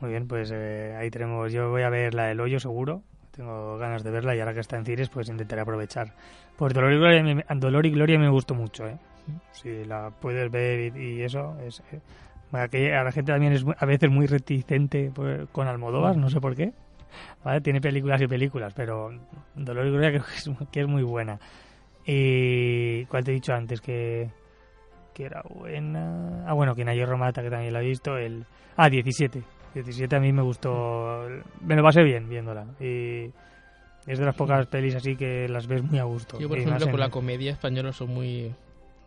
Muy 0.00 0.10
bien, 0.10 0.28
pues 0.28 0.50
eh, 0.52 0.94
ahí 0.98 1.10
tenemos. 1.10 1.50
Yo 1.52 1.70
voy 1.70 1.82
a 1.82 1.88
ver 1.88 2.12
la 2.12 2.26
del 2.26 2.40
hoyo 2.40 2.60
seguro. 2.60 3.02
Tengo 3.36 3.76
ganas 3.78 4.04
de 4.04 4.10
verla 4.10 4.36
y 4.36 4.40
ahora 4.40 4.54
que 4.54 4.60
está 4.60 4.76
en 4.76 4.84
cines, 4.84 5.08
pues 5.08 5.28
intentaré 5.28 5.62
aprovechar. 5.62 6.12
Pues 6.56 6.72
Dolor 6.72 6.92
y 6.92 6.96
Gloria, 6.98 7.22
me- 7.22 7.44
Dolor 7.56 7.84
y 7.86 7.90
Gloria 7.90 8.18
me 8.18 8.28
gustó 8.28 8.54
mucho, 8.54 8.86
¿eh? 8.86 8.96
Si 9.52 9.84
la 9.84 10.10
puedes 10.10 10.50
ver 10.50 10.96
y, 10.96 11.22
eso, 11.22 11.56
es. 11.66 11.82
eh, 11.92 12.94
a 12.94 13.02
la 13.02 13.10
gente 13.10 13.32
también 13.32 13.52
es 13.54 13.64
a 13.78 13.86
veces 13.86 14.10
muy 14.10 14.26
reticente 14.26 15.10
pues, 15.14 15.48
con 15.50 15.66
Almodóvar, 15.66 16.16
no 16.16 16.28
sé 16.30 16.40
por 16.40 16.54
qué. 16.54 16.72
¿Vale? 17.44 17.60
Tiene 17.60 17.80
películas 17.80 18.20
y 18.20 18.26
películas, 18.26 18.72
pero 18.74 19.10
Dolor 19.54 19.86
y 19.86 19.90
Gloria 19.90 20.10
creo 20.10 20.24
que 20.24 20.34
es, 20.34 20.50
que 20.70 20.80
es 20.82 20.86
muy 20.86 21.02
buena. 21.02 21.38
Y. 22.06 23.04
¿Cuál 23.06 23.24
te 23.24 23.30
he 23.30 23.34
dicho 23.34 23.52
antes? 23.54 23.80
Que. 23.80 24.30
Que 25.12 25.24
era 25.24 25.42
buena. 25.48 26.44
Ah, 26.46 26.52
bueno, 26.54 26.74
que 26.74 26.84
Nayo 26.84 27.06
Romata, 27.06 27.42
que 27.42 27.50
también 27.50 27.72
la 27.72 27.80
he 27.82 27.86
visto. 27.86 28.16
El. 28.18 28.44
Ah, 28.76 28.88
17. 28.90 29.42
17 29.74 30.16
a 30.16 30.20
mí 30.20 30.32
me 30.32 30.42
gustó. 30.42 31.26
Me 31.60 31.74
lo 31.76 31.82
pasé 31.82 32.02
bien 32.02 32.28
viéndola. 32.28 32.66
Y. 32.80 33.30
Es 34.06 34.18
de 34.18 34.26
las 34.26 34.34
pocas 34.34 34.66
pelis 34.66 34.94
así 34.94 35.16
que 35.16 35.48
las 35.48 35.66
ves 35.66 35.82
muy 35.82 35.98
a 35.98 36.04
gusto. 36.04 36.38
Yo, 36.38 36.48
por 36.48 36.58
ejemplo, 36.58 36.90
con 36.90 37.00
la 37.00 37.08
comedia 37.08 37.52
española 37.52 37.90
soy 37.90 38.06
muy 38.06 38.54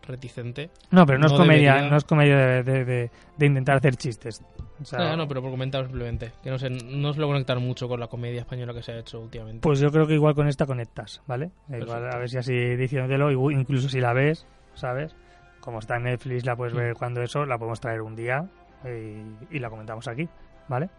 reticente. 0.07 0.69
No, 0.91 1.05
pero 1.05 1.19
no, 1.19 1.27
es 1.27 1.33
comedia, 1.33 1.73
debería- 1.73 1.91
no 1.91 1.97
es 1.97 2.03
comedia 2.03 2.37
de, 2.37 2.63
de- 2.63 2.85
de- 2.85 3.11
de 3.37 3.45
intentar 3.45 3.77
hacer 3.77 3.95
chistes. 3.95 4.41
O 4.81 4.85
sea, 4.85 5.15
no, 5.15 5.27
pero 5.27 5.41
por 5.41 5.51
comentar 5.51 5.85
simplemente. 5.85 6.31
Que 6.43 6.49
no 6.49 6.57
sé, 6.57 6.69
no 6.69 7.13
suelo 7.13 7.27
conectar 7.27 7.59
mucho 7.59 7.87
con 7.87 7.99
la 7.99 8.07
comedia 8.07 8.41
española 8.41 8.73
que 8.73 8.81
se 8.81 8.93
ha 8.93 8.99
hecho 8.99 9.19
últimamente. 9.19 9.61
Pues 9.61 9.79
yo 9.79 9.91
creo 9.91 10.07
que 10.07 10.13
igual 10.13 10.33
con 10.33 10.47
esta 10.47 10.65
conectas, 10.65 11.21
¿vale? 11.27 11.51
Igual, 11.69 12.09
a 12.11 12.17
ver 12.17 12.29
si 12.29 12.37
así 12.37 12.53
diciéndotelo, 12.75 13.31
incluso 13.51 13.89
si 13.89 13.99
la 13.99 14.13
ves, 14.13 14.47
¿sabes? 14.75 15.15
Como 15.59 15.79
está 15.79 15.97
en 15.97 16.03
Netflix, 16.03 16.45
la 16.45 16.55
puedes 16.55 16.73
ver 16.73 16.93
cuando 16.95 17.21
eso, 17.21 17.45
la 17.45 17.57
podemos 17.57 17.79
traer 17.81 18.01
un 18.01 18.15
día 18.15 18.47
y, 18.85 19.55
y 19.55 19.59
la 19.59 19.69
comentamos 19.69 20.07
aquí, 20.07 20.29
¿vale? 20.67 20.89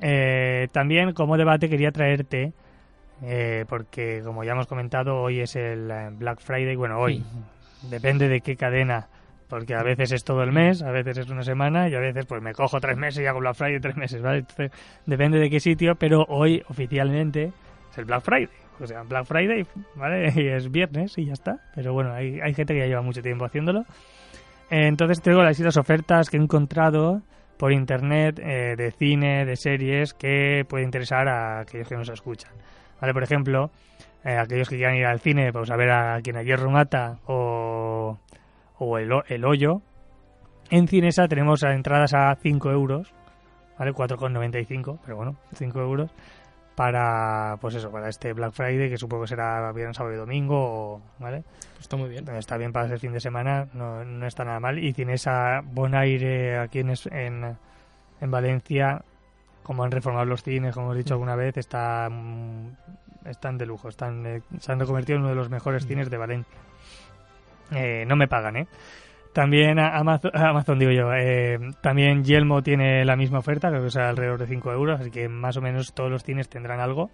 Eh, 0.00 0.68
también 0.72 1.12
como 1.12 1.36
debate 1.36 1.68
quería 1.68 1.92
traerte, 1.92 2.52
eh, 3.22 3.64
porque 3.68 4.22
como 4.24 4.44
ya 4.44 4.52
hemos 4.52 4.66
comentado, 4.66 5.22
hoy 5.22 5.40
es 5.40 5.56
el 5.56 5.90
eh, 5.90 6.10
Black 6.12 6.40
Friday, 6.40 6.76
bueno, 6.76 6.98
hoy, 6.98 7.24
depende 7.90 8.28
de 8.28 8.40
qué 8.40 8.56
cadena, 8.56 9.08
porque 9.48 9.74
a 9.74 9.82
veces 9.82 10.12
es 10.12 10.24
todo 10.24 10.42
el 10.42 10.52
mes, 10.52 10.82
a 10.82 10.90
veces 10.90 11.18
es 11.18 11.30
una 11.30 11.42
semana 11.42 11.88
y 11.88 11.94
a 11.94 12.00
veces 12.00 12.26
pues 12.26 12.42
me 12.42 12.52
cojo 12.52 12.80
tres 12.80 12.96
meses 12.96 13.22
y 13.22 13.26
hago 13.26 13.40
Black 13.40 13.54
Friday 13.54 13.80
tres 13.80 13.96
meses, 13.96 14.20
¿vale? 14.20 14.38
Entonces, 14.38 14.72
depende 15.06 15.38
de 15.38 15.48
qué 15.48 15.60
sitio, 15.60 15.94
pero 15.94 16.24
hoy 16.28 16.62
oficialmente 16.68 17.52
es 17.90 17.98
el 17.98 18.04
Black 18.04 18.22
Friday. 18.22 18.64
O 18.80 18.86
sea, 18.86 19.02
Black 19.02 19.26
Friday, 19.26 19.64
¿vale? 19.94 20.32
Y 20.36 20.48
es 20.48 20.70
viernes 20.70 21.16
y 21.16 21.26
ya 21.26 21.32
está. 21.32 21.60
Pero 21.74 21.92
bueno, 21.92 22.12
hay, 22.12 22.40
hay 22.40 22.54
gente 22.54 22.74
que 22.74 22.80
ya 22.80 22.86
lleva 22.86 23.02
mucho 23.02 23.22
tiempo 23.22 23.44
haciéndolo. 23.44 23.80
Eh, 24.70 24.86
entonces 24.86 25.20
traigo 25.20 25.42
las, 25.42 25.58
las 25.60 25.76
ofertas 25.76 26.30
que 26.30 26.36
he 26.36 26.40
encontrado 26.40 27.22
por 27.56 27.72
internet 27.72 28.38
eh, 28.38 28.74
de 28.76 28.90
cine, 28.90 29.44
de 29.44 29.56
series 29.56 30.14
que 30.14 30.64
puede 30.68 30.84
interesar 30.84 31.28
a 31.28 31.60
aquellos 31.60 31.88
que 31.88 31.96
nos 31.96 32.08
escuchan. 32.08 32.52
¿Vale? 33.00 33.12
Por 33.12 33.22
ejemplo, 33.22 33.70
eh, 34.24 34.36
aquellos 34.36 34.68
que 34.68 34.76
quieran 34.76 34.96
ir 34.96 35.06
al 35.06 35.20
cine 35.20 35.52
pues 35.52 35.70
a 35.70 35.76
ver 35.76 35.90
a 35.90 36.20
quien 36.22 36.36
ayer 36.36 36.58
Rumata 36.58 37.18
o, 37.26 38.18
o 38.78 38.98
el, 38.98 39.10
el 39.28 39.44
Hoyo. 39.44 39.82
En 40.70 40.88
Cinesa 40.88 41.28
tenemos 41.28 41.62
entradas 41.62 42.14
a 42.14 42.34
5 42.36 42.70
euros, 42.70 43.12
¿vale? 43.78 43.92
4,95, 43.92 44.98
pero 45.04 45.16
bueno, 45.16 45.36
5 45.52 45.80
euros 45.80 46.10
para, 46.74 47.56
pues 47.60 47.74
eso, 47.76 47.90
para 47.90 48.08
este 48.08 48.32
Black 48.32 48.52
Friday, 48.52 48.90
que 48.90 48.98
supongo 48.98 49.22
que 49.22 49.28
será 49.28 49.70
viernes, 49.72 49.96
sábado 49.96 50.14
y 50.14 50.18
domingo, 50.18 51.00
¿vale? 51.18 51.42
Pues 51.72 51.82
está 51.82 51.96
muy 51.96 52.08
bien. 52.08 52.28
Está 52.30 52.56
bien 52.56 52.72
para 52.72 52.86
ese 52.86 52.98
fin 52.98 53.12
de 53.12 53.20
semana, 53.20 53.68
no, 53.74 54.04
no 54.04 54.26
está 54.26 54.44
nada 54.44 54.60
mal. 54.60 54.78
Y 54.78 54.92
Cinesa 54.92 55.62
Bonaire 55.64 56.58
aquí 56.58 56.80
en, 56.80 56.92
en, 57.10 57.56
en 58.20 58.30
Valencia, 58.30 59.02
como 59.62 59.84
han 59.84 59.90
reformado 59.90 60.26
los 60.26 60.42
cines, 60.42 60.74
como 60.74 60.94
he 60.94 60.96
dicho 60.96 61.14
alguna 61.14 61.36
vez, 61.36 61.56
está, 61.56 62.08
mm, 62.10 62.68
están 63.26 63.56
de 63.56 63.66
lujo, 63.66 63.88
están, 63.88 64.26
eh, 64.26 64.42
se 64.58 64.72
han 64.72 64.80
reconvertido 64.80 65.16
en 65.16 65.22
uno 65.22 65.30
de 65.30 65.36
los 65.36 65.50
mejores 65.50 65.86
cines 65.86 66.10
de 66.10 66.16
Valencia. 66.16 66.58
Eh, 67.70 68.04
no 68.06 68.16
me 68.16 68.28
pagan, 68.28 68.56
¿eh? 68.56 68.66
También 69.34 69.80
Amazon, 69.80 70.30
Amazon 70.32 70.78
digo 70.78 70.92
yo, 70.92 71.12
eh, 71.12 71.58
también 71.80 72.22
Yelmo 72.22 72.62
tiene 72.62 73.04
la 73.04 73.16
misma 73.16 73.40
oferta, 73.40 73.68
creo 73.68 73.82
que 73.82 73.88
es 73.88 73.96
alrededor 73.96 74.38
de 74.38 74.46
5 74.46 74.72
euros, 74.72 75.00
así 75.00 75.10
que 75.10 75.28
más 75.28 75.56
o 75.56 75.60
menos 75.60 75.92
todos 75.92 76.08
los 76.08 76.22
cines 76.22 76.48
tendrán 76.48 76.78
algo, 76.78 77.10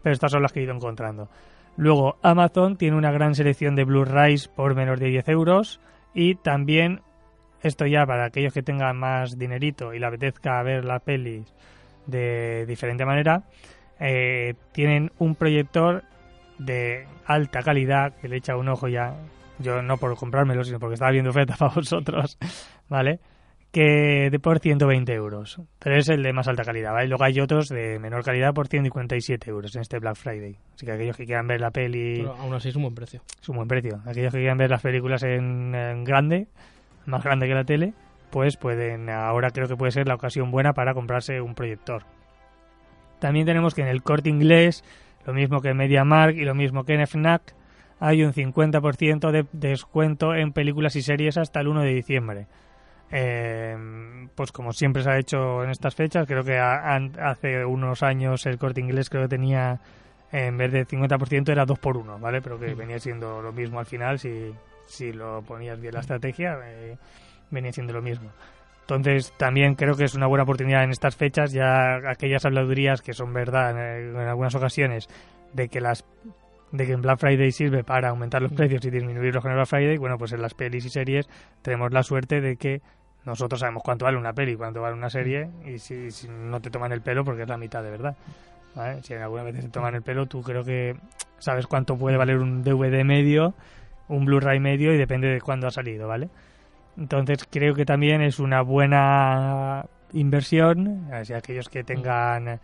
pero 0.00 0.12
estas 0.12 0.30
son 0.30 0.42
las 0.42 0.52
que 0.52 0.60
he 0.60 0.62
ido 0.62 0.72
encontrando. 0.72 1.28
Luego, 1.76 2.16
Amazon 2.22 2.76
tiene 2.76 2.96
una 2.96 3.10
gran 3.10 3.34
selección 3.34 3.74
de 3.74 3.82
Blu-rays 3.82 4.46
por 4.46 4.76
menos 4.76 5.00
de 5.00 5.08
10 5.08 5.28
euros 5.30 5.80
y 6.14 6.36
también, 6.36 7.00
esto 7.60 7.86
ya 7.86 8.06
para 8.06 8.26
aquellos 8.26 8.54
que 8.54 8.62
tengan 8.62 8.96
más 8.96 9.36
dinerito 9.36 9.92
y 9.92 9.98
le 9.98 10.06
apetezca 10.06 10.62
ver 10.62 10.84
las 10.84 11.02
pelis 11.02 11.52
de 12.06 12.66
diferente 12.66 13.04
manera, 13.04 13.42
eh, 13.98 14.54
tienen 14.70 15.10
un 15.18 15.34
proyector 15.34 16.04
de 16.56 17.08
alta 17.26 17.62
calidad 17.62 18.14
que 18.14 18.28
le 18.28 18.36
echa 18.36 18.56
un 18.56 18.68
ojo 18.68 18.86
ya, 18.86 19.16
yo 19.58 19.82
no 19.82 19.96
por 19.96 20.16
comprármelo, 20.16 20.64
sino 20.64 20.78
porque 20.78 20.94
estaba 20.94 21.12
viendo 21.12 21.30
oferta 21.30 21.56
para 21.58 21.74
vosotros, 21.74 22.38
¿vale? 22.88 23.20
Que 23.72 24.28
de 24.30 24.38
por 24.38 24.60
120 24.60 25.12
euros, 25.14 25.60
pero 25.80 25.96
es 25.96 26.08
el 26.08 26.22
de 26.22 26.32
más 26.32 26.46
alta 26.46 26.62
calidad, 26.62 26.92
¿vale? 26.92 27.08
Luego 27.08 27.24
hay 27.24 27.40
otros 27.40 27.68
de 27.68 27.98
menor 27.98 28.22
calidad 28.22 28.54
por 28.54 28.68
157 28.68 29.50
euros 29.50 29.74
en 29.74 29.82
este 29.82 29.98
Black 29.98 30.14
Friday. 30.14 30.56
Así 30.74 30.86
que 30.86 30.92
aquellos 30.92 31.16
que 31.16 31.24
quieran 31.26 31.48
ver 31.48 31.60
la 31.60 31.72
peli 31.72 32.18
Pero 32.18 32.34
aún 32.34 32.54
así 32.54 32.68
es 32.68 32.76
un 32.76 32.82
buen 32.82 32.94
precio. 32.94 33.22
es 33.40 33.48
un 33.48 33.56
buen 33.56 33.66
precio. 33.66 34.00
Aquellos 34.06 34.32
que 34.32 34.38
quieran 34.38 34.58
ver 34.58 34.70
las 34.70 34.82
películas 34.82 35.24
en, 35.24 35.74
en 35.74 36.04
grande, 36.04 36.46
más 37.06 37.24
grande 37.24 37.48
que 37.48 37.54
la 37.54 37.64
tele, 37.64 37.94
pues 38.30 38.56
pueden, 38.56 39.10
ahora 39.10 39.50
creo 39.50 39.68
que 39.68 39.76
puede 39.76 39.92
ser 39.92 40.06
la 40.06 40.14
ocasión 40.14 40.50
buena 40.50 40.72
para 40.72 40.94
comprarse 40.94 41.40
un 41.40 41.54
proyector. 41.54 42.04
También 43.18 43.46
tenemos 43.46 43.74
que 43.74 43.82
en 43.82 43.88
el 43.88 44.02
corte 44.02 44.28
inglés, 44.28 44.84
lo 45.26 45.32
mismo 45.32 45.60
que 45.60 45.68
en 45.70 45.76
MediaMark 45.76 46.36
y 46.36 46.44
lo 46.44 46.54
mismo 46.54 46.84
que 46.84 46.94
en 46.94 47.06
FNAC, 47.06 47.54
hay 48.06 48.22
un 48.22 48.32
50% 48.32 49.30
de 49.30 49.46
descuento 49.52 50.34
en 50.34 50.52
películas 50.52 50.94
y 50.96 51.02
series 51.02 51.36
hasta 51.38 51.60
el 51.60 51.68
1 51.68 51.82
de 51.82 51.94
diciembre. 51.94 52.46
Eh, 53.10 53.76
pues 54.34 54.50
como 54.52 54.72
siempre 54.72 55.02
se 55.02 55.10
ha 55.10 55.18
hecho 55.18 55.62
en 55.62 55.70
estas 55.70 55.94
fechas, 55.94 56.26
creo 56.26 56.42
que 56.44 56.58
a- 56.58 56.94
an- 56.94 57.12
hace 57.20 57.64
unos 57.64 58.02
años 58.02 58.44
el 58.46 58.58
corte 58.58 58.80
inglés 58.80 59.08
creo 59.08 59.22
que 59.22 59.28
tenía 59.28 59.78
en 60.32 60.56
vez 60.58 60.72
de 60.72 60.84
50% 60.84 61.52
era 61.52 61.64
2 61.64 61.78
por 61.78 61.96
1 61.96 62.18
¿vale? 62.18 62.42
Pero 62.42 62.58
que 62.58 62.74
venía 62.74 62.98
siendo 62.98 63.40
lo 63.40 63.52
mismo 63.52 63.78
al 63.78 63.86
final 63.86 64.18
si, 64.18 64.52
si 64.86 65.12
lo 65.12 65.42
ponías 65.42 65.80
bien 65.80 65.94
la 65.94 66.00
estrategia, 66.00 66.58
eh, 66.64 66.96
venía 67.50 67.72
siendo 67.72 67.92
lo 67.92 68.02
mismo. 68.02 68.30
Entonces 68.80 69.32
también 69.38 69.76
creo 69.76 69.94
que 69.96 70.04
es 70.04 70.14
una 70.14 70.26
buena 70.26 70.42
oportunidad 70.42 70.82
en 70.84 70.90
estas 70.90 71.14
fechas, 71.16 71.52
ya 71.52 71.96
aquellas 72.10 72.44
habladurías 72.44 73.00
que 73.00 73.12
son 73.14 73.32
verdad 73.32 73.70
en, 73.70 74.10
en 74.16 74.26
algunas 74.28 74.54
ocasiones, 74.56 75.08
de 75.52 75.68
que 75.68 75.80
las 75.80 76.04
de 76.74 76.86
que 76.86 76.92
en 76.92 77.02
Black 77.02 77.20
Friday 77.20 77.52
sirve 77.52 77.84
para 77.84 78.08
aumentar 78.08 78.42
los 78.42 78.52
precios 78.52 78.84
y 78.84 78.90
disminuirlos 78.90 79.40
con 79.40 79.52
el 79.52 79.56
Black 79.56 79.68
Friday, 79.68 79.96
bueno, 79.96 80.18
pues 80.18 80.32
en 80.32 80.42
las 80.42 80.54
pelis 80.54 80.84
y 80.84 80.90
series 80.90 81.28
tenemos 81.62 81.92
la 81.92 82.02
suerte 82.02 82.40
de 82.40 82.56
que 82.56 82.82
nosotros 83.24 83.60
sabemos 83.60 83.84
cuánto 83.84 84.06
vale 84.06 84.18
una 84.18 84.32
peli, 84.32 84.56
cuánto 84.56 84.82
vale 84.82 84.96
una 84.96 85.08
serie, 85.08 85.48
y 85.64 85.78
si, 85.78 86.10
si 86.10 86.28
no 86.28 86.60
te 86.60 86.70
toman 86.70 86.90
el 86.90 87.00
pelo, 87.00 87.24
porque 87.24 87.42
es 87.42 87.48
la 87.48 87.56
mitad 87.56 87.80
de 87.84 87.90
verdad. 87.92 88.16
¿vale? 88.74 89.00
Si 89.04 89.14
alguna 89.14 89.44
vez 89.44 89.60
te 89.60 89.68
toman 89.68 89.94
el 89.94 90.02
pelo, 90.02 90.26
tú 90.26 90.42
creo 90.42 90.64
que 90.64 90.96
sabes 91.38 91.68
cuánto 91.68 91.96
puede 91.96 92.16
valer 92.16 92.38
un 92.38 92.64
DVD 92.64 93.04
medio, 93.04 93.54
un 94.08 94.24
Blu-ray 94.24 94.58
medio, 94.58 94.92
y 94.92 94.98
depende 94.98 95.28
de 95.28 95.40
cuándo 95.40 95.68
ha 95.68 95.70
salido, 95.70 96.08
¿vale? 96.08 96.28
Entonces 96.98 97.46
creo 97.48 97.74
que 97.74 97.84
también 97.84 98.20
es 98.20 98.40
una 98.40 98.62
buena 98.62 99.86
inversión, 100.12 101.08
si 101.22 101.34
aquellos 101.34 101.68
que 101.68 101.84
tengan 101.84 102.58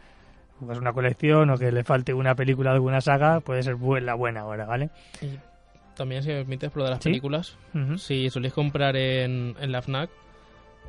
pues, 0.65 0.79
una 0.79 0.93
colección 0.93 1.51
o 1.51 1.57
que 1.59 1.73
le 1.73 1.85
falte 1.85 2.13
una 2.15 2.35
película 2.35 2.71
de 2.71 2.77
alguna 2.77 3.01
saga, 3.01 3.41
puede 3.41 3.63
ser 3.63 3.77
la 4.03 4.15
buena 4.15 4.41
ahora, 4.43 4.67
¿vale? 4.67 4.91
Y 5.21 5.39
también, 5.97 6.23
si 6.23 6.29
me 6.29 6.37
permites, 6.37 6.71
por 6.71 6.79
lo 6.79 6.85
de 6.85 6.91
las 6.91 6.99
Sí. 7.03 7.09
películas, 7.11 7.57
si 7.97 8.31
soléis 8.31 8.53
comprar 8.55 8.97
en, 8.97 9.55
en 9.61 9.73
la 9.73 9.83
FNAC, 9.83 10.11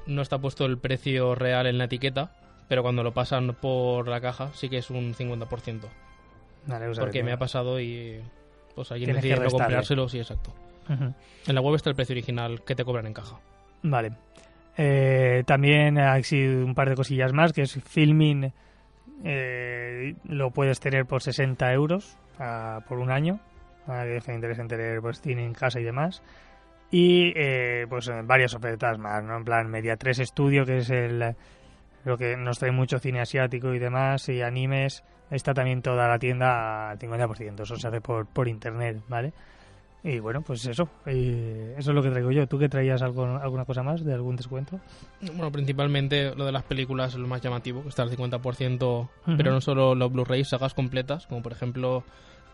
no 0.07 0.21
está 0.21 0.37
puesto 0.39 0.65
el 0.65 0.77
precio 0.77 1.35
real 1.35 1.67
en 1.67 1.77
la 1.77 1.85
etiqueta, 1.85 2.31
pero 2.67 2.81
cuando 2.83 3.03
lo 3.03 3.13
pasan 3.13 3.53
por 3.59 4.07
la 4.07 4.21
caja 4.21 4.49
sí 4.53 4.69
que 4.69 4.77
es 4.77 4.89
un 4.89 5.13
50%. 5.13 5.81
Vale, 6.67 6.87
o 6.87 6.93
sea 6.93 7.01
porque 7.03 7.19
que- 7.19 7.23
me 7.23 7.31
ha 7.33 7.37
pasado 7.37 7.79
y 7.79 8.21
pues 8.75 8.91
alguien 8.91 9.13
decide 9.15 9.35
no 9.35 9.41
restarle. 9.41 9.65
comprárselo, 9.65 10.07
sí, 10.09 10.19
exacto. 10.19 10.53
En 11.47 11.55
la 11.55 11.61
web 11.61 11.75
está 11.75 11.89
el 11.89 11.95
precio 11.95 12.13
original 12.13 12.63
que 12.63 12.75
te 12.75 12.83
cobran 12.83 13.05
en 13.07 13.13
caja. 13.13 13.37
Vale. 13.83 14.11
Eh, 14.77 15.43
también 15.45 15.97
hay 15.97 16.23
un 16.63 16.73
par 16.75 16.89
de 16.89 16.95
cosillas 16.95 17.33
más, 17.33 17.51
que 17.53 17.61
es 17.63 17.73
Filmin 17.83 18.53
eh, 19.23 20.15
lo 20.25 20.51
puedes 20.51 20.79
tener 20.79 21.05
por 21.05 21.21
60 21.21 21.71
euros 21.73 22.17
ah, 22.39 22.81
por 22.87 22.99
un 22.99 23.11
año. 23.11 23.39
A 23.87 24.03
que 24.03 24.17
es 24.17 24.27
interesante 24.27 24.77
tener 24.77 25.01
pues, 25.01 25.21
cine 25.21 25.43
en 25.43 25.53
casa 25.53 25.79
y 25.79 25.83
demás. 25.83 26.21
Y 26.91 27.33
eh, 27.35 27.85
pues 27.89 28.11
varias 28.25 28.53
ofertas 28.53 28.97
más, 28.97 29.23
¿no? 29.23 29.37
En 29.37 29.45
plan 29.45 29.69
Media 29.69 29.95
3 29.97 30.17
Studio, 30.25 30.65
que 30.65 30.79
es 30.79 30.89
el 30.89 31.35
lo 32.03 32.17
que 32.17 32.35
nos 32.35 32.59
trae 32.59 32.71
mucho 32.71 32.99
cine 32.99 33.21
asiático 33.21 33.73
y 33.73 33.79
demás, 33.79 34.27
y 34.29 34.41
animes. 34.41 35.03
Está 35.29 35.53
también 35.53 35.81
toda 35.81 36.07
la 36.07 36.19
tienda 36.19 36.89
al 36.89 36.99
50%. 36.99 37.61
Eso 37.61 37.75
se 37.77 37.87
hace 37.87 38.01
por, 38.01 38.25
por 38.25 38.47
internet, 38.47 38.97
¿vale? 39.07 39.33
Y 40.03 40.17
bueno, 40.19 40.41
pues 40.41 40.65
eso. 40.65 40.89
Y 41.05 41.29
eso 41.77 41.91
es 41.91 41.95
lo 41.95 42.01
que 42.01 42.09
traigo 42.09 42.31
yo. 42.31 42.47
¿Tú 42.47 42.57
que 42.57 42.67
traías 42.69 43.01
algo, 43.03 43.23
alguna 43.25 43.65
cosa 43.65 43.83
más 43.83 44.03
de 44.03 44.13
algún 44.13 44.35
descuento? 44.35 44.79
Bueno, 45.21 45.51
principalmente 45.51 46.33
lo 46.35 46.45
de 46.45 46.51
las 46.51 46.63
películas 46.63 47.13
es 47.13 47.19
lo 47.19 47.27
más 47.27 47.41
llamativo, 47.41 47.83
que 47.83 47.89
está 47.89 48.01
al 48.03 48.09
50%, 48.09 49.09
pero 49.37 49.51
no 49.51 49.61
solo 49.61 49.93
los 49.93 50.11
Blu-rays, 50.11 50.49
sagas 50.49 50.73
completas, 50.73 51.27
como 51.27 51.41
por 51.43 51.51
ejemplo 51.51 52.03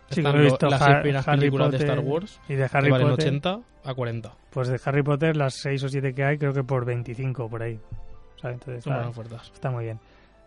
Sí, 0.10 0.20
están 0.22 0.44
lo- 0.44 0.58
las 0.70 0.82
Ha- 0.82 1.02
primeras 1.02 1.28
Harry 1.28 1.40
películas 1.40 1.68
Potter 1.68 1.80
de 1.80 1.86
Star 1.86 2.00
Wars, 2.00 2.40
y 2.50 2.54
de 2.56 2.64
Harry 2.72 2.86
que 2.86 2.92
valen 2.92 3.08
Potter. 3.10 3.28
80 3.28 3.60
a 3.86 3.94
40. 3.94 4.34
Pues 4.52 4.68
de 4.70 4.80
Harry 4.86 5.04
Potter, 5.04 5.36
las 5.38 5.54
6 5.56 5.84
o 5.84 5.90
7 5.90 6.14
que 6.14 6.24
hay, 6.26 6.38
creo 6.38 6.54
que 6.54 6.64
por 6.64 6.84
25 6.86 7.50
por 7.50 7.64
ahí. 7.64 7.80
¿sabes? 8.42 8.56
Entonces 8.60 8.84
Son 8.84 8.94
está, 9.26 9.42
está 9.42 9.72
muy 9.72 9.86
bien. 9.86 10.00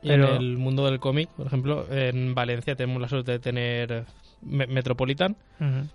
Y 0.03 0.09
Pero- 0.09 0.29
en 0.31 0.37
el 0.37 0.57
mundo 0.59 0.85
del 0.87 1.01
cómic, 1.01 1.29
por 1.31 1.47
ejemplo, 1.47 1.85
en 1.91 2.35
Valencia 2.35 2.75
tenemos 2.77 3.01
la 3.03 3.09
suerte 3.09 3.33
de 3.33 3.39
tener 3.39 4.05
Me- 4.43 4.67
Metropolitan, 4.67 5.37
Ujú. 5.61 5.89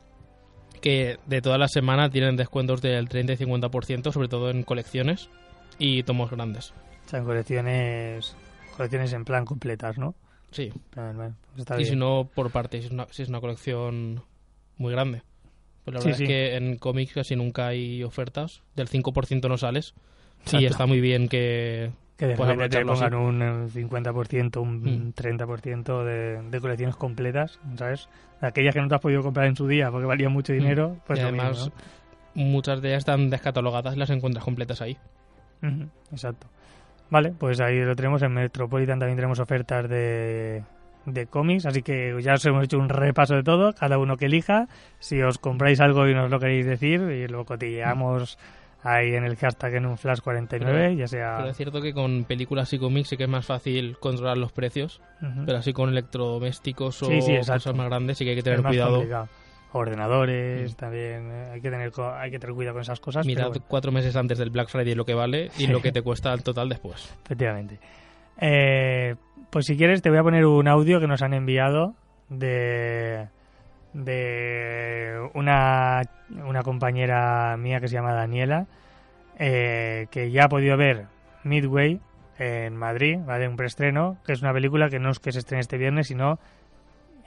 Que 0.86 1.18
de 1.26 1.42
todas 1.42 1.58
las 1.58 1.72
semanas 1.72 2.12
tienen 2.12 2.36
descuentos 2.38 2.80
del 2.80 3.10
30 3.10 3.34
y 3.34 3.38
50%, 3.38 4.12
sobre 4.14 4.28
todo 4.28 4.52
en 4.52 4.62
colecciones 4.62 5.32
y 5.80 6.04
tomos 6.04 6.30
grandes. 6.30 6.76
O 7.08 7.10
sea, 7.10 7.18
en 7.18 7.26
colecciones, 7.26 8.36
colecciones 8.78 9.12
en 9.14 9.26
plan 9.26 9.46
completas, 9.46 9.98
¿no? 9.98 10.14
Sí, 10.52 10.72
bueno, 10.96 11.36
pues 11.54 11.62
está 11.62 11.74
y 11.74 11.78
bien. 11.80 11.90
si 11.90 11.96
no, 11.96 12.30
por 12.36 12.52
parte, 12.52 12.80
si 12.82 12.86
es 12.86 12.92
una, 12.92 13.08
si 13.10 13.24
es 13.24 13.30
una 13.30 13.42
colección 13.42 14.22
muy 14.78 14.92
grande. 14.92 15.24
Pues 15.86 15.96
la 15.96 16.02
Sí, 16.02 16.06
verdad 16.10 16.18
sí. 16.20 16.24
es 16.26 16.30
que 16.30 16.56
en 16.56 16.78
cómics 16.78 17.14
casi 17.14 17.36
nunca 17.36 17.66
hay 17.66 18.04
ofertas, 18.04 18.62
del 18.76 18.88
5% 18.88 19.50
no 19.50 19.58
sales. 19.58 19.96
Exacto. 20.42 20.60
Y 20.62 20.66
está 20.68 20.86
muy 20.86 21.02
bien 21.02 21.28
que... 21.30 21.90
que 22.18 22.28
de 22.28 22.36
pues 22.36 22.48
repente 22.50 22.78
te 22.78 22.86
pongan 22.86 23.14
un 23.14 23.42
eh, 23.42 23.68
50%, 23.74 24.62
un 24.62 24.80
Mm. 24.82 25.14
30% 25.14 26.04
de, 26.04 26.42
de 26.50 26.60
colecciones 26.62 26.96
completas, 26.96 27.60
¿sabes? 27.78 28.08
Aquellas 28.42 28.74
que 28.74 28.82
no 28.82 28.88
te 28.88 28.96
has 28.96 29.02
podido 29.02 29.22
comprar 29.22 29.48
en 29.48 29.56
su 29.56 29.68
día 29.68 29.92
porque 29.92 30.06
valían 30.06 30.32
mucho 30.32 30.54
dinero, 30.54 30.98
pues 31.06 31.20
Mm. 31.20 31.22
y 31.22 31.24
lo 31.24 31.28
además, 31.30 31.58
mismo, 31.66 31.74
muchas 32.36 32.82
de 32.82 32.90
ellas 32.90 33.00
están 33.00 33.30
descatalogadas 33.30 33.96
y 33.96 34.00
las 34.00 34.10
encuentras 34.10 34.44
completas 34.46 34.82
ahí. 34.82 34.98
Exacto. 36.12 36.48
Vale, 37.10 37.34
pues 37.38 37.60
ahí 37.60 37.80
lo 37.82 37.96
tenemos. 37.96 38.22
En 38.22 38.34
Metropolitan 38.34 39.00
también 39.00 39.16
tenemos 39.16 39.40
ofertas 39.40 39.88
de, 39.90 40.64
de 41.06 41.26
cómics, 41.28 41.66
así 41.66 41.82
que 41.82 42.16
ya 42.22 42.34
os 42.34 42.46
hemos 42.46 42.64
hecho 42.64 42.78
un 42.80 42.90
repaso 42.90 43.36
de 43.36 43.44
todo, 43.44 43.74
cada 43.74 43.98
uno 43.98 44.18
que 44.18 44.26
elija. 44.26 44.68
Si 45.00 45.22
os 45.22 45.38
compráis 45.38 45.80
algo 45.80 46.08
y 46.08 46.14
nos 46.14 46.30
lo 46.32 46.40
queréis 46.40 46.66
decir, 46.66 47.02
y 47.02 47.28
lo 47.28 47.46
cotilleamos 47.46 48.38
ahí 48.86 49.16
en 49.16 49.26
el 49.26 49.36
hashtag 49.36 49.76
en 49.76 49.86
un 49.88 49.98
flash 49.98 50.20
49, 50.20 50.72
Pero- 50.80 50.94
ya 50.94 51.08
sea... 51.08 51.36
Pero 51.38 51.50
es 51.50 51.58
cierto 51.58 51.82
que 51.82 51.94
con 51.94 52.24
películas 52.24 52.72
y 52.74 52.80
cómics 52.80 53.10
sí 53.10 53.18
que 53.18 53.24
es 53.24 53.30
más 53.30 53.46
fácil 53.46 53.98
controlar 54.00 54.38
los 54.38 54.52
precios, 54.52 55.02
pero 55.46 55.58
así 55.58 55.74
con 55.74 55.90
electrodomésticos 55.90 57.02
o 57.04 57.06
Sí, 57.08 57.22
sí, 57.22 57.38
cosas 57.38 57.74
más 57.76 57.88
grandes 57.88 58.18
sí 58.18 58.24
que 58.26 58.30
hay 58.32 58.36
que 58.38 58.44
tener 58.44 58.62
cuidado. 58.62 58.92
complicado. 58.98 59.28
Ordenadores, 59.74 60.72
Mm. 60.72 60.76
también 60.78 61.32
eh, 61.32 61.50
hay 61.54 61.62
que 61.62 61.70
tener 61.70 61.92
hay 62.00 62.32
que 62.32 62.40
tener 62.40 62.56
cuidado 62.56 62.76
con 62.76 62.82
esas 62.82 63.00
cosas. 63.02 63.26
Mirad 63.26 63.48
bueno, 63.50 63.66
cuatro 63.68 63.92
meses 63.92 64.16
antes 64.16 64.38
del 64.38 64.50
Black 64.50 64.70
Friday 64.70 64.96
lo 64.96 65.04
que 65.06 65.14
vale 65.14 65.50
y 65.58 65.68
lo 65.68 65.82
que 65.82 65.92
te 65.92 66.02
cuesta 66.02 66.32
al 66.32 66.44
total 66.44 66.70
después. 66.70 67.14
efectivamente. 67.26 67.78
Eh, 68.40 69.16
pues 69.50 69.66
si 69.66 69.76
quieres 69.76 70.02
te 70.02 70.10
voy 70.10 70.20
a 70.20 70.24
poner 70.24 70.46
un 70.46 70.68
audio 70.68 71.00
que 71.02 71.08
nos 71.08 71.22
han 71.22 71.34
enviado 71.34 71.94
de 72.30 73.28
de 73.96 75.30
una, 75.34 76.02
una 76.46 76.62
compañera 76.64 77.56
mía 77.58 77.80
que 77.80 77.88
se 77.88 77.96
llama 77.96 78.14
Daniela 78.14 78.68
eh, 79.38 80.08
que 80.12 80.32
ya 80.32 80.46
ha 80.46 80.50
podido 80.50 80.78
ver 80.78 81.08
Midway 81.44 82.00
en 82.38 82.76
Madrid, 82.76 83.20
¿vale? 83.26 83.48
Un 83.48 83.56
preestreno, 83.56 84.18
que 84.26 84.34
es 84.34 84.42
una 84.42 84.54
película 84.54 84.90
que 84.90 85.00
no 85.00 85.10
es 85.10 85.20
que 85.20 85.32
se 85.32 85.40
estrene 85.40 85.62
este 85.62 85.78
viernes, 85.78 86.08
sino 86.08 86.40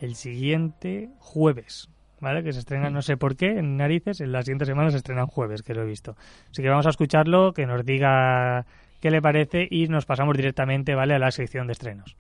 el 0.00 0.14
siguiente 0.14 1.10
jueves, 1.18 1.90
¿vale? 2.20 2.42
Que 2.42 2.52
se 2.52 2.60
estrena, 2.60 2.90
no 2.90 3.02
sé 3.02 3.16
por 3.16 3.36
qué, 3.36 3.58
en 3.58 3.76
narices, 3.76 4.20
en 4.20 4.32
las 4.32 4.44
siguientes 4.44 4.68
semanas 4.68 4.92
se 4.92 4.98
estrenan 4.98 5.26
jueves, 5.26 5.62
que 5.62 5.74
lo 5.74 5.82
he 5.82 5.86
visto. 5.86 6.16
Así 6.50 6.62
que 6.62 6.68
vamos 6.68 6.86
a 6.86 6.90
escucharlo, 6.90 7.52
que 7.52 7.66
nos 7.66 7.84
diga 7.84 8.66
qué 9.00 9.10
le 9.10 9.22
parece 9.22 9.66
y 9.70 9.88
nos 9.88 10.06
pasamos 10.06 10.36
directamente, 10.36 10.94
¿vale? 10.94 11.14
A 11.14 11.18
la 11.18 11.30
sección 11.30 11.66
de 11.66 11.72
estrenos. 11.72 12.16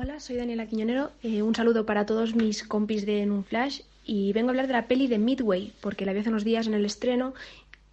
Hola, 0.00 0.20
soy 0.20 0.36
Daniela 0.36 0.68
Quiñonero. 0.68 1.10
Eh, 1.24 1.42
un 1.42 1.56
saludo 1.56 1.84
para 1.84 2.06
todos 2.06 2.36
mis 2.36 2.62
compis 2.62 3.04
de 3.04 3.20
En 3.20 3.42
Flash 3.42 3.80
y 4.04 4.32
vengo 4.32 4.46
a 4.46 4.52
hablar 4.52 4.68
de 4.68 4.74
la 4.74 4.86
peli 4.86 5.08
de 5.08 5.18
Midway 5.18 5.72
porque 5.80 6.06
la 6.06 6.12
vi 6.12 6.20
hace 6.20 6.28
unos 6.28 6.44
días 6.44 6.68
en 6.68 6.74
el 6.74 6.84
estreno 6.84 7.34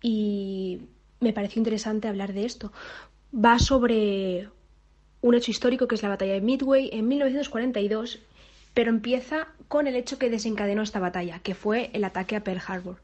y 0.04 0.82
me 1.20 1.34
pareció 1.34 1.60
interesante 1.60 2.08
hablar 2.08 2.34
de 2.34 2.46
esto. 2.46 2.72
Va 3.34 3.58
sobre 3.58 4.50
un 5.22 5.34
hecho 5.34 5.50
histórico 5.50 5.88
que 5.88 5.96
es 5.96 6.04
la 6.04 6.10
batalla 6.10 6.34
de 6.34 6.42
Midway 6.42 6.92
en 6.94 7.08
1942, 7.08 8.20
pero 8.76 8.92
empieza 8.92 9.48
con 9.68 9.88
el 9.88 9.96
hecho 9.96 10.20
que 10.20 10.30
desencadenó 10.30 10.84
esta 10.84 11.00
batalla, 11.00 11.40
que 11.40 11.56
fue 11.56 11.90
el 11.94 12.04
ataque 12.04 12.36
a 12.36 12.44
Pearl 12.44 12.62
Harbor. 12.68 12.98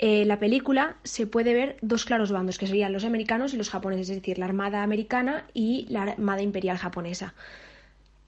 Eh, 0.00 0.24
la 0.24 0.40
película 0.40 0.96
se 1.04 1.28
puede 1.28 1.54
ver 1.54 1.76
dos 1.82 2.04
claros 2.04 2.32
bandos, 2.32 2.58
que 2.58 2.66
serían 2.66 2.92
los 2.92 3.04
americanos 3.04 3.54
y 3.54 3.56
los 3.56 3.70
japoneses, 3.70 4.10
es 4.10 4.16
decir, 4.16 4.40
la 4.40 4.46
Armada 4.46 4.82
americana 4.82 5.46
y 5.54 5.86
la 5.88 6.02
Armada 6.02 6.42
Imperial 6.42 6.78
japonesa. 6.78 7.34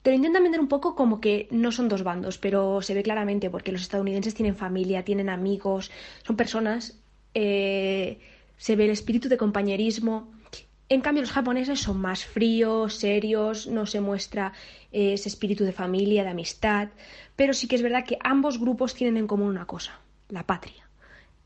Te 0.03 0.11
lo 0.11 0.17
intentan 0.17 0.43
vender 0.43 0.61
un 0.61 0.69
poco 0.69 0.95
como 0.95 1.21
que 1.21 1.47
no 1.51 1.73
son 1.73 1.89
dos 1.89 2.03
bandos, 2.03 2.39
pero 2.39 2.81
se 2.81 2.95
ve 2.95 3.03
claramente 3.03 3.51
porque 3.51 3.73
los 3.73 3.83
estadounidenses 3.83 4.35
tienen 4.35 4.57
familia, 4.57 5.05
tienen 5.05 5.29
amigos, 5.29 5.91
son 6.27 6.37
personas, 6.37 6.99
eh, 7.35 8.19
se 8.57 8.77
ve 8.77 8.87
el 8.87 8.91
espíritu 8.91 9.29
de 9.29 9.37
compañerismo. 9.37 10.33
En 10.89 11.03
cambio, 11.03 11.23
los 11.23 11.33
japoneses 11.33 11.81
son 11.81 12.01
más 12.01 12.25
fríos, 12.25 12.95
serios, 12.95 13.67
no 13.67 13.85
se 13.87 14.01
muestra 14.01 14.53
eh, 14.91 15.13
ese 15.13 15.29
espíritu 15.29 15.65
de 15.65 15.73
familia, 15.73 16.25
de 16.25 16.31
amistad, 16.31 16.89
pero 17.37 17.53
sí 17.53 17.69
que 17.69 17.77
es 17.77 17.83
verdad 17.83 18.05
que 18.07 18.19
ambos 18.25 18.59
grupos 18.59 18.95
tienen 18.95 19.19
en 19.19 19.27
común 19.27 19.49
una 19.49 19.67
cosa, 19.67 20.01
la 20.29 20.47
patria 20.47 20.91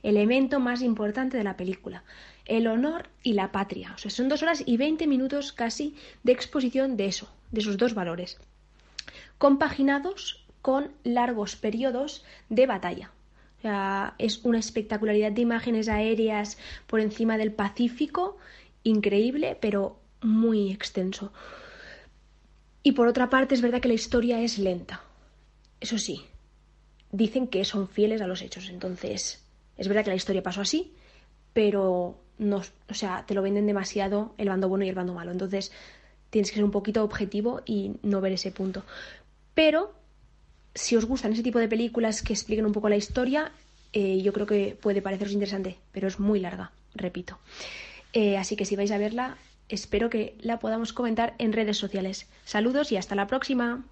elemento 0.04 0.60
más 0.60 0.82
importante 0.82 1.36
de 1.38 1.44
la 1.44 1.56
película, 1.56 2.04
el 2.44 2.66
honor 2.66 3.08
y 3.22 3.32
la 3.32 3.50
patria. 3.50 3.92
O 3.94 3.98
sea, 3.98 4.10
son 4.10 4.28
dos 4.28 4.42
horas 4.42 4.62
y 4.64 4.76
veinte 4.76 5.06
minutos 5.06 5.52
casi 5.52 5.96
de 6.22 6.32
exposición 6.32 6.96
de 6.96 7.06
eso, 7.06 7.32
de 7.54 7.60
esos 7.60 7.78
dos 7.78 7.94
valores, 7.94 8.38
compaginados 9.38 10.44
con 10.62 10.92
largos 11.04 11.56
periodos 11.56 12.24
de 12.48 12.66
batalla. 12.66 13.10
O 13.58 13.62
sea, 13.62 14.14
es 14.18 14.44
una 14.44 14.58
espectacularidad 14.58 15.32
de 15.32 15.42
imágenes 15.42 15.88
aéreas 15.88 16.58
por 16.86 17.00
encima 17.00 17.38
del 17.38 17.52
Pacífico, 17.52 18.36
increíble, 18.82 19.56
pero 19.60 19.98
muy 20.20 20.70
extenso. 20.70 21.32
Y 22.82 22.92
por 22.92 23.06
otra 23.08 23.30
parte, 23.30 23.54
es 23.54 23.62
verdad 23.62 23.80
que 23.80 23.88
la 23.88 23.94
historia 23.94 24.40
es 24.40 24.58
lenta. 24.58 25.02
Eso 25.80 25.96
sí, 25.98 26.26
dicen 27.10 27.48
que 27.48 27.64
son 27.64 27.88
fieles 27.88 28.20
a 28.20 28.26
los 28.26 28.42
hechos. 28.42 28.68
Entonces, 28.68 29.42
es 29.76 29.88
verdad 29.88 30.04
que 30.04 30.10
la 30.10 30.16
historia 30.16 30.42
pasó 30.42 30.60
así, 30.60 30.92
pero 31.54 32.18
no, 32.38 32.62
o 32.88 32.94
sea, 32.94 33.24
te 33.26 33.34
lo 33.34 33.42
venden 33.42 33.66
demasiado 33.66 34.34
el 34.38 34.48
bando 34.48 34.68
bueno 34.68 34.84
y 34.84 34.88
el 34.88 34.94
bando 34.94 35.14
malo. 35.14 35.30
Entonces, 35.30 35.72
tienes 36.34 36.50
que 36.50 36.56
ser 36.56 36.64
un 36.64 36.72
poquito 36.72 37.04
objetivo 37.04 37.62
y 37.64 37.92
no 38.02 38.20
ver 38.20 38.32
ese 38.32 38.50
punto. 38.50 38.82
Pero, 39.54 39.94
si 40.74 40.96
os 40.96 41.04
gustan 41.04 41.32
ese 41.32 41.44
tipo 41.44 41.60
de 41.60 41.68
películas 41.68 42.22
que 42.22 42.32
expliquen 42.32 42.66
un 42.66 42.72
poco 42.72 42.88
la 42.88 42.96
historia, 42.96 43.52
eh, 43.92 44.20
yo 44.20 44.32
creo 44.32 44.44
que 44.44 44.76
puede 44.82 45.00
pareceros 45.00 45.32
interesante, 45.32 45.78
pero 45.92 46.08
es 46.08 46.18
muy 46.18 46.40
larga, 46.40 46.72
repito. 46.96 47.38
Eh, 48.12 48.36
así 48.36 48.56
que 48.56 48.64
si 48.64 48.74
vais 48.74 48.90
a 48.90 48.98
verla, 48.98 49.38
espero 49.68 50.10
que 50.10 50.34
la 50.40 50.58
podamos 50.58 50.92
comentar 50.92 51.36
en 51.38 51.52
redes 51.52 51.78
sociales. 51.78 52.26
Saludos 52.44 52.90
y 52.90 52.96
hasta 52.96 53.14
la 53.14 53.28
próxima. 53.28 53.84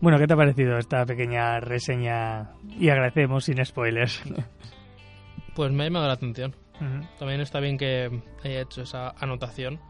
Bueno, 0.00 0.18
¿qué 0.18 0.26
te 0.26 0.32
ha 0.32 0.36
parecido 0.36 0.78
esta 0.78 1.04
pequeña 1.04 1.60
reseña? 1.60 2.52
Y 2.78 2.88
agradecemos 2.88 3.44
sin 3.44 3.64
spoilers. 3.64 4.22
Pues 5.54 5.72
me 5.72 5.82
ha 5.82 5.86
llamado 5.86 6.06
la 6.06 6.12
atención. 6.12 6.54
Ujú. 6.76 7.06
También 7.18 7.40
está 7.40 7.58
bien 7.58 7.76
que 7.76 8.22
haya 8.44 8.60
hecho 8.60 8.82
esa 8.82 9.10
anotación 9.18 9.80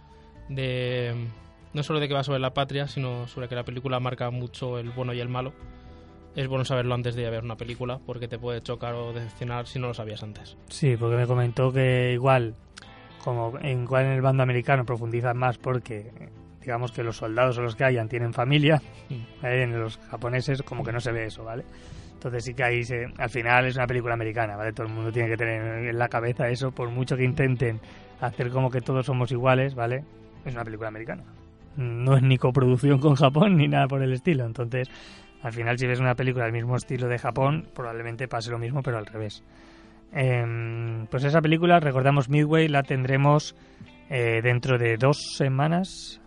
de 0.48 1.28
no 1.74 1.82
solo 1.82 2.00
de 2.00 2.08
que 2.08 2.14
va 2.14 2.24
sobre 2.24 2.40
la 2.40 2.54
patria, 2.54 2.88
sino 2.88 3.28
sobre 3.28 3.46
que 3.46 3.54
la 3.54 3.62
película 3.64 4.00
marca 4.00 4.30
mucho 4.30 4.78
el 4.78 4.90
bueno 4.90 5.12
y 5.12 5.20
el 5.20 5.28
malo. 5.28 5.52
es 6.34 6.48
bueno 6.48 6.64
saberlo 6.64 6.94
antes 6.94 7.14
de 7.14 7.22
ir 7.22 7.28
a 7.28 7.30
ver 7.30 7.44
una 7.44 7.56
película 7.56 8.00
porque 8.04 8.26
te 8.26 8.38
puede 8.38 8.62
chocar 8.62 8.94
o 8.94 9.12
decepcionar 9.12 9.66
si 9.66 9.78
no 9.78 9.88
lo 9.88 9.94
sabías 9.94 10.22
antes. 10.22 10.56
Sí, 10.68 10.96
porque 10.96 11.16
me 11.16 11.26
comentó 11.26 11.72
que 11.72 12.12
igual, 12.14 12.54
como 13.22 13.58
en, 13.60 13.82
igual 13.82 14.06
en 14.06 14.12
el 14.12 14.22
bando 14.22 14.42
americano 14.42 14.84
profundizan 14.84 15.36
más 15.36 15.58
porque 15.58 16.10
digamos 16.60 16.92
que 16.92 17.02
los 17.02 17.16
soldados 17.16 17.58
o 17.58 17.62
los 17.62 17.74
que 17.74 17.84
hayan 17.84 18.08
tienen 18.08 18.32
familia, 18.32 18.80
en 19.42 19.80
los 19.80 19.98
japoneses 20.10 20.62
como 20.62 20.84
que 20.84 20.92
no 20.92 21.00
se 21.00 21.12
ve 21.12 21.26
eso, 21.26 21.44
¿vale? 21.44 21.64
Entonces 22.14 22.44
sí 22.44 22.54
que 22.54 22.64
ahí 22.64 22.84
se, 22.84 23.06
al 23.16 23.30
final 23.30 23.66
es 23.66 23.76
una 23.76 23.86
película 23.86 24.12
americana, 24.12 24.56
¿vale? 24.56 24.72
Todo 24.72 24.86
el 24.86 24.92
mundo 24.92 25.10
tiene 25.10 25.30
que 25.30 25.38
tener 25.38 25.86
en 25.88 25.98
la 25.98 26.08
cabeza 26.08 26.48
eso, 26.48 26.70
por 26.70 26.90
mucho 26.90 27.16
que 27.16 27.24
intenten 27.24 27.80
hacer 28.20 28.50
como 28.50 28.70
que 28.70 28.82
todos 28.82 29.06
somos 29.06 29.32
iguales, 29.32 29.74
¿vale? 29.74 30.04
Es 30.44 30.54
una 30.54 30.64
película 30.64 30.88
americana. 30.88 31.22
No 31.76 32.16
es 32.16 32.22
ni 32.22 32.36
coproducción 32.36 32.98
con 32.98 33.14
Japón 33.14 33.56
ni 33.56 33.68
nada 33.68 33.88
por 33.88 34.02
el 34.02 34.12
estilo. 34.12 34.44
Entonces, 34.44 34.90
al 35.42 35.52
final 35.52 35.78
si 35.78 35.86
ves 35.86 36.00
una 36.00 36.14
película 36.14 36.44
del 36.44 36.52
mismo 36.52 36.76
estilo 36.76 37.08
de 37.08 37.18
Japón, 37.18 37.68
probablemente 37.74 38.28
pase 38.28 38.50
lo 38.50 38.58
mismo, 38.58 38.82
pero 38.82 38.98
al 38.98 39.06
revés. 39.06 39.42
Em, 40.12 41.06
pues 41.06 41.24
esa 41.24 41.40
película, 41.40 41.80
recordamos 41.80 42.28
Midway, 42.28 42.68
la 42.68 42.82
tendremos 42.82 43.54
eh, 44.10 44.40
dentro 44.42 44.76
de 44.76 44.96
dos 44.96 45.36
semanas. 45.36 46.19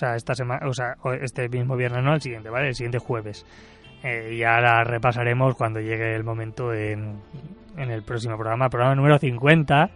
O 0.00 0.06
sea, 0.06 0.16
esta 0.16 0.34
semana, 0.34 0.66
o 0.66 0.72
sea, 0.72 0.96
este 1.20 1.46
mismo 1.50 1.76
viernes, 1.76 2.02
no 2.02 2.14
el 2.14 2.22
siguiente, 2.22 2.48
¿vale? 2.48 2.68
El 2.68 2.74
siguiente 2.74 2.98
jueves. 2.98 3.44
Eh, 4.02 4.32
y 4.38 4.42
ahora 4.44 4.82
repasaremos 4.82 5.54
cuando 5.56 5.78
llegue 5.78 6.14
el 6.14 6.24
momento 6.24 6.72
en, 6.72 7.16
en 7.76 7.90
el 7.90 8.02
próximo 8.02 8.36
programa, 8.38 8.70
programa 8.70 8.94
número 8.94 9.18
50, 9.18 9.90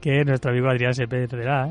que 0.00 0.24
nuestro 0.24 0.50
amigo 0.50 0.68
Adrián 0.68 0.92
se 0.92 1.06
perderá. 1.06 1.66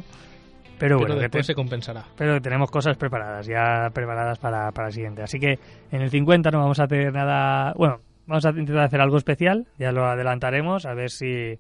Pero 0.80 0.98
Pero 0.98 0.98
bueno, 1.00 1.16
que 1.16 1.22
después 1.24 1.46
te- 1.46 1.52
se 1.52 1.56
compensará. 1.56 2.06
pero 2.16 2.42
tenemos 2.42 2.72
cosas 2.72 2.96
preparadas, 2.96 3.46
ya 3.48 3.90
preparadas 3.94 4.40
para, 4.40 4.72
para 4.72 4.88
el 4.88 4.94
siguiente. 4.94 5.22
Así 5.22 5.38
que 5.38 5.60
en 5.92 6.02
el 6.02 6.10
50 6.10 6.52
no 6.52 6.60
vamos 6.60 6.80
a 6.80 6.84
hacer 6.86 7.12
nada. 7.12 7.74
Bueno, 7.76 8.00
vamos 8.28 8.46
a 8.46 8.52
intentar 8.52 8.86
hacer 8.86 9.02
algo 9.02 9.18
especial, 9.18 9.68
ya 9.78 9.92
lo 9.92 10.06
adelantaremos, 10.06 10.86
a 10.86 10.94
ver 10.94 11.10
si, 11.12 11.60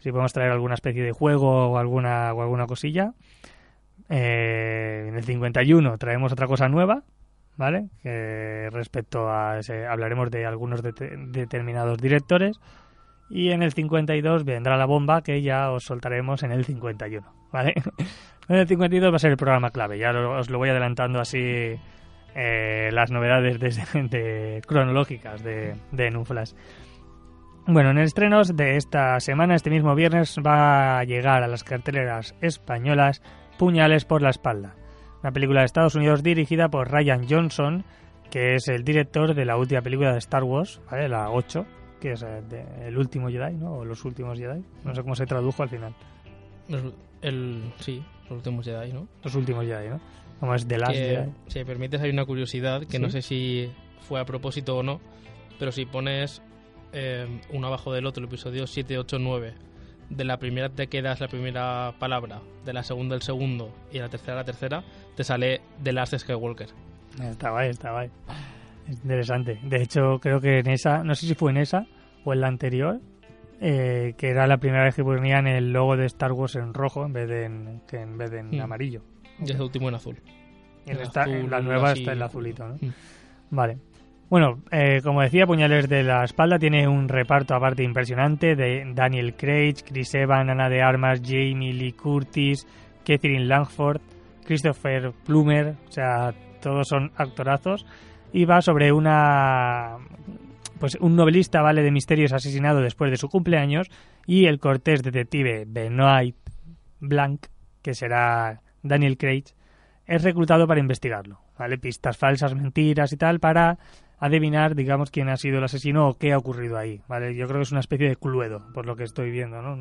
si 0.00 0.10
podemos 0.10 0.32
traer 0.32 0.50
alguna 0.50 0.74
especie 0.74 1.04
de 1.04 1.12
juego 1.12 1.68
o 1.70 1.78
alguna, 1.78 2.32
o 2.34 2.42
alguna 2.42 2.66
cosilla. 2.66 3.12
Eh, 4.14 5.06
en 5.08 5.14
el 5.16 5.24
51 5.24 5.96
traemos 5.96 6.32
otra 6.32 6.46
cosa 6.46 6.68
nueva, 6.68 7.02
¿vale? 7.56 7.88
Respecto 8.70 9.30
a. 9.30 9.58
ese- 9.60 9.86
hablaremos 9.86 10.30
de 10.30 10.44
algunos 10.44 10.82
de- 10.82 10.92
determinados 11.28 11.96
directores. 11.98 12.60
Y 13.30 13.52
en 13.52 13.62
el 13.62 13.72
52 13.72 14.44
vendrá 14.44 14.76
la 14.76 14.84
bomba 14.84 15.22
que 15.22 15.40
ya 15.40 15.70
os 15.70 15.84
soltaremos 15.84 16.42
en 16.42 16.52
el 16.52 16.64
51, 16.66 17.26
¿vale? 17.50 17.74
En 18.48 18.56
el 18.56 18.66
52 18.66 19.10
va 19.12 19.16
a 19.16 19.20
ser 19.20 19.30
el 19.30 19.36
programa 19.38 19.70
clave, 19.70 19.98
ya 19.98 20.10
os 20.10 20.50
lo 20.50 20.58
voy 20.58 20.68
adelantando 20.68 21.20
así 21.20 21.76
eh, 22.34 22.90
las 22.92 23.10
novedades 23.12 23.58
de, 23.60 23.70
de- 24.10 24.62
cronológicas 24.66 25.42
de, 25.44 25.76
de 25.92 26.10
Nuflash. 26.10 26.52
Bueno, 27.66 27.90
en 27.92 27.98
estrenos 27.98 28.54
de 28.56 28.76
esta 28.76 29.18
semana, 29.20 29.54
este 29.54 29.70
mismo 29.70 29.94
viernes, 29.94 30.36
va 30.44 30.98
a 30.98 31.04
llegar 31.04 31.44
a 31.44 31.46
las 31.48 31.62
carteleras 31.62 32.34
españolas 32.40 33.22
Puñales 33.58 34.04
por 34.04 34.22
la 34.22 34.30
espalda, 34.30 34.74
una 35.22 35.32
película 35.32 35.60
de 35.60 35.66
Estados 35.66 35.94
Unidos 35.94 36.22
dirigida 36.22 36.68
por 36.68 36.90
Ryan 36.90 37.26
Johnson, 37.28 37.84
que 38.30 38.54
es 38.54 38.68
el 38.68 38.82
director 38.82 39.34
de 39.34 39.44
la 39.44 39.56
última 39.56 39.82
película 39.82 40.12
de 40.12 40.18
Star 40.18 40.42
Wars, 40.42 40.80
¿vale? 40.90 41.08
la 41.08 41.30
8, 41.30 41.66
que 42.00 42.12
es 42.12 42.22
eh, 42.22 42.42
el 42.86 42.98
último 42.98 43.28
Jedi, 43.28 43.54
¿no? 43.54 43.74
O 43.74 43.84
los 43.84 44.04
últimos 44.04 44.38
Jedi, 44.38 44.64
no 44.84 44.94
sé 44.94 45.02
cómo 45.02 45.14
se 45.14 45.26
tradujo 45.26 45.62
al 45.62 45.68
final. 45.68 45.94
El, 47.20 47.72
sí, 47.78 48.02
los 48.28 48.38
últimos 48.38 48.64
Jedi, 48.64 48.92
¿no? 48.92 49.06
Los 49.22 49.34
últimos 49.34 49.64
Jedi, 49.64 49.88
¿no? 49.88 50.00
Como 50.40 50.54
es 50.54 50.66
The 50.66 50.78
Last 50.78 50.92
que, 50.92 50.98
Jedi. 50.98 51.30
si 51.46 51.58
me 51.60 51.64
permites, 51.66 52.00
hay 52.00 52.10
una 52.10 52.24
curiosidad 52.24 52.84
que 52.84 52.98
no 52.98 53.10
sé 53.10 53.22
si 53.22 53.70
fue 54.00 54.18
a 54.18 54.24
propósito 54.24 54.78
o 54.78 54.82
no, 54.82 55.00
pero 55.58 55.70
si 55.70 55.84
pones 55.84 56.42
eh, 56.92 57.40
uno 57.52 57.66
abajo 57.68 57.92
del 57.92 58.06
otro, 58.06 58.22
el 58.22 58.28
episodio 58.28 58.66
7, 58.66 58.98
8, 58.98 59.18
9, 59.20 59.54
de 60.16 60.24
la 60.24 60.38
primera 60.38 60.68
te 60.68 60.86
quedas 60.88 61.20
la 61.20 61.28
primera 61.28 61.94
palabra, 61.98 62.40
de 62.64 62.72
la 62.72 62.82
segunda 62.82 63.14
el 63.14 63.22
segundo 63.22 63.74
y 63.90 63.94
de 63.94 64.00
la 64.00 64.08
tercera 64.08 64.36
la 64.36 64.44
tercera, 64.44 64.84
te 65.16 65.24
sale 65.24 65.60
The 65.82 65.92
Last 65.92 66.16
Skywalker. 66.18 66.68
Está 67.20 67.50
guay, 67.50 67.70
está 67.70 67.92
guay. 67.92 68.10
Es 68.88 68.96
interesante. 69.02 69.58
De 69.62 69.82
hecho, 69.82 70.18
creo 70.20 70.40
que 70.40 70.58
en 70.58 70.68
esa, 70.68 71.04
no 71.04 71.14
sé 71.14 71.26
si 71.26 71.34
fue 71.34 71.50
en 71.50 71.58
esa 71.58 71.86
o 72.24 72.32
en 72.32 72.40
la 72.40 72.48
anterior, 72.48 73.00
eh, 73.60 74.14
que 74.16 74.28
era 74.30 74.46
la 74.46 74.58
primera 74.58 74.84
vez 74.84 74.94
que 74.96 75.04
ponían 75.04 75.46
el 75.46 75.72
logo 75.72 75.96
de 75.96 76.06
Star 76.06 76.32
Wars 76.32 76.56
en 76.56 76.74
rojo 76.74 77.04
en 77.06 77.12
vez 77.12 77.28
de 77.28 77.44
en, 77.44 77.80
que 77.86 78.00
en, 78.00 78.18
vez 78.18 78.30
de 78.30 78.40
en 78.40 78.56
Mm. 78.56 78.60
amarillo. 78.60 79.02
Y 79.40 79.44
es 79.44 79.50
el 79.56 79.62
último 79.62 79.88
en 79.88 79.94
azul. 79.94 80.16
En, 80.86 80.96
El 80.96 81.02
esta, 81.02 81.24
en 81.24 81.36
azul 81.36 81.50
la 81.50 81.60
nueva 81.60 81.90
así- 81.90 82.00
está 82.00 82.12
el 82.12 82.22
azulito, 82.22 82.66
¿no? 82.66 82.74
Mm. 82.80 82.92
Vale. 83.50 83.78
Bueno, 84.32 84.62
eh, 84.70 85.02
como 85.04 85.20
decía, 85.20 85.46
Puñales 85.46 85.90
de 85.90 86.02
la 86.02 86.24
Espalda 86.24 86.58
tiene 86.58 86.88
un 86.88 87.06
reparto 87.06 87.54
aparte 87.54 87.82
impresionante 87.82 88.56
de 88.56 88.82
Daniel 88.94 89.34
Craig, 89.34 89.74
Chris 89.86 90.14
Evans, 90.14 90.48
Ana 90.48 90.70
de 90.70 90.80
Armas, 90.80 91.20
Jamie 91.22 91.74
Lee 91.74 91.92
Curtis, 91.92 92.66
Catherine 93.04 93.44
Langford, 93.44 94.00
Christopher 94.46 95.12
Plummer, 95.26 95.74
o 95.86 95.92
sea, 95.92 96.32
todos 96.62 96.88
son 96.88 97.12
actorazos. 97.14 97.84
Y 98.32 98.46
va 98.46 98.62
sobre 98.62 98.90
una... 98.90 99.98
Pues 100.80 100.96
un 100.98 101.14
novelista, 101.14 101.60
¿vale? 101.60 101.82
De 101.82 101.90
misterios 101.90 102.32
asesinado 102.32 102.80
después 102.80 103.10
de 103.10 103.18
su 103.18 103.28
cumpleaños 103.28 103.90
y 104.26 104.46
el 104.46 104.60
cortés 104.60 105.02
detective 105.02 105.64
Benoit 105.66 106.36
Blanc, 107.00 107.48
que 107.82 107.92
será 107.92 108.62
Daniel 108.82 109.18
Craig, 109.18 109.44
es 110.06 110.22
reclutado 110.22 110.66
para 110.66 110.80
investigarlo, 110.80 111.40
¿vale? 111.58 111.76
Pistas 111.76 112.16
falsas, 112.16 112.54
mentiras 112.54 113.12
y 113.12 113.18
tal, 113.18 113.40
para 113.40 113.78
adivinar, 114.22 114.76
digamos, 114.76 115.10
quién 115.10 115.28
ha 115.28 115.36
sido 115.36 115.58
el 115.58 115.64
asesino 115.64 116.08
o 116.08 116.16
qué 116.16 116.32
ha 116.32 116.38
ocurrido 116.38 116.78
ahí, 116.78 117.02
¿vale? 117.08 117.34
Yo 117.34 117.48
creo 117.48 117.58
que 117.58 117.64
es 117.64 117.72
una 117.72 117.80
especie 117.80 118.08
de 118.08 118.14
cluedo, 118.14 118.64
por 118.72 118.86
lo 118.86 118.94
que 118.94 119.02
estoy 119.02 119.32
viendo, 119.32 119.60
¿no? 119.60 119.76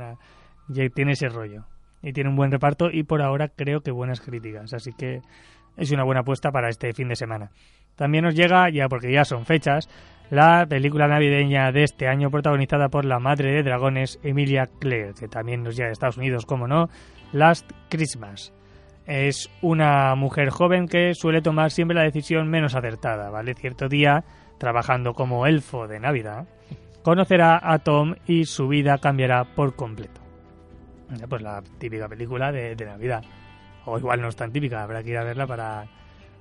Tiene 0.96 1.12
ese 1.12 1.30
rollo. 1.30 1.66
Y 2.02 2.12
tiene 2.12 2.32
un 2.32 2.36
buen 2.36 2.52
reparto 2.52 2.90
y 2.92 3.04
por 3.04 3.22
ahora 3.22 3.50
creo 3.50 3.82
que 3.82 3.92
buenas 3.92 4.20
críticas, 4.20 4.74
así 4.74 4.94
que 4.94 5.22
es 5.78 5.92
una 5.92 6.04
buena 6.04 6.22
apuesta 6.22 6.52
para 6.52 6.70
este 6.70 6.92
fin 6.94 7.08
de 7.08 7.16
semana. 7.16 7.52
También 7.96 8.24
nos 8.24 8.34
llega, 8.34 8.68
ya 8.72 8.90
porque 8.90 9.12
ya 9.12 9.26
son 9.26 9.46
fechas, 9.46 9.88
la 10.32 10.66
película 10.68 11.08
navideña 11.08 11.72
de 11.72 11.84
este 11.84 12.08
año 12.08 12.32
protagonizada 12.32 12.90
por 12.90 13.06
la 13.06 13.20
madre 13.20 13.52
de 13.52 13.62
dragones 13.62 14.20
Emilia 14.24 14.68
Clare, 14.80 15.14
que 15.20 15.28
también 15.28 15.62
nos 15.62 15.76
llega 15.76 15.88
de 15.88 15.94
Estados 15.94 16.18
Unidos, 16.18 16.48
como 16.48 16.68
no, 16.68 16.90
Last 17.32 17.72
Christmas. 17.90 18.52
Es 19.06 19.50
una 19.62 20.16
mujer 20.16 20.50
joven 20.50 20.88
que 20.88 21.14
suele 21.16 21.42
tomar 21.42 21.72
siempre 21.72 21.96
la 21.96 22.04
decisión 22.04 22.50
menos 22.50 22.76
acertada, 22.76 23.30
¿vale? 23.30 23.54
Cierto 23.56 23.90
día, 23.90 24.24
trabajando 24.58 25.14
como 25.14 25.48
elfo 25.48 25.88
de 25.88 26.00
Navidad, 26.00 26.48
conocerá 27.04 27.60
a 27.62 27.80
Tom 27.80 28.16
y 28.28 28.46
su 28.46 28.68
vida 28.68 29.00
cambiará 29.00 29.44
por 29.44 29.76
completo. 29.76 30.22
Pues 31.28 31.42
la 31.42 31.62
típica 31.78 32.08
película 32.08 32.52
de, 32.52 32.76
de 32.76 32.86
Navidad. 32.86 33.24
O 33.86 33.98
igual 33.98 34.22
no 34.22 34.30
es 34.30 34.36
tan 34.36 34.52
típica, 34.52 34.84
habrá 34.84 35.04
que 35.04 35.10
ir 35.10 35.18
a 35.18 35.24
verla 35.24 35.48
para, 35.48 35.86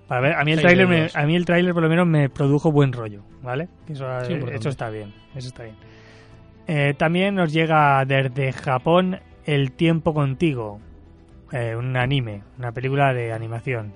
para 0.07 0.21
ver. 0.21 0.35
A 0.35 0.45
mí 0.45 0.53
el 0.53 0.61
tráiler 0.61 1.11
a 1.15 1.27
mí 1.27 1.35
el 1.37 1.45
tráiler 1.45 1.73
por 1.73 1.83
lo 1.83 1.89
menos 1.89 2.07
me 2.07 2.29
produjo 2.29 2.71
buen 2.71 2.93
rollo, 2.93 3.23
¿vale? 3.43 3.69
Sí, 3.87 3.95
eso 3.95 4.69
está 4.69 4.91
bien, 4.91 5.15
eso 5.35 5.49
está 5.49 5.65
bien. 5.65 5.77
Eh, 6.67 6.95
también 6.97 7.35
nos 7.35 7.53
llega 7.53 8.05
desde 8.05 8.53
Japón 8.53 9.19
El 9.45 9.73
tiempo 9.73 10.15
contigo, 10.15 10.81
eh, 11.53 11.74
un 11.76 11.96
anime, 11.96 12.42
una 12.59 12.72
película 12.72 13.12
de 13.14 13.32
animación. 13.32 13.92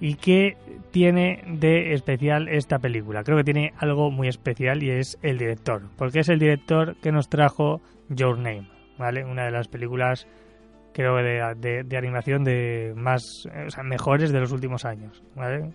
¿Y 0.00 0.14
qué 0.16 0.56
tiene 0.90 1.44
de 1.46 1.92
especial 1.94 2.48
esta 2.48 2.78
película? 2.80 3.22
Creo 3.22 3.36
que 3.36 3.44
tiene 3.44 3.72
algo 3.78 4.10
muy 4.10 4.26
especial 4.28 4.82
y 4.82 4.90
es 4.90 5.16
el 5.22 5.38
director, 5.38 5.82
porque 5.96 6.20
es 6.20 6.28
el 6.28 6.38
director 6.40 6.96
que 7.00 7.12
nos 7.12 7.28
trajo 7.28 7.80
Your 8.08 8.36
Name, 8.36 8.68
¿vale? 8.98 9.24
Una 9.24 9.44
de 9.44 9.52
las 9.52 9.68
películas, 9.68 10.26
creo, 10.92 11.16
de, 11.18 11.54
de- 11.56 11.84
de 11.84 11.96
animación 11.96 12.42
de 12.42 12.92
más, 12.96 13.22
o 13.66 13.70
sea, 13.70 13.84
mejores 13.84 14.32
de 14.32 14.40
los 14.40 14.50
últimos 14.50 14.84
años, 14.84 15.22
¿vale? 15.36 15.70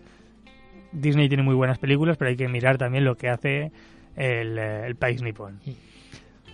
Disney 0.92 1.28
tiene 1.30 1.44
muy 1.44 1.56
buenas 1.56 1.80
películas, 1.80 2.18
pero 2.18 2.30
hay 2.30 2.36
que 2.38 2.50
mirar 2.50 2.78
también 2.78 3.06
lo 3.06 3.16
que 3.16 3.30
hace 3.30 3.72
el, 4.18 4.58
eh, 4.58 4.88
el 4.88 4.96
país 4.96 5.22
nipón. 5.22 5.60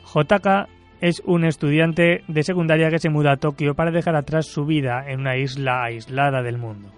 Jotaka 0.03 0.67
es 1.03 1.21
un 1.25 1.43
estudiante 1.43 2.23
de 2.29 2.43
secundaria 2.43 2.89
que 2.89 2.97
se 2.97 3.09
muda 3.09 3.33
a 3.33 3.35
Tokio 3.37 3.75
para 3.75 3.91
dejar 3.91 4.15
atrás 4.15 4.45
su 4.45 4.65
vida 4.65 5.03
en 5.05 5.19
una 5.19 5.35
isla 5.35 5.83
aislada 5.83 6.41
del 6.41 6.57
mundo. 6.57 6.89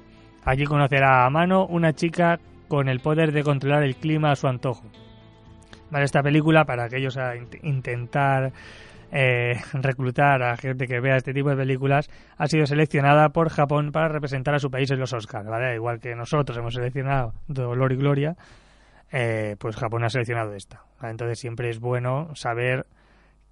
Allí 0.43 0.63
conocerá 0.65 1.25
a 1.25 1.29
Mano, 1.31 1.65
una 1.65 1.91
chica 1.93 2.37
con 2.67 2.87
el 2.87 2.99
poder 2.99 3.31
de 3.31 3.41
controlar 3.41 3.81
el 3.81 3.95
clima 3.95 4.29
a 4.29 4.35
su 4.35 4.47
antojo. 4.47 4.83
Esta 5.91 6.21
película, 6.21 6.65
para 6.65 6.83
aquellos 6.83 7.17
a 7.17 7.35
int- 7.35 7.59
intentar 7.63 8.51
eh, 9.11 9.53
reclutar 9.73 10.43
a 10.43 10.55
gente 10.55 10.85
que 10.85 10.99
vea 10.99 11.15
este 11.17 11.33
tipo 11.33 11.49
de 11.49 11.55
películas, 11.55 12.07
ha 12.37 12.45
sido 12.45 12.67
seleccionada 12.67 13.29
por 13.29 13.49
Japón 13.49 13.91
para 13.91 14.07
representar 14.09 14.53
a 14.53 14.59
su 14.59 14.69
país 14.69 14.91
en 14.91 14.99
los 14.99 15.13
Oscars. 15.13 15.47
¿vale? 15.47 15.73
Igual 15.73 15.99
que 15.99 16.13
nosotros 16.15 16.55
hemos 16.59 16.75
seleccionado 16.75 17.33
Dolor 17.47 17.91
y 17.91 17.95
Gloria, 17.95 18.35
eh, 19.11 19.55
pues 19.57 19.75
Japón 19.77 20.03
ha 20.03 20.09
seleccionado 20.09 20.53
esta. 20.53 20.81
Entonces 21.01 21.39
siempre 21.39 21.69
es 21.71 21.79
bueno 21.79 22.35
saber 22.35 22.85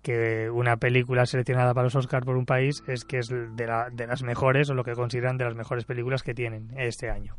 que 0.04 0.50
una 0.52 0.78
película 0.78 1.26
seleccionada 1.26 1.74
para 1.74 1.86
los 1.86 1.96
Oscars 1.96 2.26
por 2.26 2.38
un 2.38 2.46
país 2.46 2.84
es 2.88 3.06
que 3.06 3.18
es 3.20 3.30
de, 3.30 3.66
la- 3.66 3.90
de 3.92 4.06
las 4.06 4.22
mejores 4.22 4.70
o 4.70 4.74
lo 4.76 4.84
que 4.84 4.94
consideran 4.94 5.38
de 5.38 5.46
las 5.46 5.56
mejores 5.56 5.86
películas 5.86 6.22
que 6.22 6.34
tienen 6.36 6.70
este 6.78 7.10
año. 7.10 7.36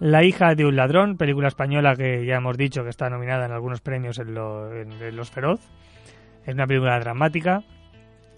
La 0.00 0.24
hija 0.24 0.54
de 0.54 0.64
un 0.64 0.74
ladrón, 0.76 1.16
película 1.16 1.48
española 1.48 1.94
que 1.96 2.24
ya 2.24 2.36
hemos 2.36 2.56
dicho 2.56 2.82
que 2.82 2.90
está 2.90 3.10
nominada 3.10 3.46
en 3.46 3.52
algunos 3.52 3.80
premios 3.80 4.18
en, 4.18 4.34
lo- 4.34 4.72
en- 4.74 4.92
en 4.92 5.16
Los 5.16 5.30
Feroz. 5.30 5.60
Es 6.46 6.54
una 6.54 6.66
película 6.66 6.98
dramática. 7.00 7.62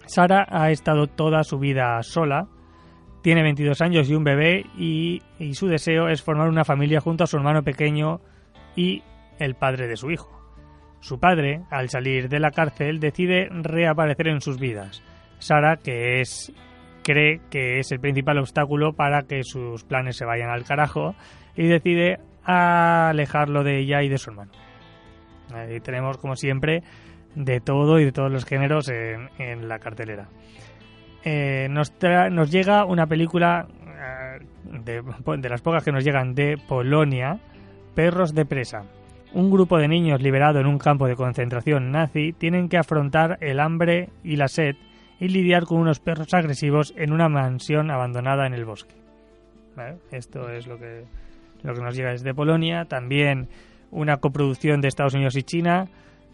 Sara 0.05 0.45
ha 0.49 0.71
estado 0.71 1.07
toda 1.07 1.43
su 1.43 1.59
vida 1.59 2.01
sola. 2.03 2.47
Tiene 3.23 3.41
22 3.43 3.81
años 3.81 4.09
y 4.09 4.15
un 4.15 4.23
bebé 4.23 4.65
y 4.77 5.21
su 5.53 5.67
deseo 5.67 6.07
es 6.09 6.21
formar 6.23 6.47
una 6.47 6.63
familia 6.63 7.01
junto 7.01 7.23
a 7.23 7.27
su 7.27 7.37
hermano 7.37 7.61
pequeño 7.63 8.21
y 8.75 9.03
el 9.39 9.55
padre 9.55 9.87
de 9.87 9.97
su 9.97 10.09
hijo. 10.11 10.31
Su 10.99 11.19
padre, 11.19 11.61
al 11.69 11.89
salir 11.89 12.29
de 12.29 12.39
la 12.39 12.51
cárcel, 12.51 12.99
decide 12.99 13.49
reaparecer 13.49 14.27
en 14.27 14.41
sus 14.41 14.59
vidas. 14.59 15.03
Sara, 15.39 15.77
que 15.77 16.21
es 16.21 16.51
cree 17.03 17.39
que 17.49 17.79
es 17.79 17.91
el 17.93 18.01
principal 18.01 18.37
obstáculo 18.37 18.91
para 18.93 19.23
que 19.23 19.43
sus 19.43 19.85
planes 19.85 20.17
se 20.17 20.25
vayan 20.25 20.49
al 20.49 20.65
carajo 20.65 21.15
y 21.55 21.67
decide 21.67 22.19
alejarlo 22.43 23.63
de 23.63 23.79
ella 23.79 24.03
y 24.03 24.09
de 24.09 24.17
su 24.17 24.31
hermano. 24.31 24.51
Ahí 25.53 25.79
tenemos, 25.79 26.17
como 26.17 26.35
siempre, 26.35 26.83
de 27.33 27.61
todo 27.61 27.99
y 27.99 28.05
de 28.05 28.11
todos 28.11 28.29
los 28.29 28.45
géneros 28.45 28.89
en, 28.89 29.69
la 29.69 29.79
cartelera. 29.79 30.27
Eh, 31.23 31.67
nos, 31.69 31.91
llega 32.51 32.83
una 32.83 33.07
película 33.07 33.67
eh, 33.85 34.45
de 35.39 35.49
las 35.49 35.61
pocas 35.61 35.83
que 35.85 35.91
nos 35.93 36.03
llegan 36.03 36.33
de 36.35 36.57
Polonia, 36.57 37.39
Perros 37.95 38.33
de 38.33 38.45
Presa. 38.45 38.83
Un 39.37 39.51
grupo 39.51 39.77
de 39.77 39.87
niños 39.87 40.19
liberado 40.19 40.59
en 40.59 40.65
un 40.65 40.79
campo 40.79 41.05
de 41.05 41.15
concentración 41.15 41.91
nazi 41.91 42.33
tienen 42.33 42.69
que 42.69 42.77
afrontar 42.79 43.37
el 43.39 43.59
hambre 43.59 44.09
y 44.23 44.35
la 44.35 44.47
sed 44.47 44.75
y 45.19 45.27
lidiar 45.27 45.65
con 45.65 45.77
unos 45.77 45.99
perros 45.99 46.33
agresivos 46.33 46.91
en 46.97 47.13
una 47.13 47.29
mansión 47.29 47.91
abandonada 47.91 48.47
en 48.47 48.55
el 48.55 48.65
bosque. 48.65 48.95
Esto 50.09 50.49
es 50.49 50.65
lo 50.65 50.79
que, 50.79 51.03
lo 51.61 51.75
que 51.75 51.81
nos 51.81 51.95
llega 51.95 52.09
desde 52.09 52.33
Polonia. 52.33 52.85
También 52.85 53.47
una 53.91 54.17
coproducción 54.17 54.81
de 54.81 54.87
Estados 54.87 55.13
Unidos 55.13 55.35
y 55.35 55.43
China. 55.43 55.87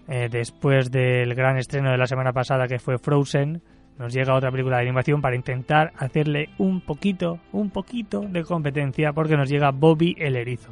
eh, 0.08 0.30
después 0.32 0.90
del 0.90 1.36
gran 1.36 1.58
estreno 1.58 1.92
de 1.92 1.98
la 1.98 2.08
semana 2.08 2.32
pasada 2.32 2.70
que 2.70 2.80
fue 2.80 3.00
Frozen, 3.00 3.62
nos 4.00 4.14
llega 4.14 4.34
otra 4.34 4.50
película 4.50 4.78
de 4.78 4.84
animación 4.84 5.22
para 5.22 5.36
intentar 5.36 5.92
hacerle 5.98 6.52
un 6.58 6.80
poquito, 6.80 7.40
un 7.52 7.70
poquito 7.70 8.22
de 8.22 8.46
competencia 8.46 9.12
porque 9.12 9.36
nos 9.36 9.50
llega 9.50 9.72
Bobby 9.72 10.16
el 10.18 10.38
erizo. 10.38 10.72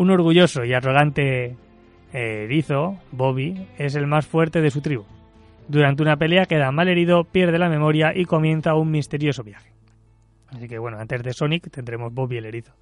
Un 0.00 0.08
orgulloso 0.08 0.64
y 0.64 0.72
arrogante 0.72 1.56
eh, 2.14 2.44
erizo, 2.44 2.98
Bobby, 3.12 3.66
es 3.76 3.96
el 3.96 4.06
más 4.06 4.26
fuerte 4.26 4.62
de 4.62 4.70
su 4.70 4.80
tribu. 4.80 5.04
Durante 5.68 6.02
una 6.02 6.16
pelea 6.16 6.46
queda 6.46 6.72
mal 6.72 6.88
herido, 6.88 7.24
pierde 7.24 7.58
la 7.58 7.68
memoria 7.68 8.16
y 8.16 8.24
comienza 8.24 8.74
un 8.76 8.90
misterioso 8.90 9.44
viaje. 9.44 9.74
Así 10.48 10.68
que 10.68 10.78
bueno, 10.78 10.98
antes 10.98 11.22
de 11.22 11.34
Sonic 11.34 11.70
tendremos 11.70 12.14
Bobby 12.14 12.38
el 12.38 12.46
erizo. 12.46 12.72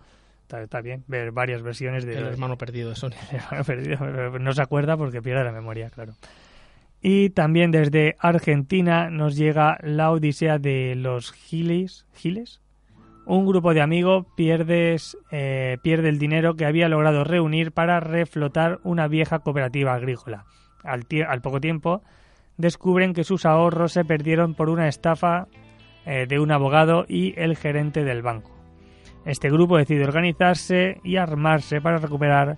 Está, 0.43 0.63
está 0.63 0.81
bien 0.81 1.03
ver 1.09 1.33
varias 1.33 1.61
versiones 1.61 2.07
de 2.07 2.19
El 2.19 2.27
hermano 2.27 2.57
perdido 2.57 2.91
de 2.91 2.95
Sony. 2.95 3.11
perdido, 3.67 3.99
pero 3.99 4.39
no 4.39 4.53
se 4.53 4.63
acuerda 4.63 4.97
porque 4.97 5.21
pierde 5.21 5.43
la 5.43 5.51
memoria, 5.51 5.91
claro. 5.91 6.13
Y 7.03 7.31
también 7.31 7.73
desde 7.73 8.15
Argentina 8.21 9.11
nos 9.11 9.35
llega 9.35 9.77
la 9.83 10.13
odisea 10.13 10.59
de 10.59 10.95
los 10.95 11.33
Giles. 11.33 12.07
¿Giles? 12.15 12.61
Un 13.29 13.45
grupo 13.45 13.75
de 13.75 13.83
amigos 13.83 14.25
eh, 14.39 15.77
pierde 15.83 16.09
el 16.09 16.19
dinero 16.19 16.55
que 16.55 16.65
había 16.65 16.89
logrado 16.89 17.25
reunir 17.25 17.73
para 17.73 18.01
reflotar 18.01 18.81
una 18.85 19.07
vieja 19.07 19.41
cooperativa 19.41 19.93
agrícola. 19.93 20.47
Al, 20.83 21.05
poco 21.43 21.61
tiempo 21.61 22.03
descubren 22.57 23.13
que 23.13 23.25
sus 23.25 23.45
ahorros 23.45 23.93
se 23.93 24.07
perdieron 24.07 24.55
por 24.55 24.71
una 24.71 24.89
estafa 24.89 25.47
eh, 26.07 26.25
de 26.27 26.41
un 26.41 26.51
abogado 26.51 27.05
y 27.07 27.39
el 27.39 27.59
gerente 27.59 28.03
del 28.03 28.23
banco. 28.23 28.51
Este 29.27 29.51
grupo 29.51 29.77
decide 29.77 30.05
organizarse 30.05 30.99
y 31.05 31.17
armarse 31.17 31.83
para 31.83 31.99
recuperar 31.99 32.57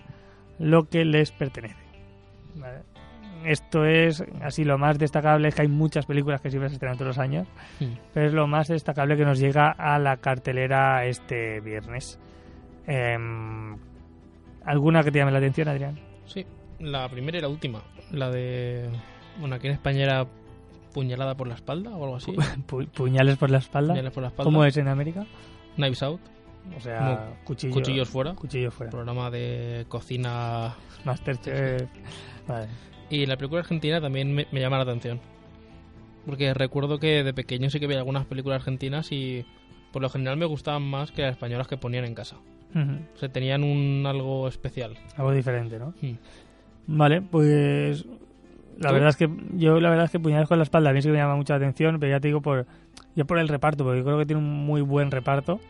lo 0.61 0.89
que 0.89 1.05
les 1.05 1.33
pertenece. 1.33 1.83
Esto 3.45 3.85
es 3.85 4.23
así 4.43 4.65
lo 4.65 4.77
más 4.79 4.99
destacable, 4.99 5.49
es 5.49 5.55
que 5.55 5.63
hay 5.63 5.69
muchas 5.69 6.07
películas 6.07 6.41
que 6.41 6.51
siempre 6.51 6.69
se 6.69 6.75
estrenan 6.75 6.97
todos 6.99 7.09
los 7.17 7.19
años, 7.19 7.49
Mm. 7.81 7.85
pero 8.13 8.27
es 8.27 8.33
lo 8.33 8.47
más 8.47 8.69
destacable 8.69 9.17
que 9.17 9.25
nos 9.25 9.39
llega 9.39 9.71
a 9.71 9.99
la 9.99 10.19
cartelera 10.19 11.05
este 11.07 11.61
viernes. 11.61 12.19
Em, 12.87 13.77
¿Alguna 14.65 15.03
que 15.03 15.11
te 15.11 15.19
llame 15.19 15.33
la 15.33 15.39
atención, 15.39 15.69
Adrián? 15.69 15.99
Sí, 16.27 16.45
la 16.81 17.09
primera 17.09 17.39
y 17.39 17.41
la 17.41 17.49
última. 17.49 17.83
La 18.11 18.31
de. 18.31 18.89
Bueno, 19.39 19.55
aquí 19.57 19.69
en 19.69 19.73
España 19.75 20.03
era 20.03 20.27
puñalada 20.93 21.35
por 21.37 21.47
la 21.49 21.55
espalda 21.55 21.91
o 21.91 22.05
algo 22.05 22.17
así. 22.17 22.33
Pu- 22.69 22.89
¿Puñales 22.91 23.37
por 23.39 23.51
la 23.51 23.59
espalda? 23.59 23.95
Puñales 23.95 24.13
por 24.13 24.23
la 24.23 24.29
espalda. 24.29 24.45
¿Cómo 24.45 24.65
es 24.65 24.77
en 24.77 24.89
América? 24.89 25.25
Knives 25.77 26.03
Out. 26.03 26.21
O 26.77 26.81
sea, 26.81 27.37
cuchillo, 27.45 27.73
cuchillos 27.73 28.09
fuera. 28.09 28.35
Cuchillo 28.35 28.71
fuera. 28.71 28.91
Programa 28.91 29.31
de 29.31 29.87
cocina. 29.89 30.75
Masterchef. 31.05 31.89
Vale. 32.47 32.67
Y 33.11 33.27
la 33.27 33.37
película 33.37 33.61
argentina 33.61 34.01
también 34.01 34.33
me, 34.35 34.47
me 34.51 34.61
llama 34.61 34.77
la 34.77 34.85
atención. 34.85 35.21
Porque 36.25 36.55
recuerdo 36.55 36.99
que 36.99 37.25
de 37.25 37.35
pequeño 37.35 37.71
sí 37.71 37.81
que 37.81 37.87
veía 37.87 37.99
algunas 37.99 38.27
películas 38.27 38.61
argentinas 38.61 39.11
y 39.11 39.45
por 39.93 40.03
lo 40.03 40.09
general 40.09 40.37
me 40.37 40.47
gustaban 40.47 40.83
más 40.83 41.11
que 41.11 41.23
las 41.23 41.33
españolas 41.33 41.67
que 41.67 41.77
ponían 41.77 42.05
en 42.05 42.15
casa. 42.15 42.37
Ujú. 42.75 42.99
O 43.15 43.19
sea, 43.19 43.29
tenían 43.29 43.65
un 43.65 44.05
algo 44.07 44.47
especial. 44.49 44.97
Algo 45.17 45.33
diferente, 45.33 45.79
¿no? 45.79 45.93
Mm. 46.01 46.17
Vale, 46.87 47.23
pues 47.23 48.05
la 48.79 48.89
¿Tú? 48.89 48.95
verdad 48.95 49.11
es 49.11 49.17
que 49.17 49.29
yo 49.55 49.81
la 49.81 49.91
verdad 49.91 50.07
es 50.07 50.11
que 50.11 50.19
puñales 50.19 50.49
con 50.49 50.59
la 50.59 50.65
espalda 50.65 50.91
a 50.91 50.93
mí 50.93 51.03
sí 51.03 51.09
que 51.09 51.13
me 51.13 51.19
llama 51.19 51.37
mucha 51.37 51.55
atención, 51.55 51.99
pero 52.01 52.11
ya 52.11 52.21
te 52.21 52.29
digo 52.29 52.41
por 52.41 52.67
ya 53.15 53.25
por 53.25 53.39
el 53.39 53.49
reparto, 53.49 53.85
porque 53.85 53.99
yo 53.99 54.05
creo 54.05 54.19
que 54.19 54.27
tiene 54.27 54.41
un 54.41 54.67
muy 54.67 54.81
buen 54.81 55.11
reparto. 55.11 55.61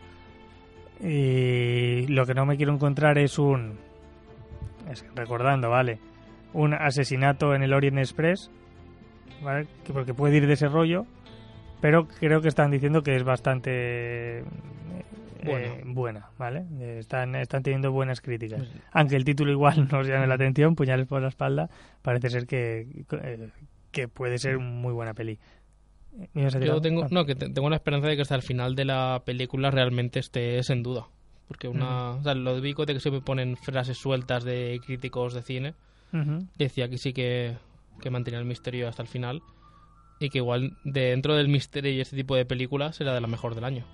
Y 1.03 2.05
lo 2.07 2.25
que 2.27 2.35
no 2.35 2.45
me 2.45 2.57
quiero 2.57 2.73
encontrar 2.73 3.17
es 3.17 3.39
un 3.39 3.73
es 4.89 5.05
recordando, 5.15 5.69
vale, 5.69 5.99
un 6.53 6.73
asesinato 6.73 7.53
en 7.55 7.63
el 7.63 7.73
Orient 7.73 7.97
Express, 7.97 8.49
¿vale? 9.41 9.67
Que 9.85 9.93
porque 9.93 10.13
puede 10.13 10.37
ir 10.37 10.47
de 10.47 10.53
ese 10.53 10.67
rollo, 10.67 11.05
pero 11.81 12.07
creo 12.07 12.41
que 12.41 12.47
están 12.47 12.71
diciendo 12.71 13.01
que 13.03 13.15
es 13.15 13.23
bastante 13.23 14.39
eh, 14.39 14.43
Buena. 15.43 15.73
buena, 15.85 16.29
¿vale? 16.37 16.65
Eh, 16.79 16.97
Están, 16.99 17.35
están 17.35 17.63
teniendo 17.63 17.91
buenas 17.91 18.21
críticas. 18.21 18.59
Pues, 18.59 18.71
Aunque 18.91 19.15
el 19.15 19.23
título 19.25 19.51
igual 19.51 19.87
nos 19.91 20.07
llame 20.07 20.27
la 20.27 20.35
atención, 20.35 20.75
Puñales 20.75 21.07
por 21.07 21.21
la 21.21 21.29
espalda, 21.29 21.69
parece 22.01 22.29
ser 22.29 22.45
que, 22.45 22.87
eh, 23.23 23.49
que 23.91 24.07
puede 24.07 24.37
ser 24.37 24.59
muy 24.59 24.93
buena 24.93 25.13
peli. 25.13 25.39
¿Me 26.33 26.41
ibas 26.41 26.55
a 26.55 26.59
decir 26.59 26.73
Yo 26.73 26.81
tengo, 26.81 27.03
Ah. 27.05 27.07
no, 27.09 27.25
que 27.25 27.35
te- 27.35 27.49
tengo 27.49 27.69
la 27.69 27.77
esperanza 27.77 28.07
de 28.07 28.15
que 28.17 28.21
hasta 28.21 28.35
el 28.35 28.41
final 28.43 28.75
de 28.75 28.85
la 28.85 29.21
película 29.25 29.71
realmente 29.71 30.19
estés 30.19 30.69
en 30.69 30.83
duda. 30.83 31.07
Porque 31.47 31.67
una, 31.67 32.11
o 32.11 32.23
sea, 32.23 32.33
lo 32.35 32.55
típico 32.55 32.85
de 32.85 32.93
que 32.93 32.99
siempre 32.99 33.21
ponen 33.21 33.57
frases 33.57 33.97
sueltas 33.97 34.43
de 34.43 34.79
críticos 34.85 35.33
de 35.33 35.41
cine, 35.41 35.73
Decía 36.57 36.89
que 36.89 36.97
sí 36.97 37.13
que, 37.13 37.57
que 38.01 38.09
mantenía 38.09 38.39
el 38.39 38.45
misterio 38.45 38.87
hasta 38.87 39.01
el 39.01 39.07
final. 39.07 39.41
Y 40.19 40.29
que 40.29 40.37
igual 40.37 40.77
dentro 40.83 41.35
del 41.35 41.47
misterio 41.47 41.91
y 41.91 41.99
este 41.99 42.15
tipo 42.15 42.35
de 42.35 42.45
películas 42.45 43.01
era 43.01 43.13
de 43.13 43.21
la 43.21 43.27
mejor 43.27 43.55
del 43.55 43.63
año. 43.63 43.85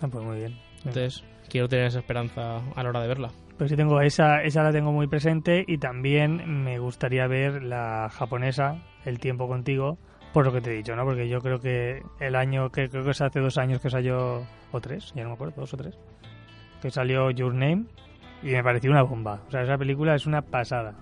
Ah, 0.00 0.08
pues 0.08 0.24
muy 0.24 0.38
bien. 0.38 0.58
Entonces, 0.78 1.24
quiero 1.48 1.68
tener 1.68 1.86
esa 1.86 2.00
esperanza 2.00 2.58
a 2.74 2.82
la 2.82 2.88
hora 2.88 3.00
de 3.00 3.08
verla. 3.08 3.30
Pues 3.56 3.70
sí 3.70 3.76
tengo 3.76 4.00
esa, 4.00 4.42
esa 4.42 4.62
la 4.62 4.72
tengo 4.72 4.92
muy 4.92 5.08
presente 5.08 5.64
y 5.66 5.78
también 5.78 6.62
me 6.62 6.78
gustaría 6.78 7.26
ver 7.26 7.62
la 7.64 8.08
japonesa, 8.12 8.82
El 9.04 9.18
tiempo 9.18 9.48
contigo, 9.48 9.98
por 10.32 10.44
lo 10.44 10.52
que 10.52 10.60
te 10.60 10.70
he 10.70 10.76
dicho, 10.76 10.94
¿no? 10.94 11.04
Porque 11.04 11.28
yo 11.28 11.40
creo 11.40 11.60
que 11.60 12.02
el 12.20 12.36
año, 12.36 12.70
que 12.70 12.88
creo 12.88 13.02
que 13.02 13.10
es 13.10 13.20
hace 13.20 13.40
dos 13.40 13.58
años 13.58 13.80
que 13.80 13.90
salió, 13.90 14.46
o 14.70 14.80
tres, 14.80 15.12
ya 15.14 15.22
no 15.22 15.30
me 15.30 15.34
acuerdo, 15.34 15.60
dos 15.60 15.74
o 15.74 15.76
tres, 15.76 15.98
que 16.80 16.90
salió 16.90 17.30
Your 17.30 17.54
Name 17.54 17.86
y 18.42 18.50
me 18.50 18.62
pareció 18.62 18.90
una 18.90 19.02
bomba. 19.02 19.40
O 19.48 19.50
sea, 19.50 19.62
esa 19.62 19.76
película 19.76 20.14
es 20.14 20.26
una 20.26 20.42
pasada. 20.42 20.94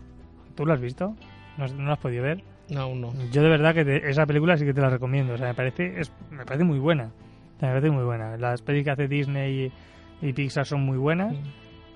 ¿Tú 0.57 0.67
la 0.67 0.75
has 0.75 0.81
visto? 0.81 1.15
¿No, 1.59 1.67
no 1.69 1.85
la 1.85 1.93
has 1.93 1.99
podido 1.99 2.23
ver? 2.25 2.43
No, 2.69 2.81
aún 2.81 3.01
no. 3.01 3.13
Yo 3.31 3.43
de 3.43 3.49
verdad 3.49 3.75
que 3.75 3.85
te- 3.85 4.11
esa 4.11 4.27
película 4.27 4.57
sí 4.57 4.65
que 4.65 4.75
te 4.75 4.81
la 4.81 4.91
recomiendo. 4.91 5.35
O 5.35 5.39
sea, 5.39 5.49
me 5.49 5.55
parece, 5.55 6.01
es, 6.01 6.11
me 6.31 6.45
parece 6.45 6.65
muy 6.65 6.79
buena. 6.79 7.11
Me 7.61 7.69
parece 7.69 7.91
muy 7.91 8.05
buena. 8.05 8.37
Las 8.37 8.63
pelis 8.63 8.85
que 8.85 8.91
hace 8.91 9.07
Disney 9.09 9.73
y, 10.23 10.27
y 10.29 10.33
Pixar 10.33 10.67
son 10.67 10.81
muy 10.83 10.99
buenas. 10.99 11.35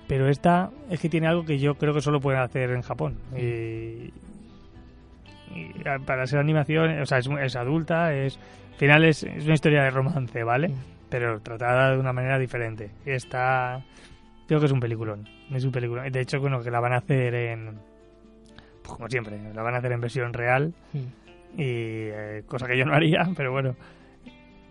Pero 0.07 0.27
esta 0.27 0.69
es 0.89 0.99
que 0.99 1.09
tiene 1.09 1.27
algo 1.27 1.45
que 1.45 1.57
yo 1.59 1.75
creo 1.75 1.93
que 1.93 2.01
solo 2.01 2.19
pueden 2.19 2.39
hacer 2.41 2.71
en 2.71 2.81
Japón. 2.81 3.17
Y, 3.37 4.11
y 5.53 5.73
para 6.05 6.25
ser 6.27 6.39
animación, 6.39 7.01
o 7.01 7.05
sea, 7.05 7.17
es, 7.19 7.27
es 7.41 7.55
adulta, 7.55 8.13
es 8.13 8.37
al 8.71 8.77
final 8.77 9.05
es, 9.05 9.23
es 9.23 9.43
una 9.45 9.53
historia 9.53 9.83
de 9.83 9.89
romance, 9.91 10.43
¿vale? 10.43 10.71
Pero 11.09 11.39
tratada 11.41 11.91
de 11.91 11.99
una 11.99 12.13
manera 12.13 12.39
diferente. 12.39 12.89
Esta 13.05 13.83
creo 14.47 14.59
que 14.59 14.65
es 14.65 14.71
un 14.71 14.79
peliculón. 14.79 15.27
Es 15.51 15.63
un 15.65 15.71
peliculón. 15.71 16.09
De 16.11 16.21
hecho, 16.21 16.39
bueno, 16.39 16.61
que 16.61 16.71
la 16.71 16.79
van 16.79 16.93
a 16.93 16.97
hacer 16.97 17.33
en 17.35 17.77
como 18.95 19.09
siempre, 19.09 19.37
la 19.53 19.61
van 19.61 19.75
a 19.75 19.77
hacer 19.79 19.91
en 19.91 20.01
versión 20.01 20.33
real 20.33 20.73
Mm. 20.93 20.97
y 21.57 22.09
eh, 22.13 22.43
cosa 22.47 22.67
que 22.67 22.77
yo 22.77 22.85
no 22.85 22.93
haría, 22.93 23.27
pero 23.35 23.51
bueno, 23.51 23.75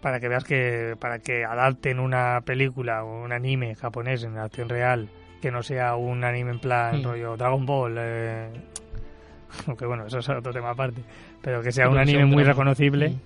para 0.03 0.19
que 0.21 0.29
veas 0.29 0.45
que 0.45 0.97
para 0.99 1.19
que 1.19 1.45
adapten 1.45 2.01
una 2.01 2.43
película 2.45 3.05
o 3.05 3.23
un 3.25 3.33
anime 3.33 3.75
japonés 3.75 4.25
en 4.25 4.39
acción 4.39 4.69
real, 4.69 5.09
que 5.43 5.51
no 5.51 5.63
sea 5.63 5.97
un 5.97 6.25
anime 6.25 6.53
en 6.53 6.59
plan 6.61 7.01
Mm. 7.01 7.05
rollo 7.05 7.37
Dragon 7.37 7.67
Ball, 7.67 7.97
eh, 7.99 8.49
aunque 9.67 9.85
bueno, 9.87 10.07
eso 10.07 10.19
es 10.19 10.29
otro 10.29 10.53
tema 10.53 10.71
aparte, 10.71 11.03
pero 11.43 11.63
que 11.63 11.73
sea 11.73 11.89
un 11.89 11.99
anime 11.99 12.25
muy 12.25 12.45
reconocible, 12.45 13.11
Mm. 13.11 13.21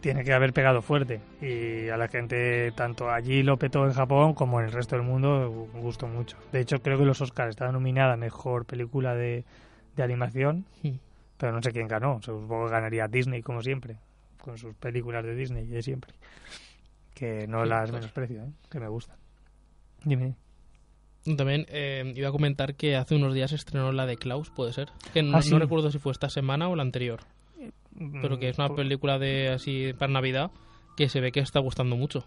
tiene 0.00 0.24
que 0.24 0.32
haber 0.32 0.52
pegado 0.54 0.80
fuerte. 0.80 1.20
Y 1.42 1.88
a 1.90 1.96
la 1.98 2.08
gente, 2.08 2.72
tanto 2.74 3.10
allí 3.10 3.42
lo 3.42 3.58
petó 3.58 3.84
en 3.84 3.92
Japón 3.92 4.32
como 4.34 4.58
en 4.60 4.66
el 4.66 4.72
resto 4.72 4.96
del 4.96 5.04
mundo, 5.04 5.68
gustó 5.74 6.06
mucho. 6.06 6.38
De 6.52 6.60
hecho, 6.60 6.80
creo 6.80 6.98
que 6.98 7.04
los 7.04 7.20
Oscars 7.20 7.50
estaban 7.50 7.74
nominada 7.74 8.16
mejor 8.16 8.64
película 8.64 9.14
de, 9.14 9.44
de 9.96 10.02
animación, 10.02 10.64
pero 11.36 11.52
no 11.52 11.62
sé 11.62 11.72
quién 11.72 11.88
ganó. 11.88 12.20
Supongo 12.22 12.66
que 12.66 12.72
ganaría 12.72 13.08
Disney, 13.08 13.42
como 13.42 13.62
siempre, 13.62 13.96
con 14.42 14.56
sus 14.58 14.74
películas 14.74 15.24
de 15.24 15.34
Disney 15.34 15.66
de 15.66 15.82
siempre. 15.82 16.12
Que 17.14 17.46
no 17.46 17.62
Sí, 17.64 17.68
las 17.68 17.90
pues. 17.90 17.92
menosprecio, 18.00 18.42
¿eh? 18.44 18.50
que 18.70 18.80
me 18.80 18.88
gustan. 18.88 19.16
Dime. 20.04 20.34
También 21.36 21.66
eh, 21.68 22.12
iba 22.16 22.28
a 22.28 22.32
comentar 22.32 22.74
que 22.76 22.96
hace 22.96 23.14
unos 23.14 23.34
días 23.34 23.52
estrenó 23.52 23.92
la 23.92 24.06
de 24.06 24.16
Klaus, 24.16 24.48
puede 24.50 24.72
ser. 24.72 24.88
Que 25.12 25.22
no, 25.22 25.36
Ah, 25.36 25.42
sí. 25.42 25.50
no 25.50 25.58
recuerdo 25.58 25.90
si 25.90 25.98
fue 25.98 26.12
esta 26.12 26.30
semana 26.30 26.68
o 26.68 26.76
la 26.76 26.82
anterior. 26.82 27.20
Pero 28.22 28.38
que 28.38 28.48
es 28.48 28.58
una 28.58 28.68
Mm, 28.70 28.76
película 28.76 29.18
de 29.18 29.50
así 29.50 29.92
para 29.98 30.10
Navidad 30.12 30.50
que 30.96 31.10
se 31.10 31.20
ve 31.20 31.30
que 31.32 31.40
está 31.40 31.60
gustando 31.60 31.96
mucho. 31.96 32.24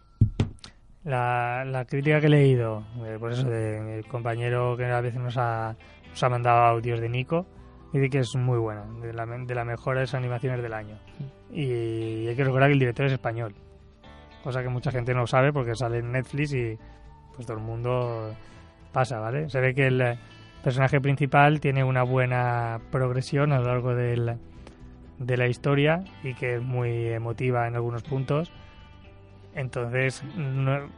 La, 1.04 1.66
la 1.66 1.86
crítica 1.86 2.22
que 2.22 2.28
he 2.28 2.30
leído, 2.30 2.86
eh, 3.06 3.18
por 3.20 3.32
eso, 3.34 3.50
de 3.50 3.82
mi 3.82 4.04
compañero 4.04 4.78
que 4.78 4.86
a 4.86 5.02
veces 5.02 5.20
nos 5.20 5.36
ha, 5.38 5.76
nos 6.14 6.22
ha 6.22 6.30
mandado 6.30 6.60
audios 6.66 7.00
de 7.00 7.10
Nico, 7.10 7.48
dice 7.92 8.10
que 8.10 8.20
es 8.20 8.36
muy 8.36 8.60
buena, 8.60 8.86
de, 9.02 9.14
la, 9.14 9.26
de 9.26 9.56
las 9.56 9.66
mejores 9.66 10.14
animaciones 10.14 10.62
del 10.62 10.74
año. 10.74 11.00
Y 11.52 12.28
hay 12.28 12.36
que 12.36 12.44
recordar 12.44 12.70
que 12.70 12.74
el 12.74 12.80
director 12.80 13.08
es 13.08 13.14
español, 13.14 13.56
cosa 14.44 14.62
que 14.62 14.70
mucha 14.70 14.92
gente 14.92 15.16
no 15.16 15.26
sabe 15.26 15.52
porque 15.52 15.74
sale 15.74 15.98
en 16.00 16.12
Netflix 16.12 16.54
y 16.54 16.78
pues 17.36 17.48
todo 17.48 17.58
el 17.58 17.64
mundo 17.64 18.36
pasa, 18.92 19.18
¿vale? 19.20 19.50
Se 19.50 19.60
ve 19.60 19.74
que 19.74 19.88
el 19.88 20.02
eh, 20.02 20.20
personaje 20.64 21.02
principal 21.02 21.60
tiene 21.60 21.84
una 21.84 22.04
buena 22.04 22.80
progresión 22.92 23.52
a 23.52 23.60
lo 23.60 23.66
largo 23.66 23.96
del, 23.96 24.38
de 25.18 25.38
la 25.38 25.48
historia 25.48 26.04
y 26.24 26.36
que 26.36 26.56
es 26.56 26.62
muy 26.62 27.08
emotiva 27.08 27.68
en 27.68 27.76
algunos 27.76 28.04
puntos. 28.04 28.52
Entonces, 29.56 30.24
no, 30.36 30.90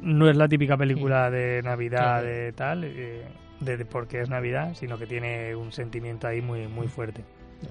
no 0.00 0.30
es 0.30 0.36
la 0.36 0.48
típica 0.48 0.78
película 0.78 1.30
de 1.30 1.62
Navidad 1.62 2.22
de 2.22 2.52
tal, 2.52 2.84
eh, 2.84 3.26
de, 3.64 3.84
porque 3.84 4.20
es 4.20 4.28
Navidad, 4.28 4.74
sino 4.74 4.98
que 4.98 5.06
tiene 5.06 5.54
un 5.56 5.72
sentimiento 5.72 6.26
ahí 6.26 6.40
muy, 6.40 6.66
muy 6.68 6.88
fuerte. 6.88 7.24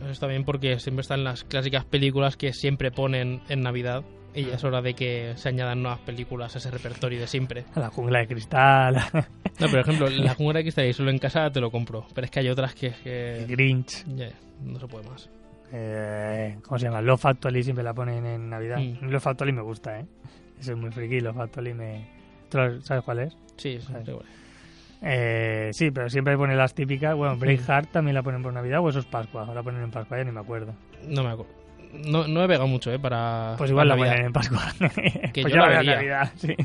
Eso 0.10 0.28
bien 0.28 0.46
porque 0.46 0.80
siempre 0.80 1.02
están 1.02 1.24
las 1.24 1.44
clásicas 1.44 1.84
películas 1.86 2.38
que 2.38 2.54
siempre 2.54 2.92
ponen 2.92 3.42
en 3.50 3.62
Navidad 3.62 4.04
y 4.34 4.46
ya 4.46 4.56
es 4.56 4.64
hora 4.64 4.82
de 4.82 4.94
que 4.94 5.34
se 5.36 5.50
añadan 5.50 5.82
nuevas 5.84 6.00
películas 6.00 6.56
a 6.56 6.60
ese 6.60 6.72
repertorio 6.72 7.20
de 7.20 7.28
siempre. 7.28 7.66
La 7.76 7.90
jungla 7.90 8.20
de 8.20 8.28
cristal, 8.28 8.96
No, 9.60 9.68
por 9.68 9.80
ejemplo, 9.80 10.10
la 10.10 10.34
jungla 10.34 10.60
de 10.60 10.64
cristal 10.64 10.86
y 10.88 10.94
solo 10.94 11.12
en 11.12 11.20
casa 11.20 11.52
te 11.52 11.60
lo 11.60 11.70
compro, 11.70 12.06
pero 12.16 12.26
es 12.26 12.32
que 12.32 12.40
hay 12.40 12.48
otras 12.50 12.74
que, 12.74 12.92
que 13.04 13.46
Grinch, 13.50 14.06
ya, 14.16 14.30
no 14.64 14.80
se 14.80 14.88
puede 14.88 15.08
más. 15.10 15.30
eh, 15.74 16.58
¿cómo 16.64 16.80
se 16.80 16.86
llama? 16.86 17.02
Love 17.02 17.26
Actually 17.26 17.62
siempre 17.64 17.84
la 17.84 17.94
ponen 17.94 18.26
en 18.26 18.50
Navidad. 18.50 18.78
Mm. 18.80 19.10
Love 19.10 19.28
Actually 19.28 19.52
me 19.52 19.62
gusta, 19.62 20.00
¿eh? 20.00 20.06
Eso 20.60 20.72
es 20.72 20.78
muy 20.78 20.90
friki, 20.92 21.20
Love 21.20 21.38
Actually 21.40 21.74
me... 21.74 22.08
¿Tú 22.50 22.58
lo- 22.58 22.82
¿Sabes 22.82 23.04
cuál 23.04 23.20
es? 23.20 23.34
Sí, 23.58 23.80
sí, 23.82 23.92
Vale. 23.92 24.06
da 24.06 24.12
igual. 24.12 24.26
Eh, 25.02 25.70
sí, 25.74 25.90
pero 25.92 26.10
siempre 26.10 26.38
ponen 26.38 26.58
las 26.58 26.74
típicas. 26.76 27.16
Bueno, 27.16 27.36
Braveheart 27.38 27.90
también 27.92 28.14
la 28.16 28.22
ponen 28.24 28.44
por 28.44 28.54
Navidad 28.54 28.80
o 28.82 28.90
eso 28.90 29.00
es 29.00 29.06
Pascua. 29.06 29.46
Ahora 29.48 29.64
ponen 29.64 29.82
en 29.84 29.92
Pascua, 29.92 30.18
ya 30.18 30.24
ni 30.24 30.32
me 30.32 30.40
acuerdo. 30.42 30.74
no 31.08 31.24
me 31.24 31.30
acuerdo. 31.30 31.52
No, 32.06 32.26
no 32.26 32.42
he 32.44 32.48
pegado 32.48 32.68
mucho, 32.68 32.92
¿eh? 32.92 33.00
Para. 33.00 33.56
Pues 33.58 33.70
igual 33.72 33.88
la 33.90 33.98
ponen 33.98 34.26
en 34.26 34.32
Pascua. 34.34 34.62
Que 35.34 35.42
pues 35.42 35.54
yo 35.54 35.60
la 35.60 35.68
veo 35.70 35.80
en. 35.82 35.86
Navidad, 35.88 36.32
sí. 36.36 36.56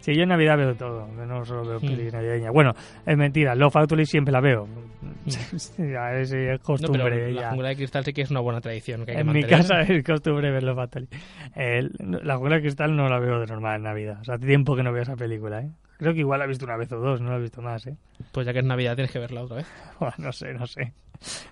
Sí, 0.00 0.14
yo 0.14 0.22
en 0.24 0.28
Navidad 0.28 0.58
veo 0.58 0.74
todo, 0.74 1.08
no 1.08 1.44
solo 1.46 1.64
veo 1.66 1.78
Hmm. 1.80 1.86
pelis 1.86 2.12
navideñas. 2.12 2.52
Bueno, 2.52 2.74
es 3.06 3.16
mentira, 3.16 3.54
Love 3.54 3.76
Actually 3.76 4.04
siempre 4.06 4.32
la 4.32 4.40
veo. 4.40 4.66
Hmm. 4.66 5.10
Sí, 5.58 5.94
a 5.94 6.10
ver 6.10 6.26
si 6.26 6.36
es 6.36 6.58
No, 6.60 6.64
costumbre 6.64 7.32
ya. 7.34 7.40
la 7.42 7.50
jungla 7.50 7.68
de 7.70 7.76
cristal 7.76 8.04
sí 8.04 8.12
que 8.12 8.22
es 8.22 8.30
una 8.30 8.40
buena 8.40 8.60
tradición 8.60 9.04
que 9.06 9.12
hay 9.12 9.16
que 9.16 9.20
En 9.22 9.32
mi 9.32 9.42
casa 9.44 9.80
es 9.80 10.04
costumbre 10.04 10.50
ver 10.50 10.62
Love 10.62 10.78
Actually. 10.78 11.08
El- 11.56 11.90
la 12.22 12.36
jungla 12.36 12.56
de 12.56 12.62
cristal 12.62 12.94
no 12.96 13.08
la 13.08 13.18
veo 13.18 13.40
de 13.40 13.46
normal 13.46 13.76
en 13.76 13.82
Navidad. 13.84 14.18
O 14.20 14.24
sea, 14.24 14.34
hace 14.36 14.46
tiempo 14.46 14.76
que 14.76 14.82
no 14.82 14.92
veo 14.92 15.02
esa 15.02 15.16
película, 15.16 15.60
¿eh? 15.60 15.70
Creo 15.98 16.12
que 16.12 16.20
igual 16.20 16.38
la 16.40 16.44
he 16.44 16.48
visto 16.48 16.64
una 16.64 16.76
vez 16.76 16.90
o 16.92 16.98
dos, 16.98 17.20
no 17.20 17.30
la 17.30 17.36
he 17.36 17.40
visto 17.40 17.62
más, 17.62 17.86
¿eh? 17.86 17.96
Pues 18.32 18.46
ya 18.46 18.52
que 18.52 18.58
es 18.58 18.64
Navidad 18.64 18.94
tienes 18.96 19.12
que 19.12 19.18
verla 19.18 19.42
otra 19.42 19.56
vez. 19.58 19.66
No 20.18 20.32
sé, 20.32 20.52
no 20.54 20.66
sé. 20.66 20.92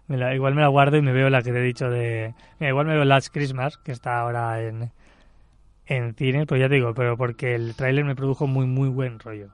Me 0.09 0.16
la- 0.16 0.34
igual 0.34 0.55
me 0.55 0.61
la 0.62 0.68
guardo 0.68 0.97
y 0.97 1.03
me 1.03 1.12
veo 1.12 1.30
la 1.30 1.43
que 1.43 1.53
te 1.53 1.59
he 1.59 1.62
dicho 1.62 1.88
de... 1.88 2.34
Mira, 2.59 2.70
igual 2.70 2.86
me 2.86 2.95
veo 2.95 3.05
Last 3.05 3.32
Christmas, 3.32 3.78
que 3.78 3.93
está 3.93 4.20
ahora 4.20 4.61
en, 4.62 4.90
en 5.86 6.14
cine, 6.14 6.45
pues 6.47 6.61
ya 6.61 6.68
te 6.68 6.74
digo, 6.74 6.93
pero 6.95 7.16
porque 7.16 7.55
el 7.55 7.74
tráiler 7.76 8.05
me 8.05 8.14
produjo 8.16 8.47
muy, 8.47 8.66
muy 8.66 8.88
buen 8.88 9.18
rollo, 9.20 9.49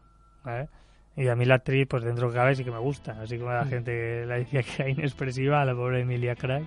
¿vale? 0.45 0.69
Y 1.17 1.29
a 1.29 1.35
mí 1.37 1.45
la 1.45 1.57
actriz, 1.57 1.87
pues 1.89 2.05
dentro 2.05 2.29
que 2.31 2.37
cabe, 2.37 2.55
sí 2.55 2.65
que 2.65 2.71
me 2.71 2.79
gusta. 2.79 3.21
Así 3.21 3.39
como 3.39 3.51
la 3.53 3.65
Mm. 3.65 3.69
gente 3.69 4.25
la 4.27 4.37
decía 4.37 4.63
que 4.63 4.71
era 4.83 4.89
inexpresiva, 4.91 5.61
a 5.61 5.65
la 5.65 5.75
pobre 5.75 6.01
Emilia 6.01 6.35
Clarke, 6.35 6.67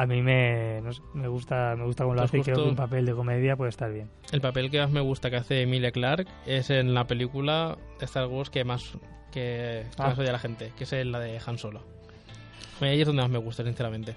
a 0.00 0.06
mí 0.06 0.22
me, 0.22 0.80
no 0.82 0.92
sé, 0.92 1.02
me 1.12 1.26
gusta 1.26 1.74
me 1.76 1.84
gusta 1.84 2.04
cómo 2.04 2.14
lo 2.14 2.20
Pues 2.20 2.30
hace 2.30 2.38
y 2.38 2.42
creo 2.42 2.56
que 2.62 2.68
un 2.70 2.76
papel 2.76 3.04
de 3.04 3.14
comedia 3.14 3.56
puede 3.56 3.70
estar 3.70 3.92
bien. 3.92 4.08
El 4.30 4.40
papel 4.40 4.70
que 4.70 4.78
más 4.78 4.90
me 4.90 5.00
gusta 5.00 5.28
que 5.28 5.36
hace 5.36 5.62
Emilia 5.62 5.90
Clarke 5.90 6.28
es 6.46 6.70
en 6.70 6.94
la 6.94 7.06
película 7.08 7.76
de 7.98 8.04
Star 8.04 8.28
Wars 8.28 8.48
que 8.48 8.62
más 8.62 8.92
que, 9.32 9.84
que 9.90 10.02
Ah. 10.02 10.08
más 10.08 10.18
odia 10.18 10.28
a 10.28 10.32
la 10.34 10.38
gente, 10.38 10.72
que 10.76 10.84
es 10.84 10.92
la 11.04 11.18
de 11.18 11.40
Han 11.44 11.58
Solo. 11.58 11.82
Ahí 12.80 13.00
es 13.00 13.06
donde 13.08 13.22
más 13.22 13.30
me 13.30 13.38
gusta, 13.38 13.64
sinceramente. 13.64 14.14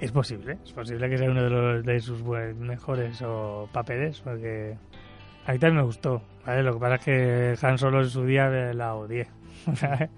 Es 0.00 0.10
posible, 0.12 0.56
es 0.64 0.72
posible 0.72 1.10
que 1.10 1.18
sea 1.18 1.30
uno 1.30 1.42
de, 1.42 1.50
los, 1.50 1.84
de 1.84 2.00
sus 2.00 2.22
mejores 2.22 3.20
o 3.22 3.68
papeles, 3.70 4.20
porque 4.22 4.76
a 5.46 5.52
mí 5.52 5.58
también 5.58 5.76
me 5.76 5.82
gustó, 5.82 6.22
¿vale? 6.46 6.62
Lo 6.62 6.72
que 6.72 6.80
pasa 6.80 6.94
es 6.94 7.04
que 7.60 7.66
Han 7.66 7.76
Solo 7.76 8.00
en 8.00 8.08
su 8.08 8.24
día 8.24 8.48
la 8.72 8.94
odié, 8.94 9.28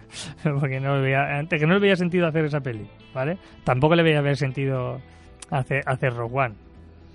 porque 0.60 0.80
no 0.80 1.00
veía, 1.02 1.36
antes 1.36 1.60
que 1.60 1.66
no 1.66 1.74
le 1.74 1.80
veía 1.80 1.96
sentido 1.96 2.26
hacer 2.26 2.44
esa 2.44 2.60
peli, 2.60 2.86
¿vale? 3.16 3.38
Tampoco 3.64 3.96
le 3.96 4.02
veía 4.02 4.18
haber 4.18 4.36
sentido 4.36 5.00
hacer, 5.50 5.82
hacer 5.86 6.14
Rogue 6.14 6.38
One, 6.38 6.54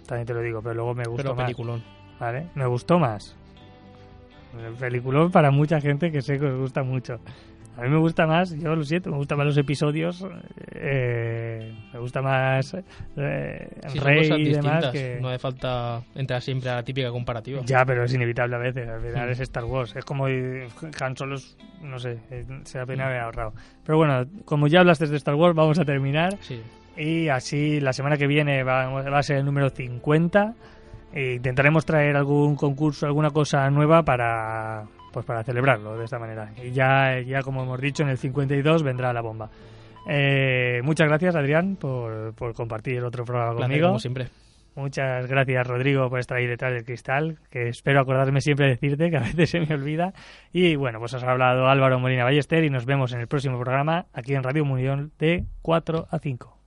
también 0.07 0.25
te 0.25 0.33
lo 0.33 0.41
digo, 0.41 0.61
pero 0.61 0.73
luego 0.73 0.95
me 0.95 1.03
gustó 1.03 1.23
Pero 1.23 1.35
más, 1.35 1.45
peliculón. 1.45 1.83
¿vale? 2.19 2.47
Me 2.55 2.65
gustó 2.65 2.97
más. 2.97 3.37
El 4.59 4.73
peliculón 4.73 5.31
para 5.31 5.51
mucha 5.51 5.79
gente 5.79 6.11
que 6.11 6.21
sé 6.21 6.39
que 6.39 6.47
os 6.47 6.59
gusta 6.59 6.81
mucho. 6.83 7.19
A 7.81 7.85
mí 7.85 7.89
me 7.89 7.97
gusta 7.97 8.27
más, 8.27 8.55
yo 8.55 8.75
lo 8.75 8.83
siento, 8.83 9.09
me 9.09 9.17
gustan 9.17 9.39
más 9.39 9.47
los 9.47 9.57
episodios, 9.57 10.23
eh, 10.73 11.73
me 11.91 11.99
gusta 11.99 12.21
más 12.21 12.75
eh, 13.17 13.67
Sí, 13.87 13.99
Rey 13.99 14.31
y 14.41 14.53
demás 14.53 14.87
que... 14.87 15.17
No 15.19 15.29
hace 15.29 15.39
falta 15.39 16.01
entrar 16.13 16.41
siempre 16.41 16.69
a 16.69 16.75
la 16.75 16.83
típica 16.83 17.09
comparativa. 17.09 17.61
Ya, 17.65 17.83
pero 17.85 18.03
es 18.03 18.13
inevitable 18.13 18.55
a 18.55 18.59
veces, 18.59 18.87
al 18.87 19.01
final 19.01 19.27
Mm. 19.27 19.31
es 19.31 19.39
Star 19.39 19.65
Wars, 19.65 19.95
es 19.95 20.05
como 20.05 20.27
eh, 20.27 20.67
Han 21.01 21.17
Solo, 21.17 21.37
no 21.81 21.97
sé, 21.99 22.19
se 22.65 22.77
da 22.77 22.85
pena 22.85 23.07
haber 23.07 23.19
ahorrado. 23.21 23.53
Pero 23.83 23.97
bueno, 23.97 24.25
como 24.45 24.67
ya 24.67 24.81
hablaste 24.81 25.07
de 25.07 25.17
Star 25.17 25.35
Wars, 25.35 25.55
vamos 25.55 25.79
a 25.79 25.85
terminar. 25.85 26.37
Sí. 26.41 26.61
Y 26.97 27.29
así 27.29 27.79
la 27.79 27.93
semana 27.93 28.17
que 28.17 28.27
viene 28.27 28.63
va, 28.63 28.87
va 28.89 29.17
a 29.19 29.23
ser 29.23 29.37
el 29.37 29.45
número 29.45 29.69
50. 29.69 30.53
E 31.13 31.33
intentaremos 31.33 31.85
traer 31.85 32.15
algún 32.15 32.55
concurso, 32.55 33.05
alguna 33.05 33.31
cosa 33.31 33.69
nueva 33.69 34.03
para 34.03 34.85
pues 35.11 35.25
para 35.25 35.43
celebrarlo 35.43 35.97
de 35.97 36.05
esta 36.05 36.19
manera. 36.19 36.51
Y 36.63 36.71
ya, 36.71 37.19
ya 37.19 37.41
como 37.41 37.63
hemos 37.63 37.79
dicho, 37.79 38.03
en 38.03 38.09
el 38.09 38.17
52 38.17 38.83
vendrá 38.83 39.13
la 39.13 39.21
bomba. 39.21 39.49
Eh, 40.07 40.81
muchas 40.83 41.07
gracias, 41.07 41.35
Adrián, 41.35 41.75
por, 41.75 42.33
por 42.33 42.53
compartir 42.53 43.03
otro 43.03 43.23
programa 43.23 43.51
Placer, 43.51 43.69
conmigo. 43.69 43.87
como 43.87 43.99
siempre. 43.99 44.27
Muchas 44.73 45.27
gracias, 45.27 45.67
Rodrigo, 45.67 46.09
por 46.09 46.19
estar 46.19 46.37
ahí 46.37 46.47
detrás 46.47 46.71
del 46.73 46.85
cristal, 46.85 47.39
que 47.49 47.67
espero 47.67 47.99
acordarme 47.99 48.39
siempre 48.39 48.67
de 48.67 48.71
decirte, 48.71 49.09
que 49.09 49.17
a 49.17 49.19
veces 49.19 49.49
se 49.49 49.59
me 49.59 49.75
olvida. 49.75 50.13
Y 50.53 50.75
bueno, 50.75 50.99
pues 50.99 51.13
os 51.13 51.23
ha 51.23 51.31
hablado 51.31 51.67
Álvaro 51.67 51.99
Molina 51.99 52.23
Ballester 52.23 52.63
y 52.63 52.69
nos 52.69 52.85
vemos 52.85 53.11
en 53.11 53.19
el 53.19 53.27
próximo 53.27 53.59
programa 53.59 54.05
aquí 54.13 54.33
en 54.33 54.43
Radio 54.43 54.63
Munión 54.63 55.11
de 55.19 55.43
4 55.61 56.07
a 56.09 56.19
5. 56.19 56.60